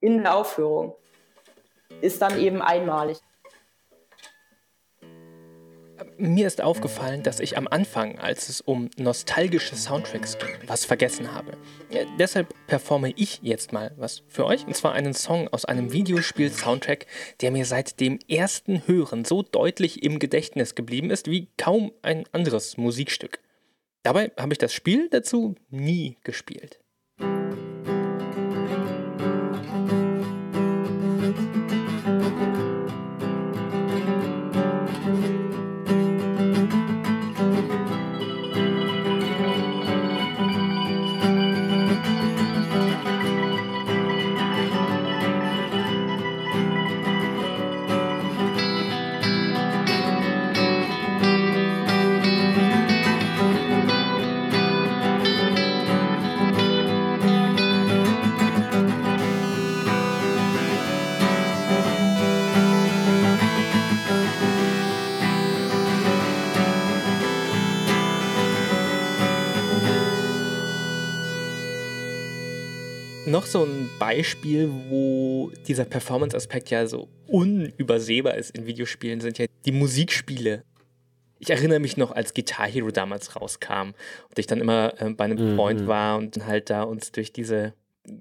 in 0.00 0.22
der 0.22 0.34
Aufführung, 0.34 0.94
ist 2.00 2.22
dann 2.22 2.38
eben 2.38 2.62
einmalig. 2.62 3.18
Mir 6.18 6.46
ist 6.46 6.62
aufgefallen, 6.62 7.22
dass 7.22 7.40
ich 7.40 7.58
am 7.58 7.68
Anfang, 7.68 8.18
als 8.18 8.48
es 8.48 8.62
um 8.62 8.88
nostalgische 8.96 9.76
Soundtracks 9.76 10.38
ging, 10.38 10.48
was 10.66 10.86
vergessen 10.86 11.34
habe. 11.34 11.52
Ja, 11.90 12.02
deshalb 12.18 12.54
performe 12.66 13.12
ich 13.16 13.40
jetzt 13.42 13.72
mal 13.72 13.92
was 13.96 14.22
für 14.28 14.46
euch, 14.46 14.66
und 14.66 14.74
zwar 14.74 14.92
einen 14.92 15.12
Song 15.12 15.48
aus 15.48 15.66
einem 15.66 15.92
Videospiel-Soundtrack, 15.92 17.06
der 17.40 17.50
mir 17.50 17.66
seit 17.66 18.00
dem 18.00 18.18
ersten 18.28 18.86
Hören 18.86 19.24
so 19.26 19.42
deutlich 19.42 20.02
im 20.02 20.18
Gedächtnis 20.18 20.74
geblieben 20.74 21.10
ist 21.10 21.30
wie 21.30 21.48
kaum 21.58 21.92
ein 22.02 22.24
anderes 22.32 22.78
Musikstück. 22.78 23.40
Dabei 24.06 24.30
habe 24.38 24.52
ich 24.52 24.58
das 24.58 24.72
Spiel 24.72 25.08
dazu 25.08 25.56
nie 25.68 26.16
gespielt. 26.22 26.78
Noch 73.36 73.44
so 73.44 73.64
ein 73.64 73.90
Beispiel, 73.98 74.70
wo 74.88 75.52
dieser 75.68 75.84
Performance-Aspekt 75.84 76.70
ja 76.70 76.86
so 76.86 77.10
unübersehbar 77.26 78.34
ist 78.34 78.56
in 78.56 78.64
Videospielen, 78.64 79.20
sind 79.20 79.36
ja 79.36 79.44
die 79.66 79.72
Musikspiele. 79.72 80.64
Ich 81.38 81.50
erinnere 81.50 81.78
mich 81.78 81.98
noch, 81.98 82.12
als 82.12 82.32
Guitar 82.32 82.66
Hero 82.66 82.90
damals 82.90 83.36
rauskam 83.36 83.88
und 84.30 84.38
ich 84.38 84.46
dann 84.46 84.58
immer 84.58 84.94
äh, 85.02 85.10
bei 85.10 85.24
einem 85.24 85.50
mhm. 85.50 85.54
Freund 85.54 85.86
war 85.86 86.16
und 86.16 86.46
halt 86.46 86.70
da 86.70 86.84
uns 86.84 87.12
durch 87.12 87.30
diese 87.30 87.74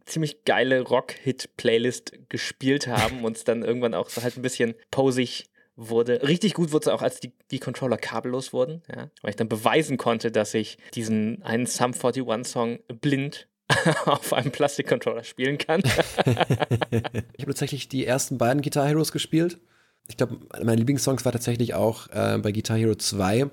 ziemlich 0.03 0.43
geile 0.43 0.82
Rock-Hit-Playlist 0.82 2.11
gespielt 2.28 2.88
haben 2.88 3.24
und 3.24 3.38
es 3.38 3.45
dann 3.45 3.63
irgendwann 3.63 3.93
auch 3.93 4.09
so 4.09 4.22
halt 4.22 4.36
ein 4.36 4.41
bisschen 4.41 4.76
posig 4.91 5.45
wurde. 5.78 6.28
Richtig 6.28 6.55
gut 6.55 6.74
wurde 6.74 6.89
es 6.89 6.93
auch, 6.93 7.01
als 7.01 7.22
die, 7.22 7.32
die 7.51 7.59
Controller 7.59 7.95
kabellos 7.95 8.51
wurden, 8.51 8.82
ja, 8.93 9.09
weil 9.22 9.30
ich 9.30 9.38
dann 9.38 9.47
beweisen 9.47 9.95
konnte, 9.95 10.30
dass 10.30 10.53
ich 10.53 10.78
diesen 10.93 11.41
einen 11.41 11.68
Sum 11.68 11.93
41-Song 11.93 12.80
blind 12.99 13.47
auf 14.05 14.34
einem 14.34 14.51
Plastikcontroller 14.51 15.24
spielen 15.24 15.57
kann. 15.57 15.82
ich 17.34 17.41
habe 17.41 17.45
tatsächlich 17.47 17.89
die 17.89 18.05
ersten 18.05 18.38
beiden 18.38 18.61
Guitar 18.61 18.88
Heroes 18.88 19.11
gespielt 19.11 19.57
ich 20.07 20.18
glaube, 20.18 20.38
meine 20.63 20.76
Lieblingssongs 20.76 21.26
war 21.26 21.32
tatsächlich 21.32 21.74
auch 21.74 22.07
äh, 22.11 22.38
bei 22.38 22.51
Guitar 22.51 22.78
Hero 22.78 22.95
2 22.95 23.49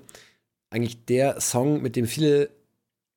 eigentlich 0.69 1.05
der 1.05 1.39
Song, 1.39 1.81
mit 1.81 1.95
dem 1.95 2.07
viele 2.07 2.49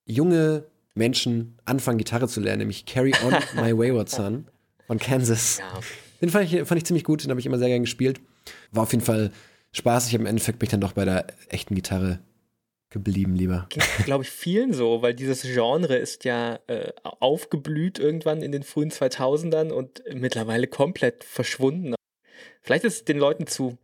junge 0.05 0.65
Menschen 0.95 1.59
anfangen, 1.65 1.99
Gitarre 1.99 2.29
zu 2.29 2.41
lernen, 2.41 2.61
nämlich 2.61 2.87
Carry 2.87 3.13
On 3.25 3.33
My 3.63 3.77
Wayward 3.77 4.09
Son 4.09 4.47
von 4.87 4.99
Kansas. 4.99 5.59
Ja. 5.59 5.81
Den 6.21 6.31
fand 6.31 6.51
ich, 6.51 6.67
fand 6.67 6.79
ich 6.79 6.85
ziemlich 6.85 7.05
gut, 7.05 7.25
den 7.25 7.31
habe 7.31 7.41
ich 7.41 7.47
immer 7.47 7.59
sehr 7.59 7.69
gern 7.69 7.83
gespielt. 7.83 8.21
War 8.73 8.85
auf 8.85 8.93
jeden 8.93 9.05
Fall 9.05 9.33
spaßig, 9.73 10.15
im 10.15 10.27
Endeffekt 10.27 10.59
bin 10.59 10.67
ich 10.67 10.71
dann 10.71 10.81
doch 10.81 10.93
bei 10.93 11.05
der 11.05 11.27
echten 11.49 11.75
Gitarre 11.75 12.21
geblieben 12.91 13.35
lieber. 13.35 13.69
Glaube 14.05 14.25
ich 14.25 14.31
vielen 14.31 14.73
so, 14.73 15.03
weil 15.03 15.15
dieses 15.15 15.43
Genre 15.43 15.97
ist 15.97 16.25
ja 16.25 16.61
äh, 16.67 16.93
aufgeblüht 17.03 17.99
irgendwann 17.99 18.43
in 18.43 18.53
den 18.53 18.63
frühen 18.63 18.91
2000ern 18.91 19.71
und 19.71 20.03
mittlerweile 20.15 20.67
komplett 20.67 21.25
verschwunden. 21.25 21.95
Vielleicht 22.63 22.85
ist 22.85 22.95
es 22.95 23.05
den 23.05 23.19
Leuten 23.19 23.47
zu, 23.47 23.77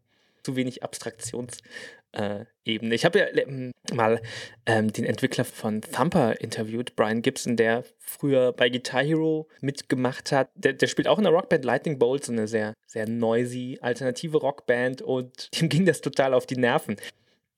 zu 0.42 0.56
wenig 0.56 0.82
Abstraktionsebene. 0.82 2.46
Äh, 2.64 2.94
ich 2.94 3.04
habe 3.04 3.18
ja 3.18 3.26
ähm, 3.26 3.72
mal 3.92 4.22
ähm, 4.66 4.92
den 4.92 5.04
Entwickler 5.04 5.44
von 5.44 5.80
Thumper 5.82 6.40
interviewt, 6.40 6.94
Brian 6.94 7.22
Gibson, 7.22 7.56
der 7.56 7.84
früher 7.98 8.52
bei 8.52 8.68
Guitar 8.68 9.02
Hero 9.02 9.48
mitgemacht 9.60 10.32
hat. 10.32 10.48
Der, 10.54 10.72
der 10.74 10.86
spielt 10.86 11.08
auch 11.08 11.18
in 11.18 11.24
der 11.24 11.32
Rockband 11.32 11.64
Lightning 11.64 11.98
Bolt, 11.98 12.24
so 12.24 12.32
eine 12.32 12.46
sehr, 12.46 12.74
sehr 12.86 13.08
noisy, 13.08 13.78
alternative 13.80 14.38
Rockband 14.38 15.02
und 15.02 15.48
dem 15.60 15.68
ging 15.68 15.86
das 15.86 16.00
total 16.00 16.34
auf 16.34 16.46
die 16.46 16.56
Nerven 16.56 16.96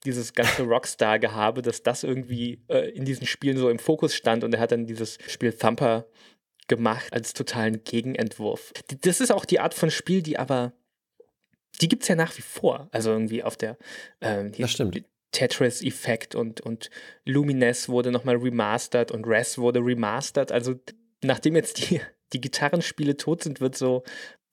dieses 0.04 0.34
ganze 0.34 0.62
Rockstar-Gehabe, 0.64 1.62
dass 1.62 1.82
das 1.82 2.02
irgendwie 2.04 2.62
äh, 2.68 2.90
in 2.90 3.04
diesen 3.04 3.26
Spielen 3.26 3.56
so 3.56 3.70
im 3.70 3.78
Fokus 3.78 4.14
stand 4.14 4.44
und 4.44 4.54
er 4.54 4.60
hat 4.60 4.72
dann 4.72 4.86
dieses 4.86 5.18
Spiel 5.26 5.52
Thumper 5.52 6.06
gemacht 6.68 7.12
als 7.12 7.32
totalen 7.32 7.84
Gegenentwurf. 7.84 8.72
Das 9.02 9.20
ist 9.20 9.30
auch 9.30 9.44
die 9.44 9.60
Art 9.60 9.74
von 9.74 9.90
Spiel, 9.90 10.22
die 10.22 10.38
aber 10.38 10.72
die 11.80 11.88
gibt 11.88 12.02
es 12.02 12.08
ja 12.08 12.14
nach 12.14 12.36
wie 12.38 12.42
vor. 12.42 12.88
Also 12.92 13.10
irgendwie 13.10 13.42
auf 13.42 13.56
der 13.56 13.76
ähm, 14.20 14.52
das 14.56 14.70
stimmt. 14.70 15.04
Tetris-Effekt 15.32 16.34
und, 16.34 16.60
und 16.60 16.90
Lumines 17.24 17.88
wurde 17.88 18.12
nochmal 18.12 18.36
remastert 18.36 19.10
und 19.10 19.26
Res 19.26 19.58
wurde 19.58 19.80
remastert. 19.80 20.52
Also 20.52 20.76
nachdem 21.22 21.56
jetzt 21.56 21.90
die, 21.90 22.00
die 22.32 22.40
Gitarrenspiele 22.40 23.16
tot 23.16 23.42
sind, 23.42 23.60
wird 23.60 23.76
so 23.76 24.04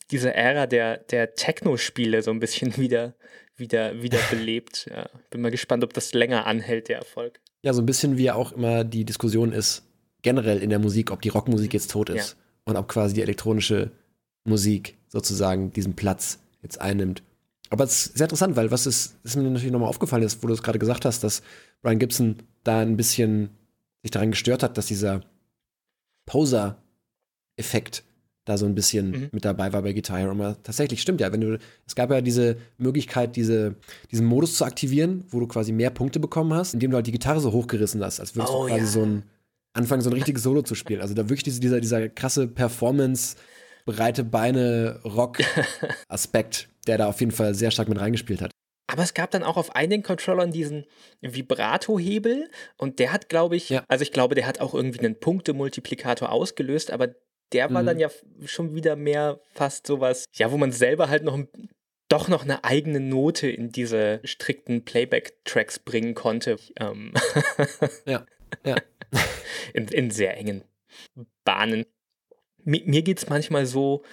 diese 0.10 0.34
Ära 0.34 0.68
der, 0.68 0.98
der 0.98 1.36
Techno-Spiele 1.36 2.22
so 2.22 2.32
ein 2.32 2.40
bisschen 2.40 2.76
wieder, 2.78 3.16
wieder, 3.62 4.02
wieder 4.02 4.20
belebt. 4.30 4.90
Ja, 4.90 5.10
bin 5.30 5.40
mal 5.40 5.52
gespannt, 5.52 5.86
ob 5.86 5.94
das 5.94 6.14
länger 6.14 6.46
anhält, 6.46 6.90
der 6.90 6.98
Erfolg. 6.98 7.40
Ja, 7.62 7.72
so 7.72 7.82
ein 7.82 7.86
bisschen 7.86 8.18
wie 8.18 8.30
auch 8.32 8.52
immer 8.52 8.84
die 8.84 9.06
Diskussion 9.06 9.54
ist, 9.54 9.84
generell 10.22 10.62
in 10.62 10.70
der 10.70 10.80
Musik, 10.80 11.12
ob 11.12 11.22
die 11.22 11.30
Rockmusik 11.30 11.74
jetzt 11.74 11.92
tot 11.92 12.10
ist 12.10 12.32
ja. 12.32 12.36
und 12.66 12.76
ob 12.76 12.90
quasi 12.90 13.14
die 13.14 13.22
elektronische 13.22 13.92
Musik 14.44 14.98
sozusagen 15.08 15.72
diesen 15.72 15.96
Platz 15.96 16.40
jetzt 16.62 16.82
einnimmt. 16.82 17.24
Aber 17.70 17.86
es 17.86 18.08
ist 18.08 18.18
sehr 18.18 18.26
interessant, 18.26 18.58
weil 18.58 18.70
was 18.70 18.86
ist, 18.86 19.16
ist 19.24 19.38
mir 19.38 19.44
natürlich 19.44 19.72
nochmal 19.72 19.88
aufgefallen 19.88 20.24
ist, 20.24 20.44
wo 20.44 20.48
du 20.48 20.54
es 20.54 20.62
gerade 20.62 20.80
gesagt 20.80 21.06
hast, 21.06 21.24
dass 21.24 21.42
Brian 21.82 22.00
Gibson 22.00 22.38
da 22.64 22.80
ein 22.80 22.98
bisschen 22.98 23.52
sich 24.02 24.12
daran 24.12 24.32
gestört 24.32 24.62
hat, 24.62 24.78
dass 24.78 24.88
dieser 24.88 25.22
Poser-Effekt 26.26 28.04
da 28.52 28.58
so 28.58 28.66
ein 28.66 28.76
bisschen 28.76 29.12
mhm. 29.12 29.30
mit 29.32 29.46
dabei 29.46 29.74
war 29.74 29.82
bei 29.82 29.94
Guitar 29.94 30.20
Hero. 30.20 30.32
Aber 30.32 30.58
tatsächlich 30.64 31.02
stimmt 31.02 31.22
ja, 31.22 31.32
wenn 31.32 31.42
du, 31.42 31.58
es 31.88 31.96
gab 31.96 32.12
ja 32.12 32.22
diese 32.22 32.58
Möglichkeit, 32.78 33.36
diese, 33.36 33.76
diesen 34.12 34.26
Modus 34.26 34.56
zu 34.56 34.66
aktivieren, 34.66 35.26
wo 35.30 35.40
du 35.40 35.48
quasi 35.48 35.72
mehr 35.72 35.90
Punkte 35.90 36.20
bekommen 36.20 36.54
hast, 36.54 36.74
indem 36.74 36.92
du 36.92 36.96
halt 36.96 37.08
die 37.08 37.12
Gitarre 37.12 37.40
so 37.40 37.52
hochgerissen 37.52 38.04
hast, 38.04 38.20
als 38.20 38.36
würdest 38.36 38.54
oh, 38.54 38.64
du 38.64 38.70
quasi 38.70 38.82
ja. 38.82 38.88
so 38.88 39.04
ein 39.04 39.24
anfangen, 39.74 40.02
so 40.02 40.10
ein 40.10 40.14
richtiges 40.14 40.44
Solo 40.44 40.62
zu 40.64 40.76
spielen. 40.76 41.02
Also 41.02 41.14
da 41.14 41.30
wirklich 41.30 41.44
diese, 41.44 41.60
dieser, 41.60 41.80
dieser 41.80 42.10
krasse 42.10 42.48
Performance- 42.48 43.36
breite 43.86 44.24
Beine 44.24 45.00
Rock-Aspekt, 45.04 46.70
der 46.88 46.98
da 46.98 47.08
auf 47.08 47.20
jeden 47.20 47.32
Fall 47.32 47.56
sehr 47.56 47.72
stark 47.72 47.90
mit 47.90 48.00
reingespielt 48.00 48.42
hat. 48.42 48.52
Aber 48.88 49.04
es 49.04 49.14
gab 49.14 49.32
dann 49.32 49.44
auch 49.44 49.56
auf 49.56 49.76
einigen 49.76 50.04
Controllern 50.04 50.52
diesen 50.52 50.86
Vibrato-Hebel 51.22 52.50
und 52.78 53.00
der 53.00 53.14
hat, 53.14 53.30
glaube 53.30 53.56
ich, 53.56 53.70
ja. 53.70 53.84
also 53.88 54.02
ich 54.02 54.12
glaube, 54.12 54.36
der 54.36 54.46
hat 54.46 54.60
auch 54.60 54.74
irgendwie 54.74 55.00
einen 55.00 55.18
Punktemultiplikator 55.18 56.30
ausgelöst, 56.30 56.92
aber 56.92 57.16
der 57.54 57.74
war 57.74 57.82
mhm. 57.82 57.88
dann 57.88 58.00
ja 58.00 58.10
schon 58.46 58.76
wieder 58.76 58.96
mehr 58.96 59.40
fast 59.54 59.88
sowas, 59.88 60.26
ja, 60.34 60.52
wo 60.52 60.58
man 60.58 60.72
selber 60.72 61.10
halt 61.10 61.24
noch 61.24 61.40
doch 62.08 62.28
noch 62.28 62.44
eine 62.44 62.66
eigene 62.66 63.00
Note 63.00 63.50
in 63.50 63.72
diese 63.72 64.20
strikten 64.26 64.84
Playback-Tracks 64.84 65.80
bringen 65.80 66.14
konnte. 66.14 66.58
Ähm 66.78 67.14
ja, 68.06 68.26
ja. 68.66 68.76
In, 69.74 69.88
in 69.88 70.12
sehr 70.12 70.38
engen 70.38 70.64
Bahnen 71.46 71.86
mir, 72.66 72.82
mir 72.86 73.02
geht 73.02 73.18
es 73.18 73.30
manchmal 73.30 73.66
so, 73.66 74.04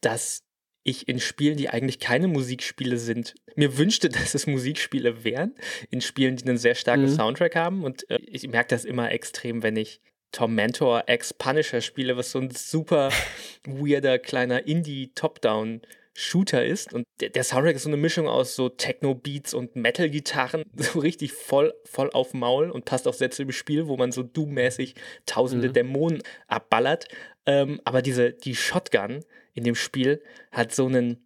dass 0.00 0.44
ich 0.82 1.08
in 1.08 1.20
Spielen, 1.20 1.56
die 1.56 1.68
eigentlich 1.68 1.98
keine 1.98 2.28
Musikspiele 2.28 2.98
sind, 2.98 3.34
mir 3.56 3.76
wünschte, 3.76 4.08
dass 4.08 4.34
es 4.34 4.46
Musikspiele 4.46 5.24
wären, 5.24 5.54
in 5.90 6.00
Spielen, 6.00 6.36
die 6.36 6.44
einen 6.44 6.58
sehr 6.58 6.74
starken 6.74 7.04
mhm. 7.04 7.14
Soundtrack 7.14 7.56
haben. 7.56 7.84
Und 7.84 8.08
äh, 8.10 8.18
ich 8.26 8.48
merke 8.48 8.68
das 8.68 8.84
immer 8.84 9.10
extrem, 9.10 9.62
wenn 9.62 9.76
ich 9.76 10.00
Tom 10.32 10.54
Mentor 10.54 11.04
ex 11.06 11.32
Punisher 11.32 11.80
spiele, 11.80 12.16
was 12.16 12.32
so 12.32 12.38
ein 12.38 12.50
super 12.50 13.10
weirder 13.66 14.18
kleiner 14.18 14.66
Indie-Top-Down 14.66 15.82
Shooter 16.14 16.64
ist. 16.66 16.92
Und 16.92 17.04
der, 17.20 17.30
der, 17.30 17.44
Soundtrack 17.44 17.76
ist 17.76 17.84
so 17.84 17.88
eine 17.88 17.96
Mischung 17.96 18.26
aus 18.26 18.56
so 18.56 18.68
Techno-Beats 18.68 19.54
und 19.54 19.76
Metal-Gitarren, 19.76 20.64
so 20.76 20.98
richtig 20.98 21.32
voll, 21.32 21.72
voll 21.84 22.10
auf 22.10 22.34
Maul 22.34 22.70
und 22.70 22.84
passt 22.84 23.06
auch 23.06 23.14
sehr 23.14 23.30
zu 23.30 23.44
dem 23.44 23.52
Spiel, 23.52 23.86
wo 23.86 23.96
man 23.96 24.10
so 24.10 24.22
Doom-mäßig 24.22 24.94
tausende 25.26 25.68
mhm. 25.68 25.72
Dämonen 25.74 26.22
abballert. 26.48 27.06
Ähm, 27.46 27.80
aber 27.84 28.02
diese, 28.02 28.32
die 28.32 28.56
Shotgun 28.56 29.24
in 29.54 29.64
dem 29.64 29.76
Spiel 29.76 30.22
hat 30.50 30.74
so 30.74 30.86
einen 30.86 31.24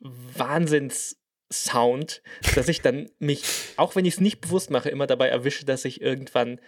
Wahnsinns- 0.00 1.16
Sound, 1.52 2.22
dass 2.54 2.68
ich 2.68 2.80
dann 2.80 3.10
mich, 3.18 3.44
auch 3.76 3.94
wenn 3.94 4.06
ich 4.06 4.14
es 4.14 4.20
nicht 4.20 4.40
bewusst 4.40 4.70
mache, 4.70 4.88
immer 4.88 5.06
dabei 5.06 5.28
erwische, 5.28 5.66
dass 5.66 5.84
ich 5.84 6.00
irgendwann 6.00 6.60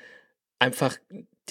einfach 0.59 0.99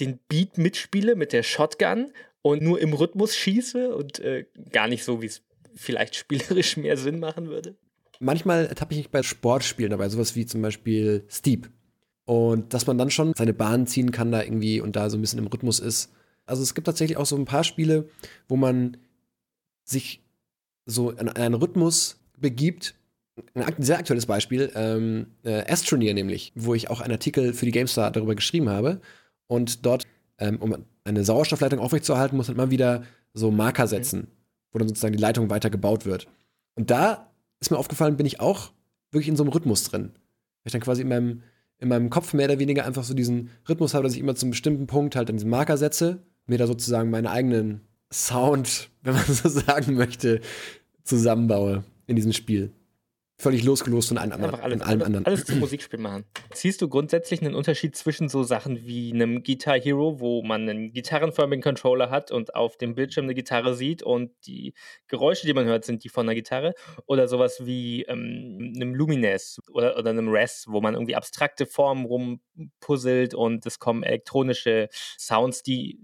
den 0.00 0.18
Beat 0.28 0.58
mitspiele 0.58 1.14
mit 1.16 1.32
der 1.32 1.42
Shotgun 1.42 2.12
und 2.42 2.62
nur 2.62 2.80
im 2.80 2.92
Rhythmus 2.92 3.36
schieße 3.36 3.94
und 3.94 4.18
äh, 4.18 4.46
gar 4.70 4.88
nicht 4.88 5.04
so, 5.04 5.22
wie 5.22 5.26
es 5.26 5.42
vielleicht 5.74 6.14
spielerisch 6.14 6.76
mehr 6.78 6.96
Sinn 6.96 7.20
machen 7.20 7.48
würde? 7.48 7.76
Manchmal 8.20 8.66
ertappe 8.66 8.92
ich 8.92 8.98
mich 8.98 9.10
bei 9.10 9.22
Sportspielen 9.22 9.90
dabei, 9.90 10.08
sowas 10.08 10.36
wie 10.36 10.46
zum 10.46 10.62
Beispiel 10.62 11.24
Steep. 11.28 11.70
Und 12.26 12.72
dass 12.72 12.86
man 12.86 12.96
dann 12.96 13.10
schon 13.10 13.34
seine 13.34 13.52
Bahn 13.52 13.86
ziehen 13.86 14.10
kann 14.10 14.32
da 14.32 14.42
irgendwie 14.42 14.80
und 14.80 14.96
da 14.96 15.10
so 15.10 15.18
ein 15.18 15.20
bisschen 15.20 15.38
im 15.38 15.46
Rhythmus 15.46 15.80
ist. 15.80 16.10
Also 16.46 16.62
es 16.62 16.74
gibt 16.74 16.86
tatsächlich 16.86 17.18
auch 17.18 17.26
so 17.26 17.36
ein 17.36 17.44
paar 17.44 17.64
Spiele, 17.64 18.08
wo 18.48 18.56
man 18.56 18.96
sich 19.84 20.22
so 20.86 21.10
in 21.10 21.28
einen 21.28 21.54
Rhythmus 21.54 22.20
begibt. 22.38 22.94
Ein 23.54 23.82
sehr 23.82 23.98
aktuelles 23.98 24.26
Beispiel, 24.26 24.70
ähm, 24.74 25.26
äh, 25.42 25.70
Astroneer 25.70 26.14
nämlich, 26.14 26.52
wo 26.54 26.74
ich 26.74 26.88
auch 26.88 27.00
einen 27.00 27.12
Artikel 27.12 27.52
für 27.52 27.66
die 27.66 27.72
GameStar 27.72 28.10
darüber 28.10 28.34
geschrieben 28.34 28.68
habe. 28.68 29.00
Und 29.46 29.84
dort, 29.84 30.04
ähm, 30.38 30.56
um 30.60 30.74
eine 31.04 31.24
Sauerstoffleitung 31.24 31.78
aufrechtzuerhalten, 31.78 32.36
muss 32.36 32.48
man 32.48 32.56
immer 32.56 32.70
wieder 32.70 33.02
so 33.32 33.50
Marker 33.50 33.86
setzen. 33.86 34.20
Mhm 34.20 34.44
wo 34.74 34.78
dann 34.78 34.88
sozusagen 34.88 35.14
die 35.14 35.22
Leitung 35.22 35.48
weiter 35.48 35.70
gebaut 35.70 36.04
wird. 36.04 36.26
Und 36.74 36.90
da 36.90 37.32
ist 37.60 37.70
mir 37.70 37.78
aufgefallen, 37.78 38.16
bin 38.16 38.26
ich 38.26 38.40
auch 38.40 38.72
wirklich 39.12 39.28
in 39.28 39.36
so 39.36 39.44
einem 39.44 39.52
Rhythmus 39.52 39.84
drin. 39.84 40.10
Weil 40.12 40.66
ich 40.66 40.72
dann 40.72 40.82
quasi 40.82 41.02
in 41.02 41.08
meinem, 41.08 41.42
in 41.78 41.88
meinem 41.88 42.10
Kopf 42.10 42.34
mehr 42.34 42.46
oder 42.46 42.58
weniger 42.58 42.84
einfach 42.84 43.04
so 43.04 43.14
diesen 43.14 43.50
Rhythmus 43.68 43.94
habe, 43.94 44.02
dass 44.02 44.14
ich 44.14 44.20
immer 44.20 44.34
zum 44.34 44.50
bestimmten 44.50 44.88
Punkt 44.88 45.14
halt 45.14 45.30
an 45.30 45.36
diesen 45.36 45.48
Marker 45.48 45.76
setze, 45.76 46.24
mir 46.46 46.58
da 46.58 46.66
sozusagen 46.66 47.10
meinen 47.10 47.28
eigenen 47.28 47.82
Sound, 48.12 48.90
wenn 49.02 49.14
man 49.14 49.24
so 49.24 49.48
sagen 49.48 49.94
möchte, 49.94 50.40
zusammenbaue 51.04 51.84
in 52.06 52.16
diesem 52.16 52.32
Spiel 52.32 52.72
völlig 53.44 53.62
losgelost 53.62 54.08
von, 54.08 54.18
einem, 54.18 54.32
Einfach 54.32 54.62
alles, 54.62 54.78
von 54.78 54.88
allem 54.88 55.02
anderen. 55.02 55.26
Alles 55.26 55.44
zum 55.44 55.60
Musikspiel 55.60 56.00
machen. 56.00 56.24
Siehst 56.54 56.80
du 56.80 56.88
grundsätzlich 56.88 57.42
einen 57.42 57.54
Unterschied 57.54 57.94
zwischen 57.94 58.30
so 58.30 58.42
Sachen 58.42 58.86
wie 58.86 59.12
einem 59.12 59.42
Guitar 59.42 59.78
Hero, 59.78 60.18
wo 60.18 60.42
man 60.42 60.66
einen 60.66 60.92
gitarrenförmigen 60.92 61.62
Controller 61.62 62.10
hat 62.10 62.30
und 62.30 62.54
auf 62.54 62.78
dem 62.78 62.94
Bildschirm 62.94 63.26
eine 63.26 63.34
Gitarre 63.34 63.74
sieht 63.74 64.02
und 64.02 64.32
die 64.46 64.72
Geräusche, 65.08 65.46
die 65.46 65.52
man 65.52 65.66
hört, 65.66 65.84
sind 65.84 66.04
die 66.04 66.08
von 66.08 66.26
einer 66.26 66.34
Gitarre, 66.34 66.72
oder 67.06 67.28
sowas 67.28 67.66
wie 67.66 68.02
ähm, 68.04 68.72
einem 68.74 68.94
Lumines 68.94 69.60
oder, 69.70 69.98
oder 69.98 70.10
einem 70.10 70.30
Res, 70.30 70.64
wo 70.66 70.80
man 70.80 70.94
irgendwie 70.94 71.14
abstrakte 71.14 71.66
Formen 71.66 72.06
rumpuzzelt 72.06 73.34
und 73.34 73.66
es 73.66 73.78
kommen 73.78 74.02
elektronische 74.02 74.88
Sounds, 75.18 75.62
die 75.62 76.00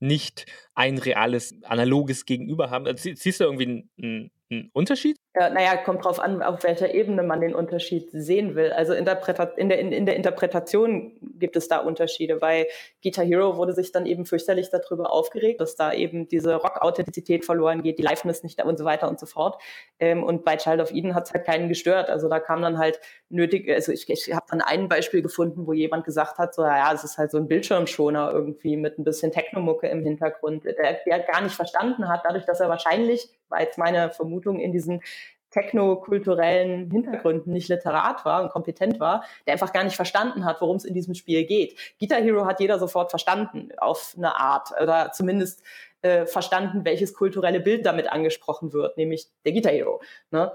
nicht 0.00 0.46
ein 0.74 0.96
reales, 0.96 1.54
analoges 1.64 2.24
Gegenüber 2.24 2.70
haben. 2.70 2.86
Also, 2.86 3.10
siehst 3.14 3.40
du 3.40 3.44
irgendwie 3.44 3.88
einen, 4.00 4.30
einen 4.50 4.70
Unterschied? 4.72 5.18
Ja, 5.38 5.50
naja, 5.50 5.76
kommt 5.76 6.04
drauf 6.04 6.18
an, 6.20 6.42
auf 6.42 6.64
welcher 6.64 6.94
Ebene 6.94 7.22
man 7.22 7.40
den 7.40 7.54
Unterschied 7.54 8.08
sehen 8.12 8.54
will. 8.54 8.72
Also 8.72 8.92
Interpreta 8.94 9.44
in, 9.56 9.68
der, 9.68 9.78
in, 9.78 9.92
in 9.92 10.06
der 10.06 10.16
Interpretation 10.16 11.12
gibt 11.38 11.56
es 11.56 11.68
da 11.68 11.78
Unterschiede. 11.78 12.36
Bei 12.36 12.66
Guitar 13.02 13.24
Hero 13.24 13.56
wurde 13.56 13.72
sich 13.72 13.92
dann 13.92 14.06
eben 14.06 14.26
fürchterlich 14.26 14.70
darüber 14.70 15.12
aufgeregt, 15.12 15.60
dass 15.60 15.76
da 15.76 15.92
eben 15.92 16.28
diese 16.28 16.54
Rock-Authentizität 16.54 17.44
verloren 17.44 17.82
geht, 17.82 17.98
die 17.98 18.02
Liveness 18.02 18.42
nicht 18.42 18.62
und 18.64 18.78
so 18.78 18.84
weiter 18.84 19.08
und 19.08 19.20
so 19.20 19.26
fort. 19.26 19.60
Ähm, 20.00 20.24
und 20.24 20.44
bei 20.44 20.56
Child 20.56 20.80
of 20.80 20.92
Eden 20.92 21.14
hat 21.14 21.26
es 21.26 21.34
halt 21.34 21.44
keinen 21.44 21.68
gestört. 21.68 22.08
Also 22.08 22.28
da 22.28 22.40
kam 22.40 22.62
dann 22.62 22.78
halt 22.78 22.98
nötig, 23.30 23.70
also 23.70 23.92
ich, 23.92 24.08
ich 24.08 24.32
habe 24.34 24.46
dann 24.50 24.60
ein 24.60 24.88
Beispiel 24.88 25.22
gefunden, 25.22 25.66
wo 25.66 25.72
jemand 25.72 26.04
gesagt 26.04 26.38
hat, 26.38 26.54
so 26.54 26.62
ja, 26.62 26.92
es 26.92 27.04
ist 27.04 27.18
halt 27.18 27.30
so 27.30 27.38
ein 27.38 27.48
Bildschirmschoner 27.48 28.32
irgendwie 28.32 28.76
mit 28.76 28.98
ein 28.98 29.04
bisschen 29.04 29.32
Technomucke 29.32 29.88
im 29.88 30.02
Hintergrund, 30.02 30.64
der, 30.64 30.98
der 31.06 31.20
gar 31.20 31.42
nicht 31.42 31.54
verstanden 31.54 32.08
hat, 32.08 32.22
dadurch, 32.24 32.44
dass 32.44 32.60
er 32.60 32.68
wahrscheinlich, 32.68 33.28
war 33.48 33.60
jetzt 33.60 33.78
meine 33.78 34.10
Vermutung, 34.10 34.58
in 34.58 34.72
diesen 34.72 35.02
technokulturellen 35.50 36.90
Hintergründen 36.90 37.52
nicht 37.52 37.68
literat 37.68 38.24
war 38.24 38.42
und 38.42 38.50
kompetent 38.50 39.00
war, 39.00 39.24
der 39.46 39.54
einfach 39.54 39.72
gar 39.72 39.84
nicht 39.84 39.96
verstanden 39.96 40.44
hat, 40.44 40.60
worum 40.60 40.76
es 40.76 40.84
in 40.84 40.94
diesem 40.94 41.14
Spiel 41.14 41.44
geht. 41.44 41.78
Guitar 41.98 42.20
Hero 42.20 42.44
hat 42.46 42.60
jeder 42.60 42.78
sofort 42.78 43.10
verstanden, 43.10 43.70
auf 43.78 44.14
eine 44.16 44.38
Art, 44.38 44.70
oder 44.80 45.10
zumindest 45.12 45.62
äh, 46.02 46.26
verstanden, 46.26 46.84
welches 46.84 47.14
kulturelle 47.14 47.60
Bild 47.60 47.86
damit 47.86 48.12
angesprochen 48.12 48.72
wird, 48.72 48.96
nämlich 48.96 49.26
der 49.44 49.52
Guitar 49.52 49.72
Hero. 49.72 50.00
Ne? 50.30 50.52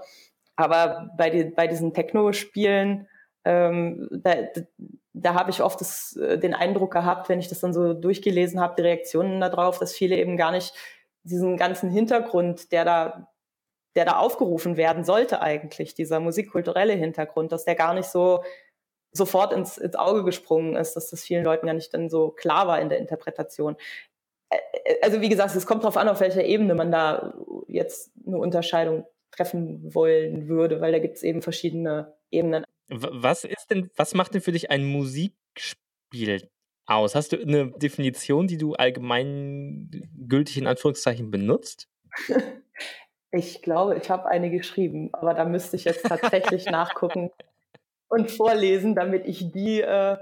Aber 0.56 1.10
bei, 1.16 1.30
die, 1.30 1.44
bei 1.44 1.66
diesen 1.66 1.92
Techno-Spielen, 1.92 3.08
ähm, 3.44 4.08
da, 4.10 4.34
da 5.12 5.34
habe 5.34 5.50
ich 5.50 5.62
oft 5.62 5.80
das, 5.80 6.16
äh, 6.16 6.38
den 6.38 6.54
Eindruck 6.54 6.92
gehabt, 6.92 7.28
wenn 7.28 7.40
ich 7.40 7.48
das 7.48 7.60
dann 7.60 7.74
so 7.74 7.94
durchgelesen 7.94 8.60
habe, 8.60 8.74
die 8.76 8.82
Reaktionen 8.82 9.40
darauf, 9.40 9.78
dass 9.78 9.92
viele 9.92 10.16
eben 10.16 10.36
gar 10.36 10.52
nicht 10.52 10.72
diesen 11.24 11.56
ganzen 11.56 11.90
Hintergrund, 11.90 12.72
der 12.72 12.84
da 12.84 13.28
der 13.96 14.04
da 14.04 14.16
aufgerufen 14.16 14.76
werden 14.76 15.04
sollte 15.04 15.40
eigentlich, 15.40 15.94
dieser 15.94 16.20
musikkulturelle 16.20 16.94
Hintergrund, 16.94 17.52
dass 17.52 17.64
der 17.64 17.74
gar 17.74 17.94
nicht 17.94 18.08
so 18.08 18.42
sofort 19.12 19.52
ins, 19.52 19.78
ins 19.78 19.94
Auge 19.94 20.24
gesprungen 20.24 20.74
ist, 20.74 20.94
dass 20.94 21.10
das 21.10 21.22
vielen 21.22 21.44
Leuten 21.44 21.68
ja 21.68 21.72
nicht 21.72 21.94
dann 21.94 22.10
so 22.10 22.30
klar 22.30 22.66
war 22.66 22.80
in 22.80 22.88
der 22.88 22.98
Interpretation. 22.98 23.76
Also 25.02 25.20
wie 25.20 25.28
gesagt, 25.28 25.54
es 25.54 25.66
kommt 25.66 25.84
darauf 25.84 25.96
an, 25.96 26.08
auf 26.08 26.20
welcher 26.20 26.44
Ebene 26.44 26.74
man 26.74 26.90
da 26.90 27.34
jetzt 27.68 28.10
eine 28.26 28.38
Unterscheidung 28.38 29.06
treffen 29.36 29.94
wollen 29.94 30.48
würde, 30.48 30.80
weil 30.80 30.92
da 30.92 30.98
gibt 30.98 31.16
es 31.16 31.22
eben 31.22 31.42
verschiedene 31.42 32.14
Ebenen. 32.30 32.64
Was 32.88 33.44
ist 33.44 33.70
denn, 33.70 33.90
was 33.96 34.14
macht 34.14 34.34
denn 34.34 34.40
für 34.40 34.52
dich 34.52 34.70
ein 34.70 34.84
Musikspiel 34.84 36.48
aus? 36.86 37.14
Hast 37.14 37.32
du 37.32 37.40
eine 37.40 37.70
Definition, 37.70 38.46
die 38.46 38.58
du 38.58 38.74
allgemein 38.74 39.90
gültig 40.28 40.58
in 40.58 40.66
Anführungszeichen 40.66 41.30
benutzt? 41.30 41.88
Ich 43.36 43.62
glaube, 43.62 43.96
ich 43.96 44.10
habe 44.10 44.28
eine 44.28 44.48
geschrieben, 44.48 45.08
aber 45.10 45.34
da 45.34 45.44
müsste 45.44 45.74
ich 45.74 45.84
jetzt 45.86 46.04
tatsächlich 46.06 46.66
nachgucken 46.70 47.32
und 48.06 48.30
vorlesen, 48.30 48.94
damit 48.94 49.26
ich 49.26 49.50
die 49.50 49.80
äh, 49.80 50.16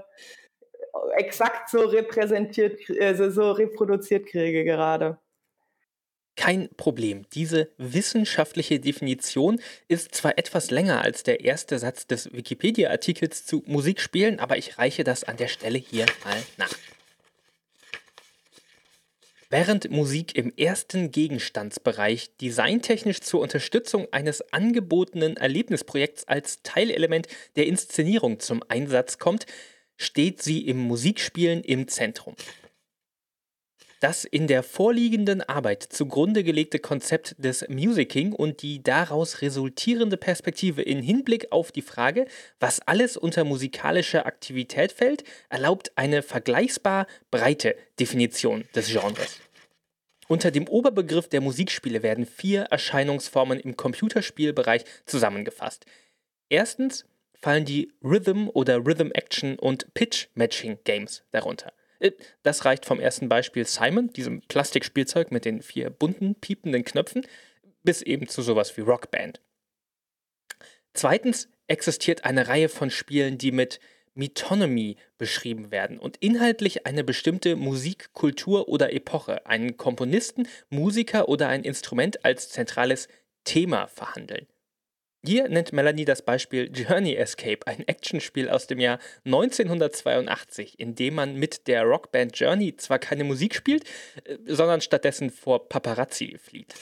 exakt 1.15 1.69
so 1.69 1.81
repräsentiert, 1.81 2.89
äh, 2.89 3.13
so 3.13 3.51
reproduziert 3.51 4.25
kriege 4.25 4.63
gerade. 4.63 5.19
Kein 6.35 6.69
Problem. 6.77 7.25
Diese 7.33 7.69
wissenschaftliche 7.77 8.79
Definition 8.79 9.61
ist 9.87 10.15
zwar 10.15 10.37
etwas 10.37 10.71
länger 10.71 11.01
als 11.01 11.23
der 11.23 11.41
erste 11.41 11.77
Satz 11.77 12.07
des 12.07 12.33
Wikipedia-Artikels 12.33 13.45
zu 13.45 13.63
Musikspielen, 13.67 14.39
aber 14.39 14.57
ich 14.57 14.79
reiche 14.79 15.03
das 15.03 15.23
an 15.23 15.37
der 15.37 15.47
Stelle 15.47 15.77
hier 15.77 16.07
mal 16.23 16.41
nach. 16.57 16.73
Während 19.51 19.91
Musik 19.91 20.35
im 20.35 20.51
ersten 20.57 21.11
Gegenstandsbereich 21.11 22.35
designtechnisch 22.37 23.19
zur 23.21 23.39
Unterstützung 23.39 24.07
eines 24.11 24.41
angebotenen 24.51 25.37
Erlebnisprojekts 25.37 26.27
als 26.27 26.63
Teilelement 26.63 27.27
der 27.55 27.67
Inszenierung 27.67 28.39
zum 28.39 28.63
Einsatz 28.67 29.19
kommt, 29.19 29.45
steht 29.95 30.41
sie 30.41 30.65
im 30.65 30.79
Musikspielen 30.79 31.63
im 31.63 31.87
Zentrum. 31.87 32.33
Das 34.03 34.25
in 34.25 34.47
der 34.47 34.63
vorliegenden 34.63 35.39
Arbeit 35.39 35.81
zugrunde 35.81 36.43
gelegte 36.43 36.77
Konzept 36.77 37.35
des 37.37 37.65
Musicking 37.69 38.33
und 38.33 38.61
die 38.61 38.83
daraus 38.83 39.41
resultierende 39.41 40.17
Perspektive 40.17 40.81
in 40.81 41.01
Hinblick 41.01 41.53
auf 41.53 41.71
die 41.71 41.81
Frage, 41.81 42.27
was 42.59 42.81
alles 42.81 43.15
unter 43.15 43.45
musikalische 43.45 44.25
Aktivität 44.25 44.91
fällt, 44.91 45.23
erlaubt 45.47 45.93
eine 45.95 46.21
vergleichbar 46.21 47.07
breite 47.31 47.77
Definition 47.97 48.65
des 48.75 48.87
Genres. 48.87 49.39
Unter 50.27 50.51
dem 50.51 50.67
Oberbegriff 50.67 51.29
der 51.29 51.39
Musikspiele 51.39 52.03
werden 52.03 52.25
vier 52.25 52.63
Erscheinungsformen 52.63 53.57
im 53.61 53.77
Computerspielbereich 53.77 54.83
zusammengefasst. 55.05 55.85
Erstens 56.49 57.05
fallen 57.39 57.63
die 57.63 57.93
Rhythm 58.03 58.49
oder 58.49 58.85
Rhythm 58.85 59.11
Action 59.13 59.57
und 59.57 59.93
Pitch 59.93 60.27
Matching 60.35 60.79
Games 60.83 61.23
darunter. 61.31 61.71
Das 62.43 62.65
reicht 62.65 62.85
vom 62.85 62.99
ersten 62.99 63.29
Beispiel 63.29 63.65
Simon, 63.65 64.11
diesem 64.11 64.41
Plastikspielzeug 64.41 65.31
mit 65.31 65.45
den 65.45 65.61
vier 65.61 65.89
bunten, 65.89 66.35
piependen 66.35 66.83
Knöpfen, 66.83 67.25
bis 67.83 68.01
eben 68.01 68.27
zu 68.27 68.41
sowas 68.41 68.75
wie 68.77 68.81
Rockband. 68.81 69.41
Zweitens 70.93 71.49
existiert 71.67 72.23
eine 72.23 72.47
Reihe 72.47 72.69
von 72.69 72.89
Spielen, 72.89 73.37
die 73.37 73.51
mit 73.51 73.79
Metonymy 74.15 74.97
beschrieben 75.17 75.71
werden 75.71 75.97
und 75.97 76.17
inhaltlich 76.17 76.85
eine 76.85 77.03
bestimmte 77.03 77.55
Musik, 77.55 78.13
Kultur 78.13 78.67
oder 78.67 78.93
Epoche, 78.93 79.45
einen 79.47 79.77
Komponisten, 79.77 80.47
Musiker 80.69 81.29
oder 81.29 81.47
ein 81.47 81.63
Instrument 81.63 82.23
als 82.23 82.49
zentrales 82.49 83.07
Thema 83.43 83.87
verhandeln. 83.87 84.47
Hier 85.25 85.47
nennt 85.47 85.71
Melanie 85.71 86.03
das 86.03 86.21
Beispiel 86.21 86.69
Journey 86.73 87.15
Escape, 87.15 87.65
ein 87.65 87.87
Actionspiel 87.87 88.49
aus 88.49 88.67
dem 88.67 88.79
Jahr 88.81 88.99
1982, 89.23 90.77
in 90.81 90.95
dem 90.95 91.15
man 91.15 91.35
mit 91.35 91.67
der 91.67 91.83
Rockband 91.83 92.37
Journey 92.37 92.75
zwar 92.75 92.99
keine 92.99 93.23
Musik 93.23 93.55
spielt, 93.55 93.85
äh, 94.25 94.35
sondern 94.45 94.81
stattdessen 94.81 95.29
vor 95.29 95.69
Paparazzi 95.69 96.37
flieht. 96.37 96.73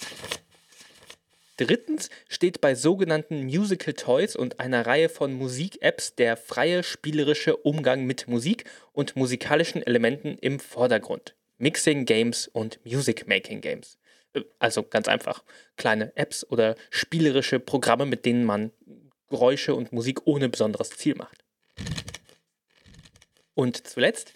Drittens 1.58 2.10
steht 2.28 2.62
bei 2.62 2.74
sogenannten 2.74 3.44
Musical 3.44 3.94
Toys 3.94 4.36
und 4.36 4.60
einer 4.60 4.88
Reihe 4.88 5.10
von 5.10 5.34
Musik-Apps 5.34 6.16
der 6.16 6.36
freie 6.36 6.82
spielerische 6.82 7.56
Umgang 7.58 8.06
mit 8.06 8.28
Musik 8.28 8.64
und 8.92 9.16
musikalischen 9.16 9.86
Elementen 9.86 10.40
im 10.42 10.60
Vordergrund. 10.60 11.36
Mixing 11.60 12.06
Games 12.06 12.48
und 12.48 12.80
Music 12.84 13.28
Making 13.28 13.62
Games. 13.62 14.00
Also 14.60 14.84
ganz 14.84 15.08
einfach 15.08 15.44
kleine 15.78 16.16
Apps 16.16 16.46
oder 16.50 16.76
spielerische 16.90 17.60
Programme, 17.60 18.06
mit 18.06 18.26
denen 18.26 18.46
man 18.46 18.72
Geräusche 19.30 19.76
und 19.76 19.92
Musik 19.92 20.22
ohne 20.26 20.50
besonderes 20.50 20.92
Ziel 20.92 21.16
macht. 21.16 21.44
Und 23.54 23.88
zuletzt 23.88 24.34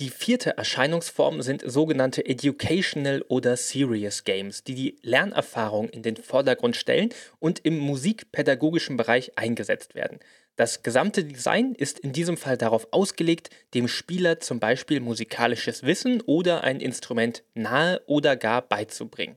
die 0.00 0.10
vierte 0.10 0.56
Erscheinungsform 0.56 1.42
sind 1.42 1.68
sogenannte 1.68 2.24
Educational 2.24 3.22
oder 3.22 3.56
Serious 3.56 4.22
Games, 4.22 4.62
die 4.62 4.76
die 4.76 4.98
Lernerfahrung 5.02 5.88
in 5.88 6.02
den 6.02 6.16
Vordergrund 6.16 6.76
stellen 6.76 7.08
und 7.40 7.58
im 7.64 7.78
musikpädagogischen 7.78 8.96
Bereich 8.96 9.36
eingesetzt 9.36 9.96
werden. 9.96 10.20
Das 10.58 10.82
gesamte 10.82 11.22
Design 11.24 11.76
ist 11.76 12.00
in 12.00 12.12
diesem 12.12 12.36
Fall 12.36 12.58
darauf 12.58 12.88
ausgelegt, 12.90 13.48
dem 13.74 13.86
Spieler 13.86 14.40
zum 14.40 14.58
Beispiel 14.58 14.98
musikalisches 14.98 15.84
Wissen 15.84 16.20
oder 16.22 16.64
ein 16.64 16.80
Instrument 16.80 17.44
nahe 17.54 18.02
oder 18.06 18.36
gar 18.36 18.62
beizubringen. 18.62 19.36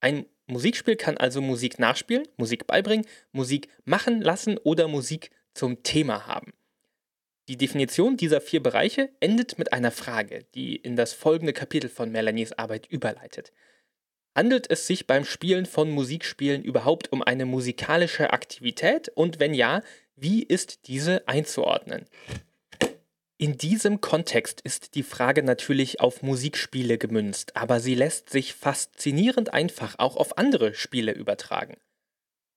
Ein 0.00 0.26
Musikspiel 0.46 0.96
kann 0.96 1.16
also 1.16 1.40
Musik 1.40 1.78
nachspielen, 1.78 2.28
Musik 2.36 2.66
beibringen, 2.66 3.06
Musik 3.32 3.68
machen 3.86 4.20
lassen 4.20 4.58
oder 4.58 4.88
Musik 4.88 5.30
zum 5.54 5.82
Thema 5.82 6.26
haben. 6.26 6.52
Die 7.48 7.56
Definition 7.56 8.18
dieser 8.18 8.42
vier 8.42 8.62
Bereiche 8.62 9.08
endet 9.20 9.58
mit 9.58 9.72
einer 9.72 9.90
Frage, 9.90 10.44
die 10.54 10.76
in 10.76 10.96
das 10.96 11.14
folgende 11.14 11.54
Kapitel 11.54 11.88
von 11.88 12.12
Melanies 12.12 12.52
Arbeit 12.52 12.86
überleitet. 12.86 13.52
Handelt 14.36 14.70
es 14.70 14.86
sich 14.86 15.06
beim 15.06 15.24
Spielen 15.24 15.66
von 15.66 15.90
Musikspielen 15.90 16.62
überhaupt 16.62 17.10
um 17.10 17.22
eine 17.22 17.46
musikalische 17.46 18.32
Aktivität 18.32 19.08
und 19.08 19.40
wenn 19.40 19.54
ja, 19.54 19.82
wie 20.20 20.42
ist 20.42 20.86
diese 20.86 21.26
einzuordnen? 21.28 22.06
In 23.38 23.56
diesem 23.56 24.00
Kontext 24.02 24.60
ist 24.60 24.94
die 24.94 25.02
Frage 25.02 25.42
natürlich 25.42 26.00
auf 26.00 26.22
Musikspiele 26.22 26.98
gemünzt, 26.98 27.56
aber 27.56 27.80
sie 27.80 27.94
lässt 27.94 28.28
sich 28.28 28.52
faszinierend 28.54 29.54
einfach 29.54 29.98
auch 29.98 30.16
auf 30.16 30.36
andere 30.36 30.74
Spiele 30.74 31.12
übertragen. 31.12 31.78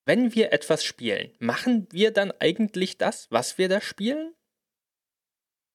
Wenn 0.06 0.36
wir 0.36 0.52
etwas 0.52 0.84
spielen, 0.84 1.32
machen 1.40 1.88
wir 1.92 2.12
dann 2.12 2.34
eigentlich 2.40 2.98
das, 2.98 3.28
was 3.32 3.58
wir 3.58 3.70
da 3.70 3.80
spielen? 3.80 4.34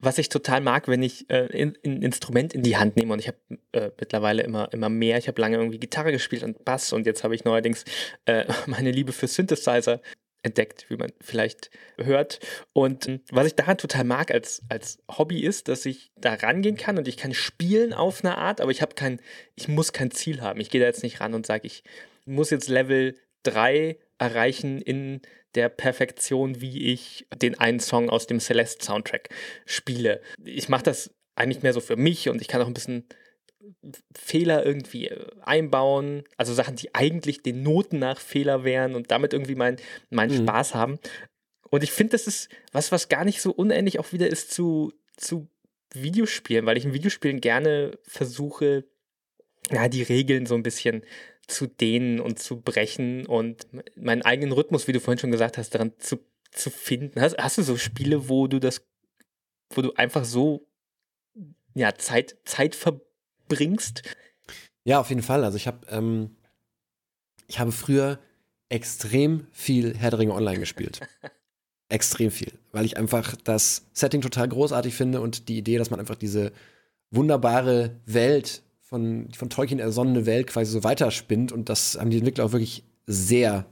was 0.00 0.18
ich 0.18 0.28
total 0.28 0.60
mag, 0.60 0.86
wenn 0.88 1.02
ich 1.02 1.28
äh, 1.28 1.48
ein, 1.52 1.76
ein 1.84 2.02
Instrument 2.02 2.54
in 2.54 2.62
die 2.62 2.76
Hand 2.76 2.96
nehme 2.96 3.12
und 3.12 3.18
ich 3.18 3.28
habe 3.28 3.38
äh, 3.72 3.90
mittlerweile 3.98 4.42
immer, 4.42 4.72
immer 4.72 4.88
mehr. 4.88 5.18
Ich 5.18 5.26
habe 5.26 5.40
lange 5.40 5.56
irgendwie 5.56 5.78
Gitarre 5.78 6.12
gespielt 6.12 6.44
und 6.44 6.64
Bass 6.64 6.92
und 6.92 7.04
jetzt 7.06 7.24
habe 7.24 7.34
ich 7.34 7.44
neuerdings 7.44 7.84
äh, 8.24 8.44
meine 8.66 8.92
Liebe 8.92 9.12
für 9.12 9.26
Synthesizer 9.26 10.00
entdeckt, 10.42 10.86
wie 10.88 10.96
man 10.96 11.12
vielleicht 11.20 11.70
hört. 11.96 12.40
Und 12.72 13.08
ähm, 13.08 13.20
was 13.30 13.46
ich 13.46 13.54
daran 13.54 13.78
total 13.78 14.04
mag 14.04 14.30
als, 14.30 14.62
als 14.68 14.98
Hobby 15.10 15.42
ist, 15.42 15.68
dass 15.68 15.86
ich 15.86 16.10
da 16.16 16.34
rangehen 16.34 16.76
kann 16.76 16.98
und 16.98 17.08
ich 17.08 17.16
kann 17.16 17.34
spielen 17.34 17.92
auf 17.92 18.24
eine 18.24 18.38
Art, 18.38 18.60
aber 18.60 18.70
ich 18.70 18.82
habe 18.82 18.94
kein, 18.94 19.20
ich 19.56 19.68
muss 19.68 19.92
kein 19.92 20.10
Ziel 20.10 20.40
haben. 20.40 20.60
Ich 20.60 20.70
gehe 20.70 20.80
da 20.80 20.86
jetzt 20.86 21.02
nicht 21.02 21.20
ran 21.20 21.34
und 21.34 21.46
sage, 21.46 21.66
ich 21.66 21.82
muss 22.24 22.50
jetzt 22.50 22.68
Level 22.68 23.16
3 23.42 23.98
erreichen 24.18 24.80
in 24.80 25.20
der 25.54 25.68
Perfektion, 25.68 26.60
wie 26.60 26.92
ich 26.92 27.26
den 27.34 27.58
einen 27.58 27.80
Song 27.80 28.10
aus 28.10 28.26
dem 28.26 28.40
Celeste 28.40 28.84
Soundtrack 28.84 29.30
spiele. 29.64 30.20
Ich 30.44 30.68
mache 30.68 30.82
das 30.82 31.14
eigentlich 31.34 31.62
mehr 31.62 31.72
so 31.72 31.80
für 31.80 31.96
mich 31.96 32.28
und 32.28 32.40
ich 32.40 32.48
kann 32.48 32.60
auch 32.60 32.66
ein 32.66 32.74
bisschen 32.74 33.08
Fehler 34.14 34.64
irgendwie 34.64 35.08
äh, 35.08 35.26
einbauen, 35.42 36.24
also 36.36 36.54
Sachen, 36.54 36.76
die 36.76 36.94
eigentlich 36.94 37.42
den 37.42 37.62
Noten 37.62 37.98
nach 37.98 38.20
Fehler 38.20 38.64
wären 38.64 38.94
und 38.94 39.10
damit 39.10 39.32
irgendwie 39.32 39.54
meinen 39.54 39.78
mein 40.10 40.30
mhm. 40.30 40.42
Spaß 40.42 40.74
haben. 40.74 40.98
Und 41.70 41.82
ich 41.82 41.92
finde, 41.92 42.12
das 42.12 42.26
ist 42.26 42.48
was, 42.72 42.92
was 42.92 43.08
gar 43.08 43.24
nicht 43.24 43.42
so 43.42 43.50
unähnlich 43.50 43.98
auch 43.98 44.12
wieder 44.12 44.28
ist 44.28 44.52
zu, 44.52 44.92
zu 45.16 45.48
Videospielen, 45.92 46.66
weil 46.66 46.76
ich 46.76 46.84
in 46.84 46.94
Videospielen 46.94 47.40
gerne 47.40 47.98
versuche, 48.06 48.84
ja, 49.70 49.88
die 49.88 50.02
Regeln 50.02 50.46
so 50.46 50.54
ein 50.54 50.62
bisschen 50.62 51.02
zu 51.46 51.66
dehnen 51.66 52.20
und 52.20 52.38
zu 52.38 52.60
brechen 52.60 53.26
und 53.26 53.66
meinen 53.96 54.22
eigenen 54.22 54.52
Rhythmus, 54.52 54.86
wie 54.86 54.92
du 54.92 55.00
vorhin 55.00 55.18
schon 55.18 55.30
gesagt 55.30 55.58
hast, 55.58 55.74
daran 55.74 55.92
zu, 55.98 56.18
zu 56.52 56.70
finden. 56.70 57.20
Hast, 57.20 57.36
hast 57.38 57.58
du 57.58 57.62
so 57.62 57.76
Spiele, 57.76 58.28
wo 58.28 58.46
du 58.46 58.60
das, 58.60 58.86
wo 59.70 59.82
du 59.82 59.92
einfach 59.94 60.24
so 60.24 60.66
ja, 61.74 61.94
Zeit, 61.94 62.36
Zeit 62.44 62.74
verbringst? 63.48 64.02
Ja, 64.84 65.00
auf 65.00 65.08
jeden 65.08 65.22
Fall. 65.22 65.44
Also 65.44 65.56
ich 65.56 65.66
habe 65.66 65.86
ähm, 65.90 66.36
ich 67.46 67.58
habe 67.58 67.72
früher 67.72 68.18
extrem 68.68 69.46
viel 69.50 69.96
Herr 69.96 70.10
der 70.10 70.20
Ringe 70.20 70.34
Online 70.34 70.58
gespielt. 70.58 71.00
extrem 71.88 72.30
viel, 72.30 72.52
weil 72.72 72.84
ich 72.84 72.98
einfach 72.98 73.34
das 73.36 73.86
Setting 73.94 74.20
total 74.20 74.48
großartig 74.48 74.94
finde 74.94 75.22
und 75.22 75.48
die 75.48 75.56
Idee, 75.56 75.78
dass 75.78 75.90
man 75.90 76.00
einfach 76.00 76.16
diese 76.16 76.52
wunderbare 77.10 77.96
Welt 78.04 78.62
von, 78.80 79.28
von 79.32 79.48
Tolkien 79.48 79.80
ersonnene 79.80 80.26
Welt 80.26 80.48
quasi 80.48 80.70
so 80.70 80.84
weiterspinnt. 80.84 81.50
Und 81.50 81.70
das 81.70 81.98
haben 81.98 82.10
die 82.10 82.18
Entwickler 82.18 82.44
auch 82.44 82.52
wirklich 82.52 82.84
sehr 83.06 83.64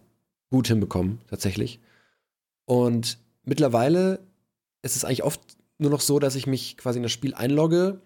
gut 0.51 0.69
hinbekommen, 0.69 1.21
tatsächlich. 1.29 1.79
Und 2.65 3.19
mittlerweile 3.45 4.21
ist 4.81 4.97
es 4.97 5.05
eigentlich 5.05 5.25
oft 5.25 5.41
nur 5.77 5.91
noch 5.91 6.01
so, 6.01 6.19
dass 6.19 6.37
ich 6.37 6.47
mich 6.47 6.79
quasi 6.79 6.99
in 6.99 7.03
das 7.03 7.13
Spiel 7.13 7.35
einlogge, 7.35 8.01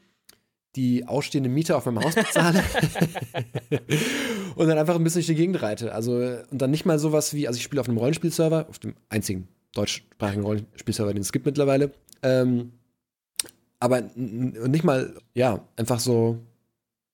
die 0.77 1.07
ausstehende 1.07 1.49
Miete 1.49 1.77
auf 1.77 1.87
meinem 1.87 2.05
Haus 2.05 2.15
bezahle 2.15 2.63
und 4.55 4.69
dann 4.69 4.79
einfach 4.79 4.95
ein 4.95 5.03
bisschen 5.03 5.21
durch 5.21 5.27
die 5.27 5.35
Gegend 5.35 5.61
reite. 5.63 5.93
Also, 5.93 6.15
und 6.15 6.63
dann 6.63 6.71
nicht 6.71 6.85
mal 6.85 6.99
sowas 6.99 7.35
wie, 7.35 7.49
also 7.49 7.57
ich 7.57 7.65
spiele 7.65 7.81
auf 7.81 7.89
einem 7.89 7.99
Rollenspielserver, 7.99 8.67
auf 8.69 8.79
dem 8.79 8.95
einzigen 9.09 9.49
deutschsprachigen 9.75 10.43
Rollenspielserver, 10.43 11.13
den 11.13 11.23
es 11.23 11.33
gibt 11.33 11.47
mittlerweile. 11.47 11.93
Ähm, 12.23 12.73
aber 13.81 14.03
nicht 14.15 14.85
mal, 14.85 15.15
ja, 15.35 15.67
einfach 15.77 15.99
so 15.99 16.39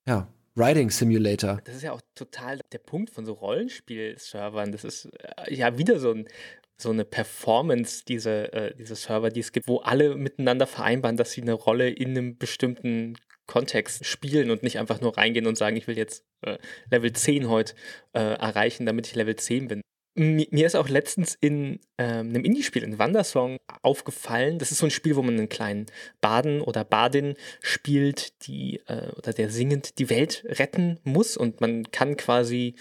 ja, 0.07 0.29
Riding 0.57 0.91
Simulator. 0.91 1.61
Das 1.65 1.77
ist 1.77 1.83
ja 1.83 1.93
auch 1.93 2.01
total 2.15 2.61
der 2.73 2.79
Punkt 2.79 3.11
von 3.11 3.27
so 3.27 3.35
Rollenspiel-Servern. 3.35 4.73
Das 4.73 4.85
ist 4.85 5.07
äh, 5.47 5.55
ja 5.55 5.79
wieder 5.79 5.99
so, 5.99 6.13
ein, 6.13 6.29
so 6.77 6.91
eine 6.91 7.05
Performance, 7.05 8.05
diese, 8.07 8.53
äh, 8.53 8.75
diese 8.75 8.97
Server, 8.97 9.31
die 9.31 9.41
es 9.41 9.53
gibt, 9.53 9.69
wo 9.69 9.79
alle 9.79 10.17
miteinander 10.17 10.67
vereinbaren, 10.67 11.17
dass 11.17 11.33
sie 11.33 11.43
eine 11.43 11.53
Rolle 11.53 11.91
in 11.91 12.11
einem 12.11 12.39
bestimmten 12.39 13.17
Kontext 13.47 14.05
spielen 14.05 14.51
und 14.51 14.63
nicht 14.63 14.79
einfach 14.79 15.01
nur 15.01 15.17
reingehen 15.17 15.47
und 15.47 15.57
sagen, 15.57 15.77
ich 15.77 15.87
will 15.87 15.97
jetzt 15.97 16.25
äh, 16.43 16.59
Level 16.91 17.13
10 17.13 17.49
heute 17.49 17.75
äh, 18.13 18.21
erreichen, 18.21 18.87
damit 18.87 19.07
ich 19.07 19.15
Level 19.15 19.37
10 19.37 19.69
bin. 19.69 19.83
Mir 20.19 20.67
ist 20.67 20.77
auch 20.77 20.89
letztens 20.89 21.37
in 21.39 21.79
ähm, 21.99 22.31
einem 22.31 22.45
Indie-Spiel, 22.45 22.83
in 22.83 22.99
Wandersong, 22.99 23.59
aufgefallen. 23.83 24.59
Das 24.59 24.73
ist 24.73 24.79
so 24.79 24.87
ein 24.87 24.91
Spiel, 24.91 25.15
wo 25.15 25.21
man 25.21 25.37
einen 25.37 25.51
kleinen 25.51 25.87
Baden 26.23 26.63
oder 26.63 26.85
Badin 26.85 27.35
spielt, 27.61 28.47
die 28.47 28.81
äh, 28.87 29.11
oder 29.15 29.35
der 29.35 29.51
singend 29.51 29.99
die 29.99 30.09
Welt 30.09 30.43
retten 30.47 30.99
muss. 31.05 31.37
Und 31.37 31.61
man 31.61 31.91
kann 31.91 32.17
quasi 32.17 32.77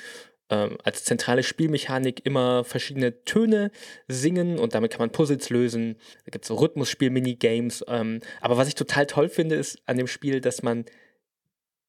ähm, 0.49 0.77
als 0.83 1.03
zentrale 1.03 1.43
Spielmechanik 1.43 2.25
immer 2.25 2.63
verschiedene 2.63 3.23
Töne 3.23 3.71
singen 4.07 4.59
und 4.59 4.75
damit 4.75 4.91
kann 4.91 4.99
man 4.99 5.11
Puzzles 5.11 5.49
lösen. 5.49 5.95
Da 6.25 6.31
gibt 6.31 6.45
es 6.45 6.49
so 6.49 6.55
Rhythmusspiel-Minigames. 6.55 7.83
Ähm, 7.87 8.19
aber 8.41 8.57
was 8.57 8.67
ich 8.67 8.75
total 8.75 9.05
toll 9.05 9.29
finde, 9.29 9.55
ist 9.55 9.81
an 9.85 9.97
dem 9.97 10.07
Spiel, 10.07 10.41
dass 10.41 10.63
man 10.63 10.85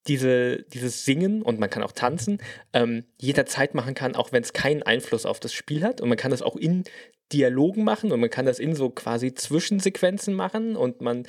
diese, 0.09 0.63
dieses 0.73 1.05
Singen 1.05 1.43
und 1.43 1.59
man 1.59 1.69
kann 1.69 1.83
auch 1.83 1.93
tanzen 1.93 2.39
ähm, 2.73 3.05
jederzeit 3.21 3.75
machen 3.75 3.95
kann, 3.95 4.15
auch 4.15 4.33
wenn 4.33 4.43
es 4.43 4.53
keinen 4.53 4.83
Einfluss 4.83 5.27
auf 5.27 5.41
das 5.41 5.53
Spiel 5.53 5.83
hat. 5.83 6.01
Und 6.01 6.09
man 6.09 6.19
kann 6.19 6.31
das 6.31 6.43
auch 6.43 6.57
in 6.57 6.85
Dialogen 7.33 7.83
machen 7.83 8.13
und 8.13 8.21
man 8.21 8.31
kann 8.31 8.47
das 8.47 8.59
in 8.59 8.75
so 8.75 8.89
quasi 8.91 9.35
Zwischensequenzen 9.35 10.33
machen 10.33 10.77
und 10.77 11.01
man 11.01 11.27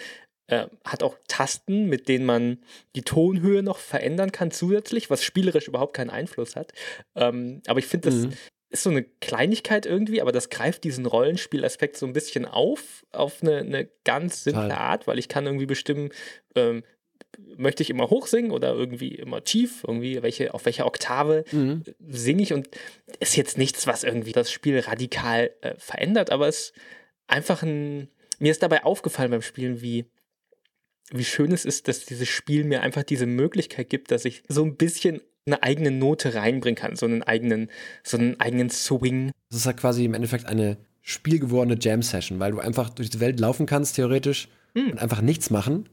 äh, 0.47 0.67
hat 0.85 1.03
auch 1.03 1.17
Tasten, 1.27 1.87
mit 1.87 2.07
denen 2.07 2.25
man 2.25 2.59
die 2.95 3.01
Tonhöhe 3.01 3.63
noch 3.63 3.77
verändern 3.79 4.31
kann 4.31 4.51
zusätzlich, 4.51 5.09
was 5.09 5.23
spielerisch 5.23 5.67
überhaupt 5.67 5.95
keinen 5.95 6.09
Einfluss 6.09 6.55
hat. 6.55 6.71
Ähm, 7.15 7.61
aber 7.67 7.79
ich 7.79 7.85
finde, 7.85 8.09
das 8.09 8.15
mhm. 8.15 8.33
ist 8.69 8.83
so 8.83 8.89
eine 8.89 9.03
Kleinigkeit 9.03 9.85
irgendwie, 9.85 10.21
aber 10.21 10.31
das 10.31 10.49
greift 10.49 10.83
diesen 10.83 11.05
Rollenspielaspekt 11.05 11.97
so 11.97 12.05
ein 12.05 12.13
bisschen 12.13 12.45
auf, 12.45 13.05
auf 13.11 13.43
eine, 13.43 13.57
eine 13.57 13.89
ganz 14.05 14.43
simple 14.43 14.63
Total. 14.63 14.77
Art, 14.77 15.07
weil 15.07 15.19
ich 15.19 15.27
kann 15.27 15.45
irgendwie 15.45 15.65
bestimmen, 15.65 16.11
ähm, 16.55 16.83
möchte 17.57 17.83
ich 17.83 17.89
immer 17.89 18.09
hoch 18.09 18.27
singen 18.27 18.51
oder 18.51 18.73
irgendwie 18.73 19.15
immer 19.15 19.43
tief, 19.43 19.83
irgendwie 19.85 20.21
welche, 20.23 20.53
auf 20.53 20.65
welcher 20.65 20.85
Oktave 20.85 21.43
mhm. 21.51 21.83
singe 22.07 22.43
ich 22.43 22.53
und 22.53 22.69
ist 23.19 23.35
jetzt 23.35 23.57
nichts, 23.57 23.85
was 23.85 24.03
irgendwie 24.03 24.31
das 24.31 24.49
Spiel 24.49 24.79
radikal 24.79 25.51
äh, 25.61 25.75
verändert, 25.77 26.29
aber 26.29 26.47
es 26.47 26.57
ist 26.57 26.73
einfach 27.27 27.63
ein, 27.63 28.07
mir 28.39 28.51
ist 28.51 28.63
dabei 28.63 28.85
aufgefallen 28.85 29.31
beim 29.31 29.41
Spielen, 29.41 29.81
wie, 29.81 30.05
wie 31.11 31.23
schön 31.23 31.51
es 31.51 31.65
ist, 31.65 31.87
dass 31.87 32.05
dieses 32.05 32.27
Spiel 32.27 32.63
mir 32.63 32.81
einfach 32.81 33.03
diese 33.03 33.25
Möglichkeit 33.25 33.89
gibt, 33.89 34.11
dass 34.11 34.25
ich 34.25 34.43
so 34.47 34.63
ein 34.63 34.75
bisschen 34.75 35.21
eine 35.45 35.63
eigene 35.63 35.91
Note 35.91 36.35
reinbringen 36.35 36.75
kann, 36.75 36.95
so 36.95 37.05
einen 37.05 37.23
eigenen, 37.23 37.69
so 38.03 38.17
einen 38.17 38.39
eigenen 38.39 38.69
Swing. 38.69 39.31
Das 39.49 39.59
ist 39.59 39.65
halt 39.65 39.77
quasi 39.77 40.03
im 40.03 40.13
Endeffekt 40.13 40.45
eine 40.45 40.77
spielgewordene 41.01 41.79
Jam-Session, 41.79 42.39
weil 42.39 42.51
du 42.51 42.59
einfach 42.59 42.89
durch 42.89 43.09
die 43.09 43.21
Welt 43.21 43.39
laufen 43.39 43.65
kannst, 43.65 43.95
theoretisch, 43.95 44.49
mhm. 44.73 44.91
und 44.91 44.99
einfach 44.99 45.21
nichts 45.21 45.49
machen 45.49 45.87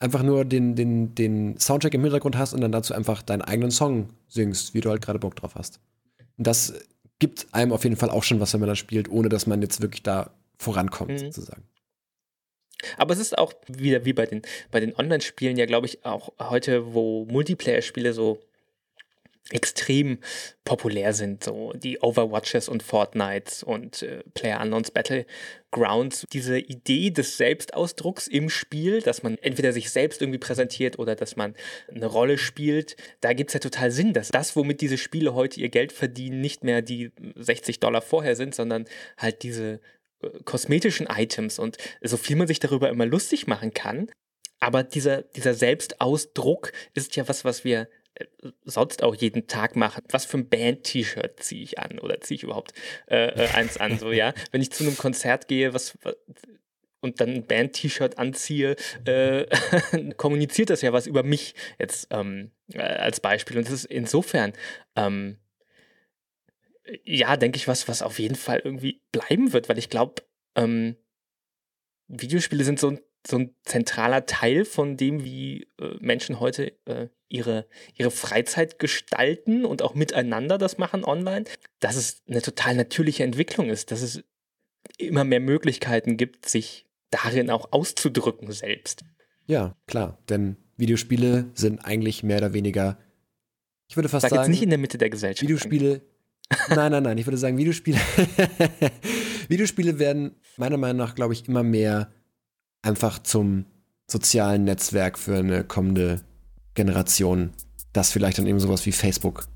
einfach 0.00 0.22
nur 0.22 0.44
den, 0.44 0.74
den, 0.74 1.14
den 1.14 1.58
Soundtrack 1.58 1.94
im 1.94 2.02
Hintergrund 2.02 2.36
hast 2.36 2.52
und 2.52 2.60
dann 2.60 2.72
dazu 2.72 2.94
einfach 2.94 3.22
deinen 3.22 3.42
eigenen 3.42 3.70
Song 3.70 4.10
singst, 4.28 4.74
wie 4.74 4.80
du 4.80 4.90
halt 4.90 5.02
gerade 5.02 5.18
Bock 5.18 5.36
drauf 5.36 5.54
hast. 5.54 5.80
Und 6.36 6.46
das 6.46 6.74
gibt 7.18 7.48
einem 7.52 7.72
auf 7.72 7.84
jeden 7.84 7.96
Fall 7.96 8.10
auch 8.10 8.22
schon 8.22 8.40
was, 8.40 8.52
wenn 8.52 8.60
man 8.60 8.68
das 8.68 8.78
spielt, 8.78 9.10
ohne 9.10 9.28
dass 9.28 9.46
man 9.46 9.60
jetzt 9.60 9.80
wirklich 9.80 10.02
da 10.02 10.30
vorankommt, 10.58 11.10
mhm. 11.10 11.18
sozusagen. 11.18 11.62
Aber 12.96 13.12
es 13.12 13.20
ist 13.20 13.36
auch 13.36 13.52
wieder 13.66 14.04
wie 14.04 14.12
bei 14.12 14.26
den, 14.26 14.42
bei 14.70 14.80
den 14.80 14.94
Online-Spielen 14.96 15.56
ja, 15.56 15.66
glaube 15.66 15.86
ich, 15.86 16.04
auch 16.04 16.32
heute, 16.38 16.94
wo 16.94 17.24
Multiplayer-Spiele 17.26 18.12
so 18.12 18.40
extrem 19.50 20.18
populär 20.64 21.14
sind, 21.14 21.42
so 21.42 21.72
die 21.74 22.00
Overwatches 22.00 22.68
und 22.68 22.82
Fortnites 22.82 23.62
und 23.62 24.02
äh, 24.02 24.22
PlayerUnknown's 24.34 24.90
Battlegrounds. 24.90 26.26
Diese 26.32 26.58
Idee 26.58 27.10
des 27.10 27.38
Selbstausdrucks 27.38 28.26
im 28.26 28.50
Spiel, 28.50 29.00
dass 29.00 29.22
man 29.22 29.38
entweder 29.38 29.72
sich 29.72 29.90
selbst 29.90 30.20
irgendwie 30.20 30.38
präsentiert 30.38 30.98
oder 30.98 31.14
dass 31.14 31.36
man 31.36 31.54
eine 31.92 32.06
Rolle 32.06 32.36
spielt, 32.36 32.96
da 33.22 33.32
gibt 33.32 33.50
es 33.50 33.54
ja 33.54 33.60
total 33.60 33.90
Sinn, 33.90 34.12
dass 34.12 34.28
das, 34.28 34.54
womit 34.54 34.82
diese 34.82 34.98
Spiele 34.98 35.34
heute 35.34 35.60
ihr 35.60 35.70
Geld 35.70 35.92
verdienen, 35.92 36.42
nicht 36.42 36.62
mehr 36.62 36.82
die 36.82 37.10
60 37.36 37.80
Dollar 37.80 38.02
vorher 38.02 38.36
sind, 38.36 38.54
sondern 38.54 38.84
halt 39.16 39.42
diese 39.42 39.80
kosmetischen 40.44 41.06
Items 41.06 41.58
und 41.58 41.76
so 42.02 42.16
viel 42.16 42.36
man 42.36 42.46
sich 42.48 42.60
darüber 42.60 42.88
immer 42.88 43.06
lustig 43.06 43.46
machen 43.46 43.72
kann. 43.72 44.10
Aber 44.60 44.82
dieser, 44.82 45.22
dieser 45.22 45.54
Selbstausdruck 45.54 46.72
ist 46.94 47.14
ja 47.16 47.28
was, 47.28 47.44
was 47.44 47.64
wir 47.64 47.88
sonst 48.64 49.02
auch 49.02 49.14
jeden 49.14 49.46
Tag 49.46 49.76
machen. 49.76 50.02
Was 50.10 50.24
für 50.24 50.38
ein 50.38 50.48
Band-T-Shirt 50.48 51.42
ziehe 51.42 51.62
ich 51.62 51.78
an 51.78 51.98
oder 51.98 52.20
ziehe 52.20 52.36
ich 52.36 52.42
überhaupt 52.42 52.72
äh, 53.06 53.28
äh, 53.28 53.48
eins 53.50 53.78
an? 53.78 53.98
So 53.98 54.12
ja, 54.12 54.34
wenn 54.50 54.60
ich 54.60 54.72
zu 54.72 54.84
einem 54.84 54.96
Konzert 54.96 55.48
gehe, 55.48 55.74
was, 55.74 55.96
was 56.02 56.16
und 57.00 57.20
dann 57.20 57.28
ein 57.30 57.46
Band-T-Shirt 57.46 58.18
anziehe, 58.18 58.74
äh, 59.04 59.46
kommuniziert 60.16 60.70
das 60.70 60.82
ja 60.82 60.92
was 60.92 61.06
über 61.06 61.22
mich 61.22 61.54
jetzt 61.78 62.08
ähm, 62.10 62.50
äh, 62.72 62.80
als 62.80 63.20
Beispiel. 63.20 63.58
Und 63.58 63.66
das 63.66 63.72
ist 63.72 63.84
insofern 63.84 64.52
ähm, 64.96 65.38
ja, 67.04 67.36
denke 67.36 67.56
ich, 67.56 67.68
was, 67.68 67.88
was 67.88 68.02
auf 68.02 68.18
jeden 68.18 68.36
Fall 68.36 68.60
irgendwie 68.64 69.02
bleiben 69.12 69.52
wird, 69.52 69.68
weil 69.68 69.78
ich 69.78 69.90
glaube, 69.90 70.22
ähm, 70.56 70.96
Videospiele 72.08 72.64
sind 72.64 72.78
so 72.80 72.90
ein 72.90 73.00
so 73.26 73.38
ein 73.38 73.54
zentraler 73.64 74.26
Teil 74.26 74.64
von 74.64 74.96
dem, 74.96 75.24
wie 75.24 75.66
äh, 75.80 75.96
Menschen 76.00 76.40
heute 76.40 76.72
äh, 76.86 77.08
ihre, 77.28 77.66
ihre 77.94 78.10
Freizeit 78.10 78.78
gestalten 78.78 79.64
und 79.64 79.82
auch 79.82 79.94
miteinander 79.94 80.56
das 80.56 80.78
machen 80.78 81.04
online, 81.04 81.44
dass 81.80 81.96
es 81.96 82.22
eine 82.28 82.42
total 82.42 82.74
natürliche 82.74 83.24
Entwicklung 83.24 83.68
ist, 83.68 83.90
dass 83.90 84.02
es 84.02 84.24
immer 84.96 85.24
mehr 85.24 85.40
Möglichkeiten 85.40 86.16
gibt, 86.16 86.48
sich 86.48 86.86
darin 87.10 87.50
auch 87.50 87.72
auszudrücken 87.72 88.50
selbst. 88.52 89.04
Ja, 89.46 89.76
klar, 89.86 90.18
denn 90.28 90.56
Videospiele 90.76 91.50
sind 91.54 91.84
eigentlich 91.84 92.22
mehr 92.22 92.38
oder 92.38 92.52
weniger, 92.54 92.98
ich 93.88 93.96
würde 93.96 94.08
fast 94.08 94.22
Sag 94.22 94.30
sagen, 94.30 94.42
jetzt 94.42 94.50
nicht 94.50 94.62
in 94.62 94.70
der 94.70 94.78
Mitte 94.78 94.98
der 94.98 95.10
Gesellschaft. 95.10 95.42
Videospiele 95.42 96.02
Nein, 96.70 96.92
nein, 96.92 97.02
nein. 97.02 97.18
Ich 97.18 97.26
würde 97.26 97.38
sagen, 97.38 97.58
Videospiele, 97.58 97.98
Videospiele 99.48 99.98
werden 99.98 100.32
meiner 100.56 100.76
Meinung 100.76 100.98
nach, 100.98 101.14
glaube 101.14 101.34
ich, 101.34 101.48
immer 101.48 101.62
mehr 101.62 102.10
einfach 102.82 103.18
zum 103.18 103.66
sozialen 104.10 104.64
Netzwerk 104.64 105.18
für 105.18 105.36
eine 105.36 105.64
kommende 105.64 106.22
Generation, 106.74 107.50
das 107.92 108.10
vielleicht 108.10 108.38
dann 108.38 108.46
eben 108.46 108.60
sowas 108.60 108.86
wie 108.86 108.92
Facebook 108.92 109.46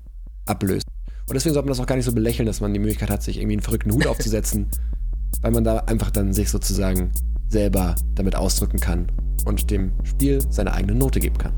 ablöst. 0.45 0.85
Und 1.27 1.33
deswegen 1.33 1.53
sollte 1.53 1.67
man 1.67 1.71
das 1.71 1.79
auch 1.79 1.87
gar 1.87 1.95
nicht 1.95 2.05
so 2.05 2.13
belächeln, 2.13 2.45
dass 2.45 2.61
man 2.61 2.73
die 2.73 2.79
Möglichkeit 2.79 3.09
hat, 3.09 3.23
sich 3.23 3.37
irgendwie 3.37 3.53
einen 3.53 3.61
verrückten 3.61 3.93
Hut 3.93 4.05
aufzusetzen, 4.05 4.67
weil 5.41 5.51
man 5.51 5.63
da 5.63 5.77
einfach 5.79 6.11
dann 6.11 6.33
sich 6.33 6.49
sozusagen 6.49 7.11
selber 7.49 7.95
damit 8.15 8.35
ausdrücken 8.35 8.79
kann 8.79 9.11
und 9.45 9.71
dem 9.71 9.93
Spiel 10.03 10.41
seine 10.49 10.73
eigene 10.73 10.95
Note 10.95 11.19
geben 11.19 11.37
kann. 11.37 11.53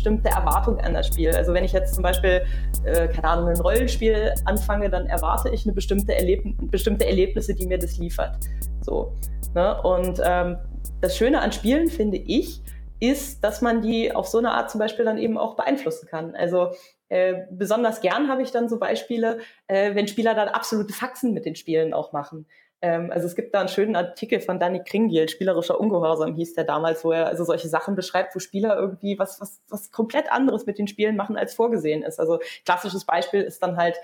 Bestimmte 0.00 0.30
Erwartung 0.30 0.80
an 0.80 0.94
das 0.94 1.08
Spiel. 1.08 1.30
Also 1.30 1.52
wenn 1.52 1.62
ich 1.62 1.72
jetzt 1.72 1.94
zum 1.94 2.02
Beispiel, 2.02 2.42
äh, 2.84 3.06
keine 3.08 3.24
Ahnung, 3.24 3.48
ein 3.48 3.60
Rollenspiel 3.60 4.32
anfange, 4.46 4.88
dann 4.88 5.06
erwarte 5.06 5.50
ich 5.50 5.66
eine 5.66 5.74
bestimmte, 5.74 6.14
Erleb 6.14 6.42
bestimmte 6.70 7.06
Erlebnisse, 7.06 7.54
die 7.54 7.66
mir 7.66 7.78
das 7.78 7.98
liefert. 7.98 8.38
So. 8.80 9.12
Ne? 9.54 9.80
Und 9.82 10.20
ähm, 10.24 10.56
das 11.02 11.18
Schöne 11.18 11.42
an 11.42 11.52
Spielen, 11.52 11.88
finde 11.88 12.16
ich, 12.16 12.62
ist, 12.98 13.44
dass 13.44 13.60
man 13.60 13.82
die 13.82 14.14
auf 14.14 14.26
so 14.26 14.38
eine 14.38 14.52
Art 14.52 14.70
zum 14.70 14.78
Beispiel 14.78 15.04
dann 15.04 15.18
eben 15.18 15.36
auch 15.36 15.54
beeinflussen 15.54 16.08
kann. 16.08 16.34
Also 16.34 16.70
äh, 17.10 17.42
besonders 17.50 18.00
gern 18.00 18.28
habe 18.28 18.40
ich 18.40 18.52
dann 18.52 18.70
so 18.70 18.78
Beispiele, 18.78 19.40
äh, 19.66 19.94
wenn 19.94 20.08
Spieler 20.08 20.34
dann 20.34 20.48
absolute 20.48 20.94
Faxen 20.94 21.34
mit 21.34 21.44
den 21.44 21.56
Spielen 21.56 21.92
auch 21.92 22.12
machen. 22.12 22.46
Ähm, 22.82 23.10
also 23.12 23.26
es 23.26 23.34
gibt 23.34 23.54
da 23.54 23.60
einen 23.60 23.68
schönen 23.68 23.96
Artikel 23.96 24.40
von 24.40 24.58
Danny 24.58 24.82
Kringiel, 24.84 25.28
Spielerischer 25.28 25.78
Ungehorsam 25.78 26.34
hieß 26.34 26.54
der 26.54 26.64
damals, 26.64 27.04
wo 27.04 27.12
er 27.12 27.26
also 27.26 27.44
solche 27.44 27.68
Sachen 27.68 27.94
beschreibt, 27.94 28.34
wo 28.34 28.38
Spieler 28.38 28.76
irgendwie 28.76 29.18
was, 29.18 29.40
was, 29.40 29.60
was 29.68 29.90
komplett 29.90 30.32
anderes 30.32 30.66
mit 30.66 30.78
den 30.78 30.88
Spielen 30.88 31.16
machen, 31.16 31.36
als 31.36 31.54
vorgesehen 31.54 32.02
ist. 32.02 32.18
Also 32.18 32.40
klassisches 32.64 33.04
Beispiel 33.04 33.42
ist 33.42 33.62
dann 33.62 33.76
halt 33.76 33.96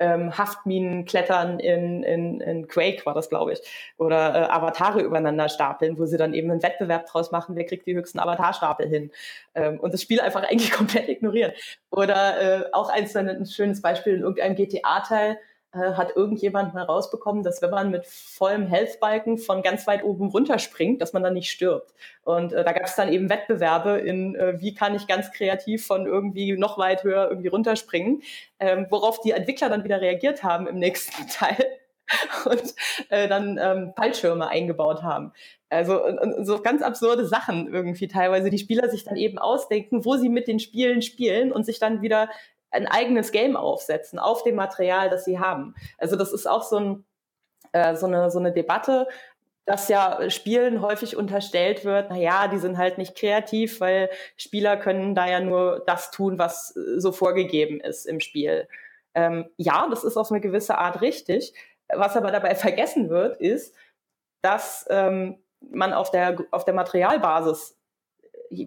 ähm, 0.00 0.36
Haftminen 0.36 1.04
klettern 1.04 1.58
in, 1.58 2.02
in, 2.02 2.40
in 2.40 2.68
Quake 2.68 3.04
war 3.04 3.14
das, 3.14 3.28
glaube 3.28 3.52
ich, 3.52 3.60
oder 3.96 4.34
äh, 4.34 4.50
Avatare 4.50 5.00
übereinander 5.00 5.48
stapeln, 5.48 5.98
wo 5.98 6.06
sie 6.06 6.16
dann 6.16 6.34
eben 6.34 6.50
einen 6.50 6.62
Wettbewerb 6.62 7.06
draus 7.06 7.32
machen, 7.32 7.56
wer 7.56 7.66
kriegt 7.66 7.86
die 7.86 7.96
höchsten 7.96 8.20
Avatarstapel 8.20 8.88
hin 8.88 9.10
ähm, 9.54 9.80
und 9.80 9.92
das 9.92 10.02
Spiel 10.02 10.20
einfach 10.20 10.42
eigentlich 10.48 10.70
komplett 10.70 11.08
ignorieren. 11.08 11.52
Oder 11.90 12.40
äh, 12.40 12.72
auch 12.72 12.90
eins, 12.90 13.16
ein 13.16 13.46
schönes 13.46 13.82
Beispiel 13.82 14.14
in 14.14 14.22
irgendeinem 14.22 14.54
GTA-Teil, 14.54 15.38
äh, 15.72 15.92
hat 15.92 16.16
irgendjemand 16.16 16.72
mal 16.72 16.84
rausbekommen, 16.84 17.42
dass 17.42 17.60
wenn 17.60 17.70
man 17.70 17.90
mit 17.90 18.06
vollem 18.06 18.66
Health-Balken 18.66 19.36
von 19.36 19.62
ganz 19.62 19.86
weit 19.86 20.02
oben 20.02 20.28
runterspringt, 20.28 21.02
dass 21.02 21.12
man 21.12 21.22
dann 21.22 21.34
nicht 21.34 21.50
stirbt. 21.50 21.92
Und 22.22 22.54
äh, 22.54 22.64
da 22.64 22.72
gab 22.72 22.84
es 22.84 22.96
dann 22.96 23.12
eben 23.12 23.28
Wettbewerbe 23.28 23.98
in, 23.98 24.34
äh, 24.34 24.60
wie 24.60 24.72
kann 24.72 24.94
ich 24.94 25.06
ganz 25.06 25.30
kreativ 25.30 25.86
von 25.86 26.06
irgendwie 26.06 26.56
noch 26.56 26.78
weit 26.78 27.04
höher 27.04 27.28
irgendwie 27.28 27.48
runterspringen, 27.48 28.22
ähm, 28.60 28.86
worauf 28.88 29.20
die 29.20 29.32
Entwickler 29.32 29.68
dann 29.68 29.84
wieder 29.84 30.00
reagiert 30.00 30.42
haben 30.42 30.66
im 30.66 30.78
nächsten 30.78 31.28
Teil 31.30 31.64
und 32.46 32.74
äh, 33.10 33.28
dann 33.28 33.58
ähm, 33.62 33.92
Fallschirme 33.94 34.48
eingebaut 34.48 35.02
haben. 35.02 35.32
Also 35.68 36.00
so 36.40 36.62
ganz 36.62 36.80
absurde 36.80 37.26
Sachen 37.26 37.70
irgendwie 37.70 38.08
teilweise, 38.08 38.48
die 38.48 38.56
Spieler 38.56 38.88
sich 38.88 39.04
dann 39.04 39.16
eben 39.16 39.38
ausdenken, 39.38 40.06
wo 40.06 40.16
sie 40.16 40.30
mit 40.30 40.48
den 40.48 40.60
Spielen 40.60 41.02
spielen 41.02 41.52
und 41.52 41.66
sich 41.66 41.78
dann 41.78 42.00
wieder 42.00 42.30
ein 42.70 42.86
eigenes 42.86 43.32
Game 43.32 43.56
aufsetzen 43.56 44.18
auf 44.18 44.42
dem 44.42 44.54
Material, 44.54 45.10
das 45.10 45.24
sie 45.24 45.38
haben. 45.38 45.74
Also 45.96 46.16
das 46.16 46.32
ist 46.32 46.46
auch 46.46 46.62
so, 46.62 46.76
ein, 46.76 47.04
äh, 47.72 47.96
so, 47.96 48.06
eine, 48.06 48.30
so 48.30 48.38
eine 48.38 48.52
Debatte, 48.52 49.08
dass 49.68 49.88
ja 49.88 50.30
Spielen 50.30 50.80
häufig 50.80 51.16
unterstellt 51.16 51.84
wird, 51.84 52.08
na 52.08 52.16
ja, 52.16 52.48
die 52.48 52.58
sind 52.58 52.78
halt 52.78 52.96
nicht 52.96 53.14
kreativ, 53.14 53.80
weil 53.80 54.08
Spieler 54.36 54.78
können 54.78 55.14
da 55.14 55.28
ja 55.28 55.40
nur 55.40 55.82
das 55.86 56.10
tun, 56.10 56.38
was 56.38 56.74
äh, 56.76 56.98
so 56.98 57.12
vorgegeben 57.12 57.80
ist 57.80 58.06
im 58.06 58.20
Spiel. 58.20 58.66
Ähm, 59.14 59.50
ja, 59.56 59.86
das 59.90 60.04
ist 60.04 60.16
auf 60.16 60.30
eine 60.30 60.40
gewisse 60.40 60.78
Art 60.78 61.00
richtig. 61.02 61.52
Was 61.92 62.16
aber 62.16 62.30
dabei 62.30 62.54
vergessen 62.54 63.10
wird, 63.10 63.40
ist, 63.40 63.74
dass 64.42 64.86
ähm, 64.90 65.38
man 65.60 65.92
auf 65.92 66.10
der, 66.10 66.36
auf 66.50 66.64
der 66.64 66.74
Materialbasis 66.74 67.77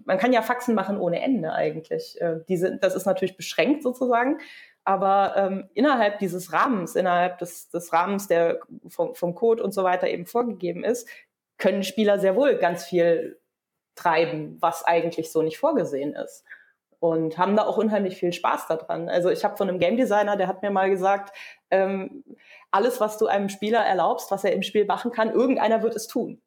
man 0.04 0.18
kann 0.18 0.32
ja 0.32 0.42
Faxen 0.42 0.74
machen 0.74 0.98
ohne 0.98 1.20
Ende 1.22 1.52
eigentlich. 1.52 2.20
Äh, 2.20 2.40
diese, 2.48 2.76
das 2.76 2.94
ist 2.94 3.06
natürlich 3.06 3.36
beschränkt 3.36 3.82
sozusagen, 3.82 4.38
aber 4.84 5.34
ähm, 5.36 5.68
innerhalb 5.74 6.18
dieses 6.18 6.52
Rahmens, 6.52 6.96
innerhalb 6.96 7.38
des, 7.38 7.68
des 7.70 7.92
Rahmens, 7.92 8.26
der 8.26 8.60
vom, 8.88 9.14
vom 9.14 9.34
Code 9.34 9.62
und 9.62 9.72
so 9.72 9.84
weiter 9.84 10.08
eben 10.08 10.26
vorgegeben 10.26 10.82
ist, 10.84 11.08
können 11.58 11.84
Spieler 11.84 12.18
sehr 12.18 12.34
wohl 12.34 12.56
ganz 12.56 12.84
viel 12.84 13.38
treiben, 13.94 14.56
was 14.60 14.84
eigentlich 14.84 15.30
so 15.30 15.42
nicht 15.42 15.58
vorgesehen 15.58 16.14
ist. 16.14 16.44
Und 16.98 17.36
haben 17.36 17.56
da 17.56 17.64
auch 17.64 17.78
unheimlich 17.78 18.16
viel 18.16 18.32
Spaß 18.32 18.68
daran. 18.68 19.08
Also 19.08 19.28
ich 19.30 19.44
habe 19.44 19.56
von 19.56 19.68
einem 19.68 19.78
Game 19.78 19.96
Designer, 19.96 20.36
der 20.36 20.46
hat 20.46 20.62
mir 20.62 20.70
mal 20.70 20.88
gesagt, 20.88 21.36
ähm, 21.70 22.24
alles, 22.70 23.00
was 23.00 23.18
du 23.18 23.26
einem 23.26 23.48
Spieler 23.48 23.80
erlaubst, 23.80 24.30
was 24.30 24.44
er 24.44 24.52
im 24.52 24.62
Spiel 24.62 24.84
machen 24.84 25.10
kann, 25.10 25.30
irgendeiner 25.30 25.82
wird 25.82 25.96
es 25.96 26.06
tun. 26.06 26.40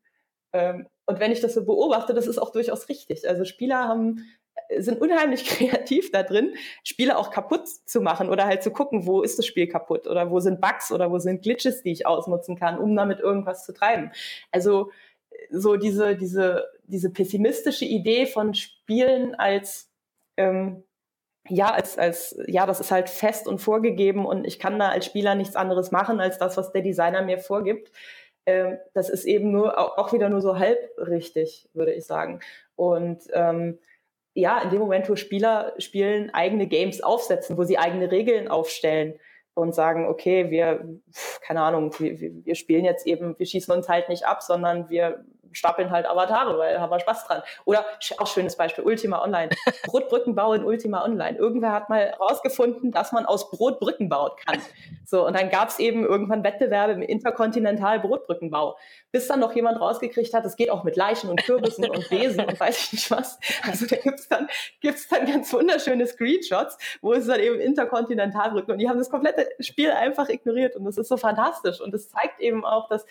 Ähm, 0.55 0.87
und 1.05 1.19
wenn 1.19 1.31
ich 1.31 1.41
das 1.41 1.53
so 1.53 1.65
beobachte, 1.65 2.13
das 2.13 2.27
ist 2.27 2.37
auch 2.37 2.51
durchaus 2.51 2.87
richtig. 2.87 3.27
Also 3.27 3.43
Spieler 3.43 3.87
haben 3.87 4.25
äh, 4.69 4.81
sind 4.81 5.01
unheimlich 5.01 5.45
kreativ 5.45 6.11
da 6.11 6.23
drin, 6.23 6.55
Spiele 6.83 7.17
auch 7.17 7.29
kaputt 7.29 7.67
zu 7.67 8.01
machen 8.01 8.29
oder 8.29 8.45
halt 8.45 8.63
zu 8.63 8.71
gucken, 8.71 9.05
wo 9.05 9.21
ist 9.21 9.37
das 9.37 9.45
Spiel 9.45 9.67
kaputt 9.67 10.07
oder 10.07 10.31
wo 10.31 10.39
sind 10.39 10.61
Bugs 10.61 10.91
oder 10.93 11.11
wo 11.11 11.19
sind 11.19 11.43
Glitches, 11.43 11.83
die 11.83 11.91
ich 11.91 12.07
ausnutzen 12.07 12.55
kann, 12.55 12.79
um 12.79 12.95
damit 12.95 13.19
irgendwas 13.19 13.65
zu 13.65 13.73
treiben. 13.73 14.11
Also 14.51 14.91
äh, 15.31 15.35
so 15.51 15.75
diese, 15.75 16.15
diese, 16.15 16.65
diese 16.85 17.09
pessimistische 17.11 17.85
Idee 17.85 18.25
von 18.25 18.53
Spielen 18.53 19.35
als 19.35 19.91
ähm, 20.37 20.83
ja, 21.47 21.71
als, 21.71 21.99
als, 21.99 22.35
ja, 22.47 22.65
das 22.65 22.79
ist 22.79 22.89
halt 22.89 23.07
fest 23.07 23.47
und 23.47 23.59
vorgegeben 23.59 24.25
und 24.25 24.47
ich 24.47 24.57
kann 24.57 24.79
da 24.79 24.89
als 24.89 25.05
Spieler 25.05 25.35
nichts 25.35 25.55
anderes 25.55 25.91
machen 25.91 26.19
als 26.19 26.39
das, 26.39 26.57
was 26.57 26.71
der 26.71 26.81
Designer 26.81 27.21
mir 27.21 27.37
vorgibt 27.37 27.91
ähm, 28.45 28.77
das 28.93 29.09
ist 29.09 29.25
eben 29.25 29.51
nur 29.51 29.77
auch 29.99 30.13
wieder 30.13 30.29
nur 30.29 30.41
so 30.41 30.59
halb 30.59 30.79
richtig, 30.97 31.69
würde 31.73 31.93
ich 31.93 32.05
sagen. 32.05 32.39
Und 32.75 33.23
ähm, 33.33 33.79
ja, 34.33 34.61
in 34.61 34.69
dem 34.69 34.79
Moment, 34.79 35.09
wo 35.09 35.15
Spieler 35.15 35.73
spielen, 35.77 36.33
eigene 36.33 36.67
Games 36.67 37.01
aufsetzen, 37.01 37.57
wo 37.57 37.63
sie 37.63 37.77
eigene 37.77 38.11
Regeln 38.11 38.47
aufstellen 38.49 39.19
und 39.53 39.73
sagen, 39.73 40.07
okay, 40.07 40.51
wir, 40.51 40.85
keine 41.41 41.61
Ahnung, 41.61 41.97
wir, 41.99 42.19
wir 42.19 42.55
spielen 42.55 42.83
jetzt 42.83 43.07
eben, 43.07 43.39
wir 43.39 43.45
schießen 43.45 43.73
uns 43.73 43.87
halt 43.87 44.09
nicht 44.09 44.25
ab, 44.25 44.43
sondern 44.43 44.89
wir 44.89 45.25
stapeln 45.55 45.91
halt 45.91 46.05
Avatare, 46.07 46.57
weil 46.57 46.79
haben 46.79 46.89
wir 46.89 46.99
Spaß 46.99 47.27
dran. 47.27 47.41
Oder 47.65 47.85
auch 48.17 48.27
schönes 48.27 48.55
Beispiel, 48.55 48.83
Ultima 48.83 49.23
Online. 49.23 49.49
Brotbrückenbau 49.85 50.53
in 50.53 50.63
Ultima 50.63 51.03
Online. 51.03 51.37
Irgendwer 51.37 51.71
hat 51.71 51.89
mal 51.89 52.13
rausgefunden, 52.19 52.91
dass 52.91 53.11
man 53.11 53.25
aus 53.25 53.49
Brot 53.49 53.79
Brücken 53.79 54.09
bauen 54.09 54.31
kann. 54.45 54.61
So, 55.05 55.25
und 55.25 55.33
dann 55.39 55.49
gab 55.49 55.69
es 55.69 55.79
eben 55.79 56.05
irgendwann 56.05 56.43
Wettbewerbe 56.43 56.93
im 56.93 57.01
interkontinental 57.01 57.99
Brotbrückenbau. 57.99 58.77
Bis 59.11 59.27
dann 59.27 59.39
noch 59.39 59.55
jemand 59.55 59.79
rausgekriegt 59.79 60.33
hat, 60.33 60.45
es 60.45 60.55
geht 60.55 60.69
auch 60.69 60.83
mit 60.83 60.95
Leichen 60.95 61.29
und 61.29 61.43
Kürbissen 61.43 61.89
und 61.89 62.09
Wesen 62.11 62.43
und 62.45 62.59
weiß 62.59 62.85
ich 62.85 62.93
nicht 62.93 63.11
was. 63.11 63.39
Also 63.63 63.85
da 63.85 63.95
gibt's 63.95 64.27
dann, 64.27 64.47
gibt's 64.81 65.07
dann 65.07 65.25
ganz 65.25 65.53
wunderschöne 65.53 66.05
Screenshots, 66.05 66.77
wo 67.01 67.13
es 67.13 67.27
dann 67.27 67.39
eben 67.39 67.59
Interkontinentalbrücken 67.59 68.73
und 68.73 68.79
die 68.79 68.89
haben 68.89 68.97
das 68.97 69.09
komplette 69.09 69.49
Spiel 69.59 69.91
einfach 69.91 70.29
ignoriert 70.29 70.75
und 70.75 70.85
das 70.85 70.97
ist 70.97 71.07
so 71.07 71.17
fantastisch 71.17 71.81
und 71.81 71.93
das 71.93 72.09
zeigt 72.09 72.39
eben 72.39 72.65
auch, 72.65 72.87
dass 72.89 73.05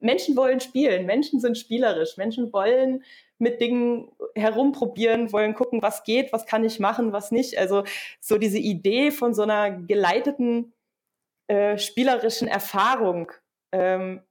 Menschen 0.00 0.36
wollen 0.36 0.60
spielen, 0.60 1.06
Menschen 1.06 1.40
sind 1.40 1.56
spielerisch, 1.56 2.16
Menschen 2.16 2.52
wollen 2.52 3.04
mit 3.38 3.60
Dingen 3.60 4.10
herumprobieren, 4.34 5.32
wollen 5.32 5.54
gucken, 5.54 5.80
was 5.82 6.04
geht, 6.04 6.32
was 6.32 6.46
kann 6.46 6.64
ich 6.64 6.78
machen, 6.78 7.12
was 7.12 7.30
nicht. 7.30 7.58
Also 7.58 7.84
so 8.20 8.36
diese 8.36 8.58
Idee 8.58 9.10
von 9.10 9.34
so 9.34 9.42
einer 9.42 9.70
geleiteten 9.70 10.72
äh, 11.48 11.78
spielerischen 11.78 12.48
Erfahrung, 12.48 13.32
ähm, 13.72 14.22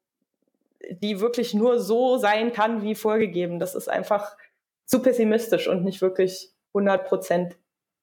die 0.89 1.19
wirklich 1.19 1.53
nur 1.53 1.79
so 1.79 2.17
sein 2.17 2.53
kann, 2.53 2.83
wie 2.83 2.95
vorgegeben, 2.95 3.59
das 3.59 3.75
ist 3.75 3.89
einfach 3.89 4.37
zu 4.85 5.01
pessimistisch 5.01 5.67
und 5.67 5.83
nicht 5.83 6.01
wirklich 6.01 6.51
100 6.73 7.07
Prozent 7.07 7.57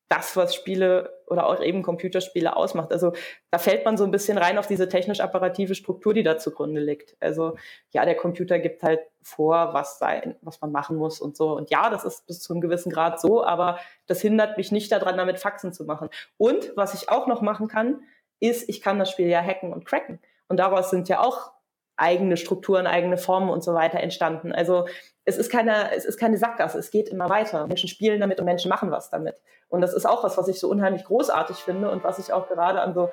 das, 0.09 0.37
was 0.37 0.55
Spiele 0.55 1.16
oder 1.27 1.47
auch 1.47 1.61
eben 1.61 1.83
Computerspiele 1.83 2.57
ausmacht. 2.57 2.93
Also 2.93 3.13
da 3.51 3.59
fällt 3.59 3.85
man 3.85 3.97
so 3.97 4.05
ein 4.05 4.11
bisschen 4.11 4.39
rein 4.39 4.59
auf 4.59 4.67
diese 4.67 4.89
technisch-apparative 4.89 5.75
Struktur, 5.75 6.15
die 6.15 6.23
da 6.23 6.39
zugrunde 6.39 6.81
liegt. 6.81 7.17
Also 7.21 7.57
ja, 7.91 8.05
der 8.05 8.17
Computer 8.17 8.59
gibt 8.59 8.83
halt 8.83 9.01
vor, 9.23 9.75
was 9.75 9.99
sein, 9.99 10.37
was 10.41 10.61
man 10.61 10.73
machen 10.73 10.97
muss 10.97 11.21
und 11.21 11.37
so. 11.37 11.57
Und 11.57 11.71
ja, 11.71 11.91
das 11.91 12.05
ist 12.05 12.27
bis 12.27 12.41
zu 12.41 12.53
einem 12.53 12.61
gewissen 12.61 12.93
Grad 12.93 13.21
so, 13.21 13.45
aber 13.45 13.79
das 14.07 14.21
hindert 14.21 14.57
mich 14.57 14.73
nicht 14.73 14.93
daran, 14.93 15.17
damit 15.17 15.39
Faxen 15.39 15.73
zu 15.73 15.85
machen. 15.85 16.09
Und 16.37 16.73
was 16.77 16.95
ich 16.95 17.09
auch 17.09 17.27
noch 17.27 17.43
machen 17.43 17.69
kann, 17.69 18.03
ist, 18.39 18.69
ich 18.69 18.81
kann 18.81 18.99
das 18.99 19.11
Spiel 19.11 19.29
ja 19.29 19.43
hacken 19.43 19.73
und 19.73 19.85
cracken. 19.85 20.21
Und 20.49 20.59
daraus 20.59 20.91
sind 20.91 21.09
ja 21.09 21.21
auch 21.21 21.53
eigene 21.97 22.37
Strukturen, 22.37 22.87
eigene 22.87 23.17
Formen 23.17 23.49
und 23.49 23.65
so 23.65 23.75
weiter 23.75 24.01
entstanden. 24.01 24.53
Also 24.53 24.87
es 25.27 25.37
ist 25.37 25.51
keine, 25.51 25.95
es 25.95 26.05
ist 26.05 26.19
keine 26.19 26.39
Sackgasse, 26.39 26.79
es 26.79 26.91
geht 26.91 27.09
immer 27.09 27.29
weiter. 27.29 27.67
Menschen 27.67 27.89
spielen 27.89 28.21
damit 28.21 28.39
und 28.39 28.47
Menschen 28.47 28.69
machen 28.69 28.91
was 28.91 29.11
damit. 29.11 29.37
Und 29.69 29.81
das 29.81 29.93
ist 29.93 30.07
auch 30.07 30.23
was, 30.23 30.39
was 30.39 30.47
ich 30.49 30.61
so 30.61 30.69
unheimlich 30.69 31.05
großartig 31.05 31.57
finde 31.57 31.91
und 31.91 32.05
was 32.05 32.21
ich 32.21 32.33
auch 32.33 32.49
gerade 32.49 32.81
an 32.81 32.95
so 32.95 33.11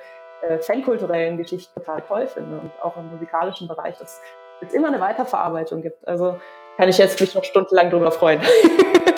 äh, 0.48 0.60
fankulturellen 0.60 1.38
Geschichten 1.38 1.74
total 1.74 2.02
toll 2.02 2.28
finde 2.28 2.60
und 2.60 2.72
auch 2.82 2.96
im 2.98 3.10
musikalischen 3.10 3.68
Bereich, 3.68 3.98
dass 3.98 4.22
es 4.62 4.74
immer 4.74 4.90
eine 4.90 5.00
Weiterverarbeitung 5.00 5.82
gibt. 5.82 6.08
Also 6.08 6.40
kann 6.78 6.88
ich 6.88 7.00
jetzt 7.00 7.20
mich 7.20 7.34
noch 7.34 7.44
stundenlang 7.44 7.90
drüber 7.90 8.12
freuen. 8.12 8.42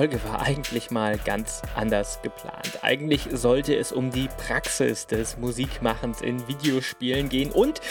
Folge 0.00 0.24
war 0.24 0.40
eigentlich 0.40 0.90
mal 0.90 1.18
ganz 1.18 1.60
anders 1.74 2.22
geplant. 2.22 2.78
Eigentlich 2.80 3.28
sollte 3.34 3.76
es 3.76 3.92
um 3.92 4.10
die 4.10 4.28
Praxis 4.46 5.06
des 5.06 5.36
Musikmachens 5.36 6.22
in 6.22 6.48
Videospielen 6.48 7.28
gehen 7.28 7.50
und 7.50 7.82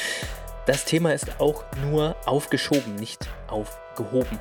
das 0.66 0.86
Thema 0.86 1.14
ist 1.14 1.40
auch 1.40 1.64
nur 1.88 2.16
aufgeschoben, 2.26 2.96
nicht 2.96 3.30
aufgehoben. 3.46 4.40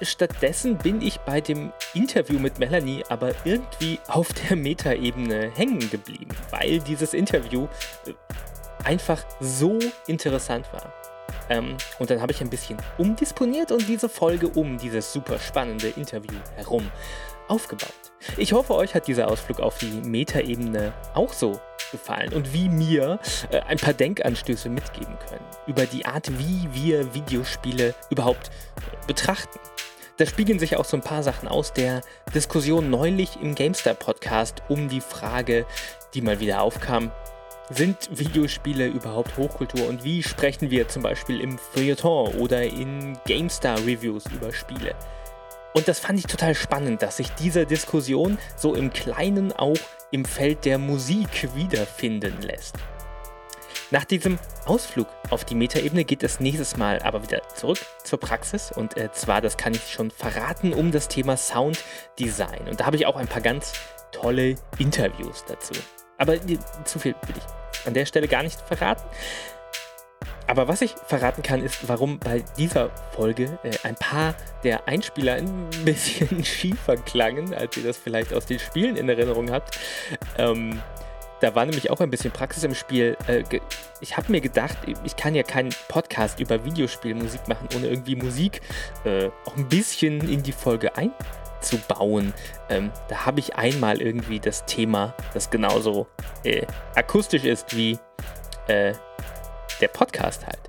Stattdessen 0.00 0.78
bin 0.78 1.02
ich 1.02 1.18
bei 1.18 1.40
dem 1.40 1.72
Interview 1.92 2.38
mit 2.38 2.60
Melanie 2.60 3.02
aber 3.08 3.34
irgendwie 3.42 3.98
auf 4.06 4.32
der 4.32 4.54
Metaebene 4.56 5.50
hängen 5.56 5.90
geblieben, 5.90 6.36
weil 6.50 6.78
dieses 6.78 7.14
Interview 7.14 7.66
äh, 8.06 8.12
einfach 8.84 9.24
so 9.40 9.80
interessant 10.06 10.72
war. 10.72 10.94
Ähm, 11.48 11.76
und 11.98 12.10
dann 12.10 12.20
habe 12.20 12.32
ich 12.32 12.40
ein 12.40 12.50
bisschen 12.50 12.78
umdisponiert 12.98 13.72
und 13.72 13.88
diese 13.88 14.08
Folge 14.08 14.48
um 14.48 14.78
dieses 14.78 15.12
super 15.12 15.38
spannende 15.38 15.88
Interview 15.88 16.38
herum 16.56 16.90
aufgebaut. 17.48 17.92
Ich 18.36 18.52
hoffe, 18.52 18.74
euch 18.74 18.94
hat 18.94 19.06
dieser 19.06 19.28
Ausflug 19.28 19.60
auf 19.60 19.78
die 19.78 19.86
Metaebene 19.86 20.92
auch 21.14 21.32
so 21.32 21.60
gefallen 21.90 22.34
und 22.34 22.52
wie 22.52 22.68
mir 22.68 23.18
äh, 23.50 23.60
ein 23.60 23.78
paar 23.78 23.94
Denkanstöße 23.94 24.68
mitgeben 24.68 25.16
können 25.28 25.44
über 25.66 25.86
die 25.86 26.04
Art, 26.04 26.30
wie 26.38 26.68
wir 26.72 27.14
Videospiele 27.14 27.94
überhaupt 28.10 28.48
äh, 28.48 29.06
betrachten. 29.06 29.58
Da 30.18 30.26
spiegeln 30.26 30.58
sich 30.58 30.76
auch 30.76 30.84
so 30.84 30.96
ein 30.96 31.02
paar 31.02 31.22
Sachen 31.22 31.48
aus 31.48 31.72
der 31.72 32.02
Diskussion 32.34 32.90
neulich 32.90 33.40
im 33.40 33.54
GameStar 33.54 33.94
Podcast 33.94 34.62
um 34.68 34.88
die 34.88 35.00
Frage, 35.00 35.64
die 36.12 36.22
mal 36.22 36.40
wieder 36.40 36.60
aufkam, 36.60 37.12
sind 37.70 38.08
Videospiele 38.12 38.86
überhaupt 38.86 39.36
Hochkultur 39.36 39.88
und 39.88 40.04
wie 40.04 40.22
sprechen 40.22 40.70
wir 40.70 40.88
zum 40.88 41.02
Beispiel 41.02 41.40
im 41.40 41.58
Feuilleton 41.58 42.34
oder 42.36 42.62
in 42.62 43.18
GameStar-Reviews 43.26 44.24
über 44.32 44.52
Spiele? 44.52 44.94
Und 45.74 45.86
das 45.86 46.00
fand 46.00 46.18
ich 46.18 46.26
total 46.26 46.54
spannend, 46.54 47.02
dass 47.02 47.18
sich 47.18 47.30
diese 47.32 47.66
Diskussion 47.66 48.38
so 48.56 48.74
im 48.74 48.92
Kleinen 48.92 49.52
auch 49.52 49.76
im 50.10 50.24
Feld 50.24 50.64
der 50.64 50.78
Musik 50.78 51.54
wiederfinden 51.54 52.40
lässt. 52.42 52.76
Nach 53.90 54.04
diesem 54.04 54.38
Ausflug 54.66 55.06
auf 55.30 55.44
die 55.44 55.54
Metaebene 55.54 56.04
geht 56.04 56.22
es 56.22 56.40
nächstes 56.40 56.76
Mal 56.76 57.00
aber 57.00 57.22
wieder 57.22 57.42
zurück 57.54 57.78
zur 58.04 58.20
Praxis 58.20 58.70
und 58.70 58.96
äh, 58.98 59.10
zwar, 59.12 59.40
das 59.40 59.56
kann 59.56 59.72
ich 59.72 59.92
schon 59.92 60.10
verraten, 60.10 60.74
um 60.74 60.90
das 60.90 61.08
Thema 61.08 61.36
Sounddesign. 61.36 62.68
Und 62.68 62.80
da 62.80 62.86
habe 62.86 62.96
ich 62.96 63.06
auch 63.06 63.16
ein 63.16 63.28
paar 63.28 63.40
ganz 63.40 63.72
tolle 64.12 64.56
Interviews 64.78 65.44
dazu. 65.46 65.74
Aber 66.18 66.36
zu 66.84 66.98
viel 66.98 67.14
will 67.26 67.36
ich 67.36 67.86
an 67.86 67.94
der 67.94 68.06
Stelle 68.06 68.28
gar 68.28 68.42
nicht 68.42 68.60
verraten. 68.60 69.02
Aber 70.48 70.66
was 70.66 70.80
ich 70.80 70.94
verraten 71.06 71.42
kann, 71.42 71.62
ist, 71.62 71.88
warum 71.88 72.18
bei 72.18 72.42
dieser 72.56 72.90
Folge 73.12 73.58
äh, 73.62 73.70
ein 73.82 73.94
paar 73.96 74.34
der 74.64 74.88
Einspieler 74.88 75.34
ein 75.34 75.68
bisschen 75.84 76.42
schiefer 76.44 76.96
klangen, 76.96 77.54
als 77.54 77.76
ihr 77.76 77.84
das 77.84 77.98
vielleicht 77.98 78.32
aus 78.32 78.46
den 78.46 78.58
Spielen 78.58 78.96
in 78.96 79.08
Erinnerung 79.08 79.50
habt. 79.50 79.78
Ähm, 80.38 80.80
da 81.40 81.54
war 81.54 81.66
nämlich 81.66 81.90
auch 81.90 82.00
ein 82.00 82.10
bisschen 82.10 82.32
Praxis 82.32 82.64
im 82.64 82.74
Spiel. 82.74 83.16
Äh, 83.26 83.44
ich 84.00 84.16
habe 84.16 84.32
mir 84.32 84.40
gedacht, 84.40 84.78
ich 85.04 85.16
kann 85.16 85.34
ja 85.34 85.42
keinen 85.42 85.72
Podcast 85.88 86.40
über 86.40 86.64
Videospielmusik 86.64 87.46
machen, 87.46 87.68
ohne 87.76 87.88
irgendwie 87.88 88.16
Musik 88.16 88.62
äh, 89.04 89.28
auch 89.44 89.56
ein 89.56 89.68
bisschen 89.68 90.28
in 90.28 90.42
die 90.42 90.52
Folge 90.52 90.96
ein 90.96 91.12
zu 91.60 91.78
bauen. 91.78 92.32
Ähm, 92.68 92.90
da 93.08 93.26
habe 93.26 93.40
ich 93.40 93.56
einmal 93.56 94.00
irgendwie 94.00 94.40
das 94.40 94.64
Thema, 94.66 95.14
das 95.34 95.50
genauso 95.50 96.06
äh, 96.44 96.66
akustisch 96.94 97.44
ist 97.44 97.76
wie 97.76 97.98
äh, 98.66 98.92
der 99.80 99.88
Podcast 99.88 100.46
halt. 100.46 100.60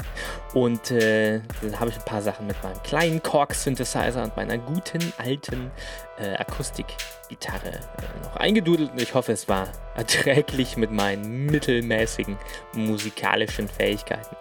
Und 0.54 0.92
äh, 0.92 1.42
dann 1.62 1.80
habe 1.80 1.92
ich 1.92 1.98
ein 1.98 2.06
paar 2.06 2.22
Sachen 2.22 2.48
mit 2.48 2.62
meinem 2.64 2.82
kleinen 2.84 3.22
Korg-Synthesizer 3.22 4.24
und 4.24 4.36
meiner 4.36 4.58
guten 4.58 5.14
alten 5.18 5.72
äh, 6.18 6.36
Akustikgitarre 6.36 7.70
äh, 7.70 8.24
noch 8.24 8.36
eingedudelt. 8.36 8.92
Und 8.92 9.02
ich 9.02 9.14
hoffe, 9.14 9.32
es 9.32 9.48
war 9.48 9.68
erträglich 9.96 10.78
mit 10.78 10.92
meinen 10.92 11.46
mittelmäßigen 11.46 12.38
musikalischen 12.74 13.68
Fähigkeiten. 13.68 14.36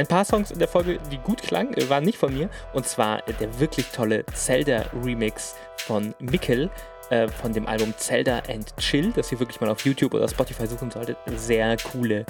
Ein 0.00 0.06
paar 0.06 0.24
Songs 0.24 0.50
in 0.50 0.58
der 0.58 0.66
Folge, 0.66 0.98
die 1.12 1.18
gut 1.18 1.42
klangen, 1.42 1.74
äh, 1.74 1.90
waren 1.90 2.04
nicht 2.04 2.16
von 2.16 2.32
mir. 2.32 2.48
Und 2.72 2.86
zwar 2.86 3.18
äh, 3.28 3.34
der 3.34 3.60
wirklich 3.60 3.90
tolle 3.90 4.24
Zelda-Remix 4.32 5.56
von 5.76 6.14
Mikkel 6.18 6.70
äh, 7.10 7.28
von 7.28 7.52
dem 7.52 7.66
Album 7.66 7.92
Zelda 7.98 8.38
and 8.48 8.74
Chill, 8.78 9.12
das 9.12 9.30
ihr 9.30 9.38
wirklich 9.38 9.60
mal 9.60 9.68
auf 9.68 9.84
YouTube 9.84 10.14
oder 10.14 10.26
Spotify 10.26 10.66
suchen 10.66 10.90
solltet. 10.90 11.18
Sehr 11.36 11.76
coole 11.92 12.24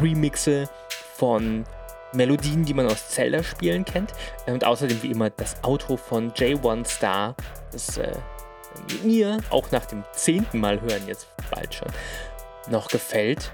Remixe 0.00 0.70
von 1.14 1.64
Melodien, 2.14 2.64
die 2.64 2.72
man 2.72 2.86
aus 2.86 3.10
Zelda-Spielen 3.10 3.84
kennt. 3.84 4.14
Und 4.46 4.64
außerdem 4.64 5.02
wie 5.02 5.10
immer 5.10 5.28
das 5.28 5.62
Outro 5.62 5.98
von 5.98 6.32
J1 6.32 6.86
Star, 6.86 7.36
das 7.72 7.98
äh, 7.98 8.10
mir 9.04 9.36
auch 9.50 9.70
nach 9.70 9.84
dem 9.84 10.02
zehnten 10.12 10.60
Mal 10.60 10.80
hören 10.80 11.02
jetzt 11.06 11.26
bald 11.50 11.74
schon 11.74 11.88
noch 12.70 12.88
gefällt. 12.88 13.52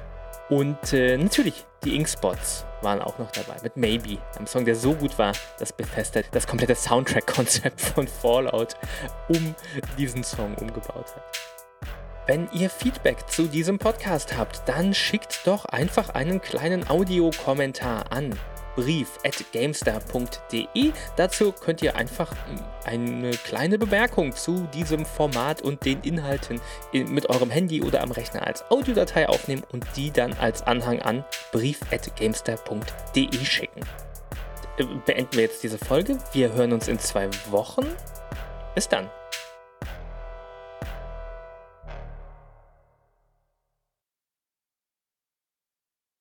Und 0.48 0.92
äh, 0.92 1.16
natürlich 1.18 1.64
die 1.82 1.96
Inkspots 1.96 2.67
waren 2.82 3.00
auch 3.00 3.18
noch 3.18 3.30
dabei 3.30 3.56
mit 3.62 3.76
Maybe, 3.76 4.18
einem 4.36 4.46
Song, 4.46 4.64
der 4.64 4.76
so 4.76 4.94
gut 4.94 5.18
war, 5.18 5.32
dass 5.58 5.72
Bethesda 5.72 6.20
das 6.30 6.46
komplette 6.46 6.74
Soundtrack-Konzept 6.74 7.80
von 7.94 8.06
Fallout 8.06 8.74
um 9.28 9.54
diesen 9.96 10.24
Song 10.24 10.54
umgebaut 10.54 11.06
hat. 11.14 11.38
Wenn 12.26 12.48
ihr 12.52 12.68
Feedback 12.68 13.28
zu 13.30 13.44
diesem 13.44 13.78
Podcast 13.78 14.36
habt, 14.36 14.68
dann 14.68 14.92
schickt 14.92 15.46
doch 15.46 15.64
einfach 15.64 16.10
einen 16.10 16.42
kleinen 16.42 16.88
Audiokommentar 16.88 18.12
an 18.12 18.38
brief.gamestar.de. 18.78 20.92
Dazu 21.16 21.52
könnt 21.52 21.82
ihr 21.82 21.96
einfach 21.96 22.30
hm, 22.30 22.60
eine 22.84 23.32
kleine 23.32 23.76
Bemerkung 23.76 24.32
zu 24.32 24.68
diesem 24.72 25.04
Format 25.04 25.60
und 25.62 25.84
den 25.84 26.00
Inhalten 26.02 26.60
mit 26.92 27.28
eurem 27.28 27.50
Handy 27.50 27.82
oder 27.82 28.02
am 28.02 28.12
Rechner 28.12 28.46
als 28.46 28.64
Audiodatei 28.70 29.28
aufnehmen 29.28 29.64
und 29.72 29.84
die 29.96 30.12
dann 30.12 30.32
als 30.34 30.62
Anhang 30.62 31.02
an 31.02 31.24
brief.gamestar.de 31.50 33.44
schicken. 33.44 33.80
Äh, 34.78 34.84
beenden 35.04 35.32
wir 35.32 35.42
jetzt 35.42 35.64
diese 35.64 35.78
Folge. 35.78 36.16
Wir 36.32 36.52
hören 36.52 36.72
uns 36.72 36.86
in 36.86 37.00
zwei 37.00 37.28
Wochen. 37.50 37.84
Bis 38.76 38.88
dann. 38.88 39.10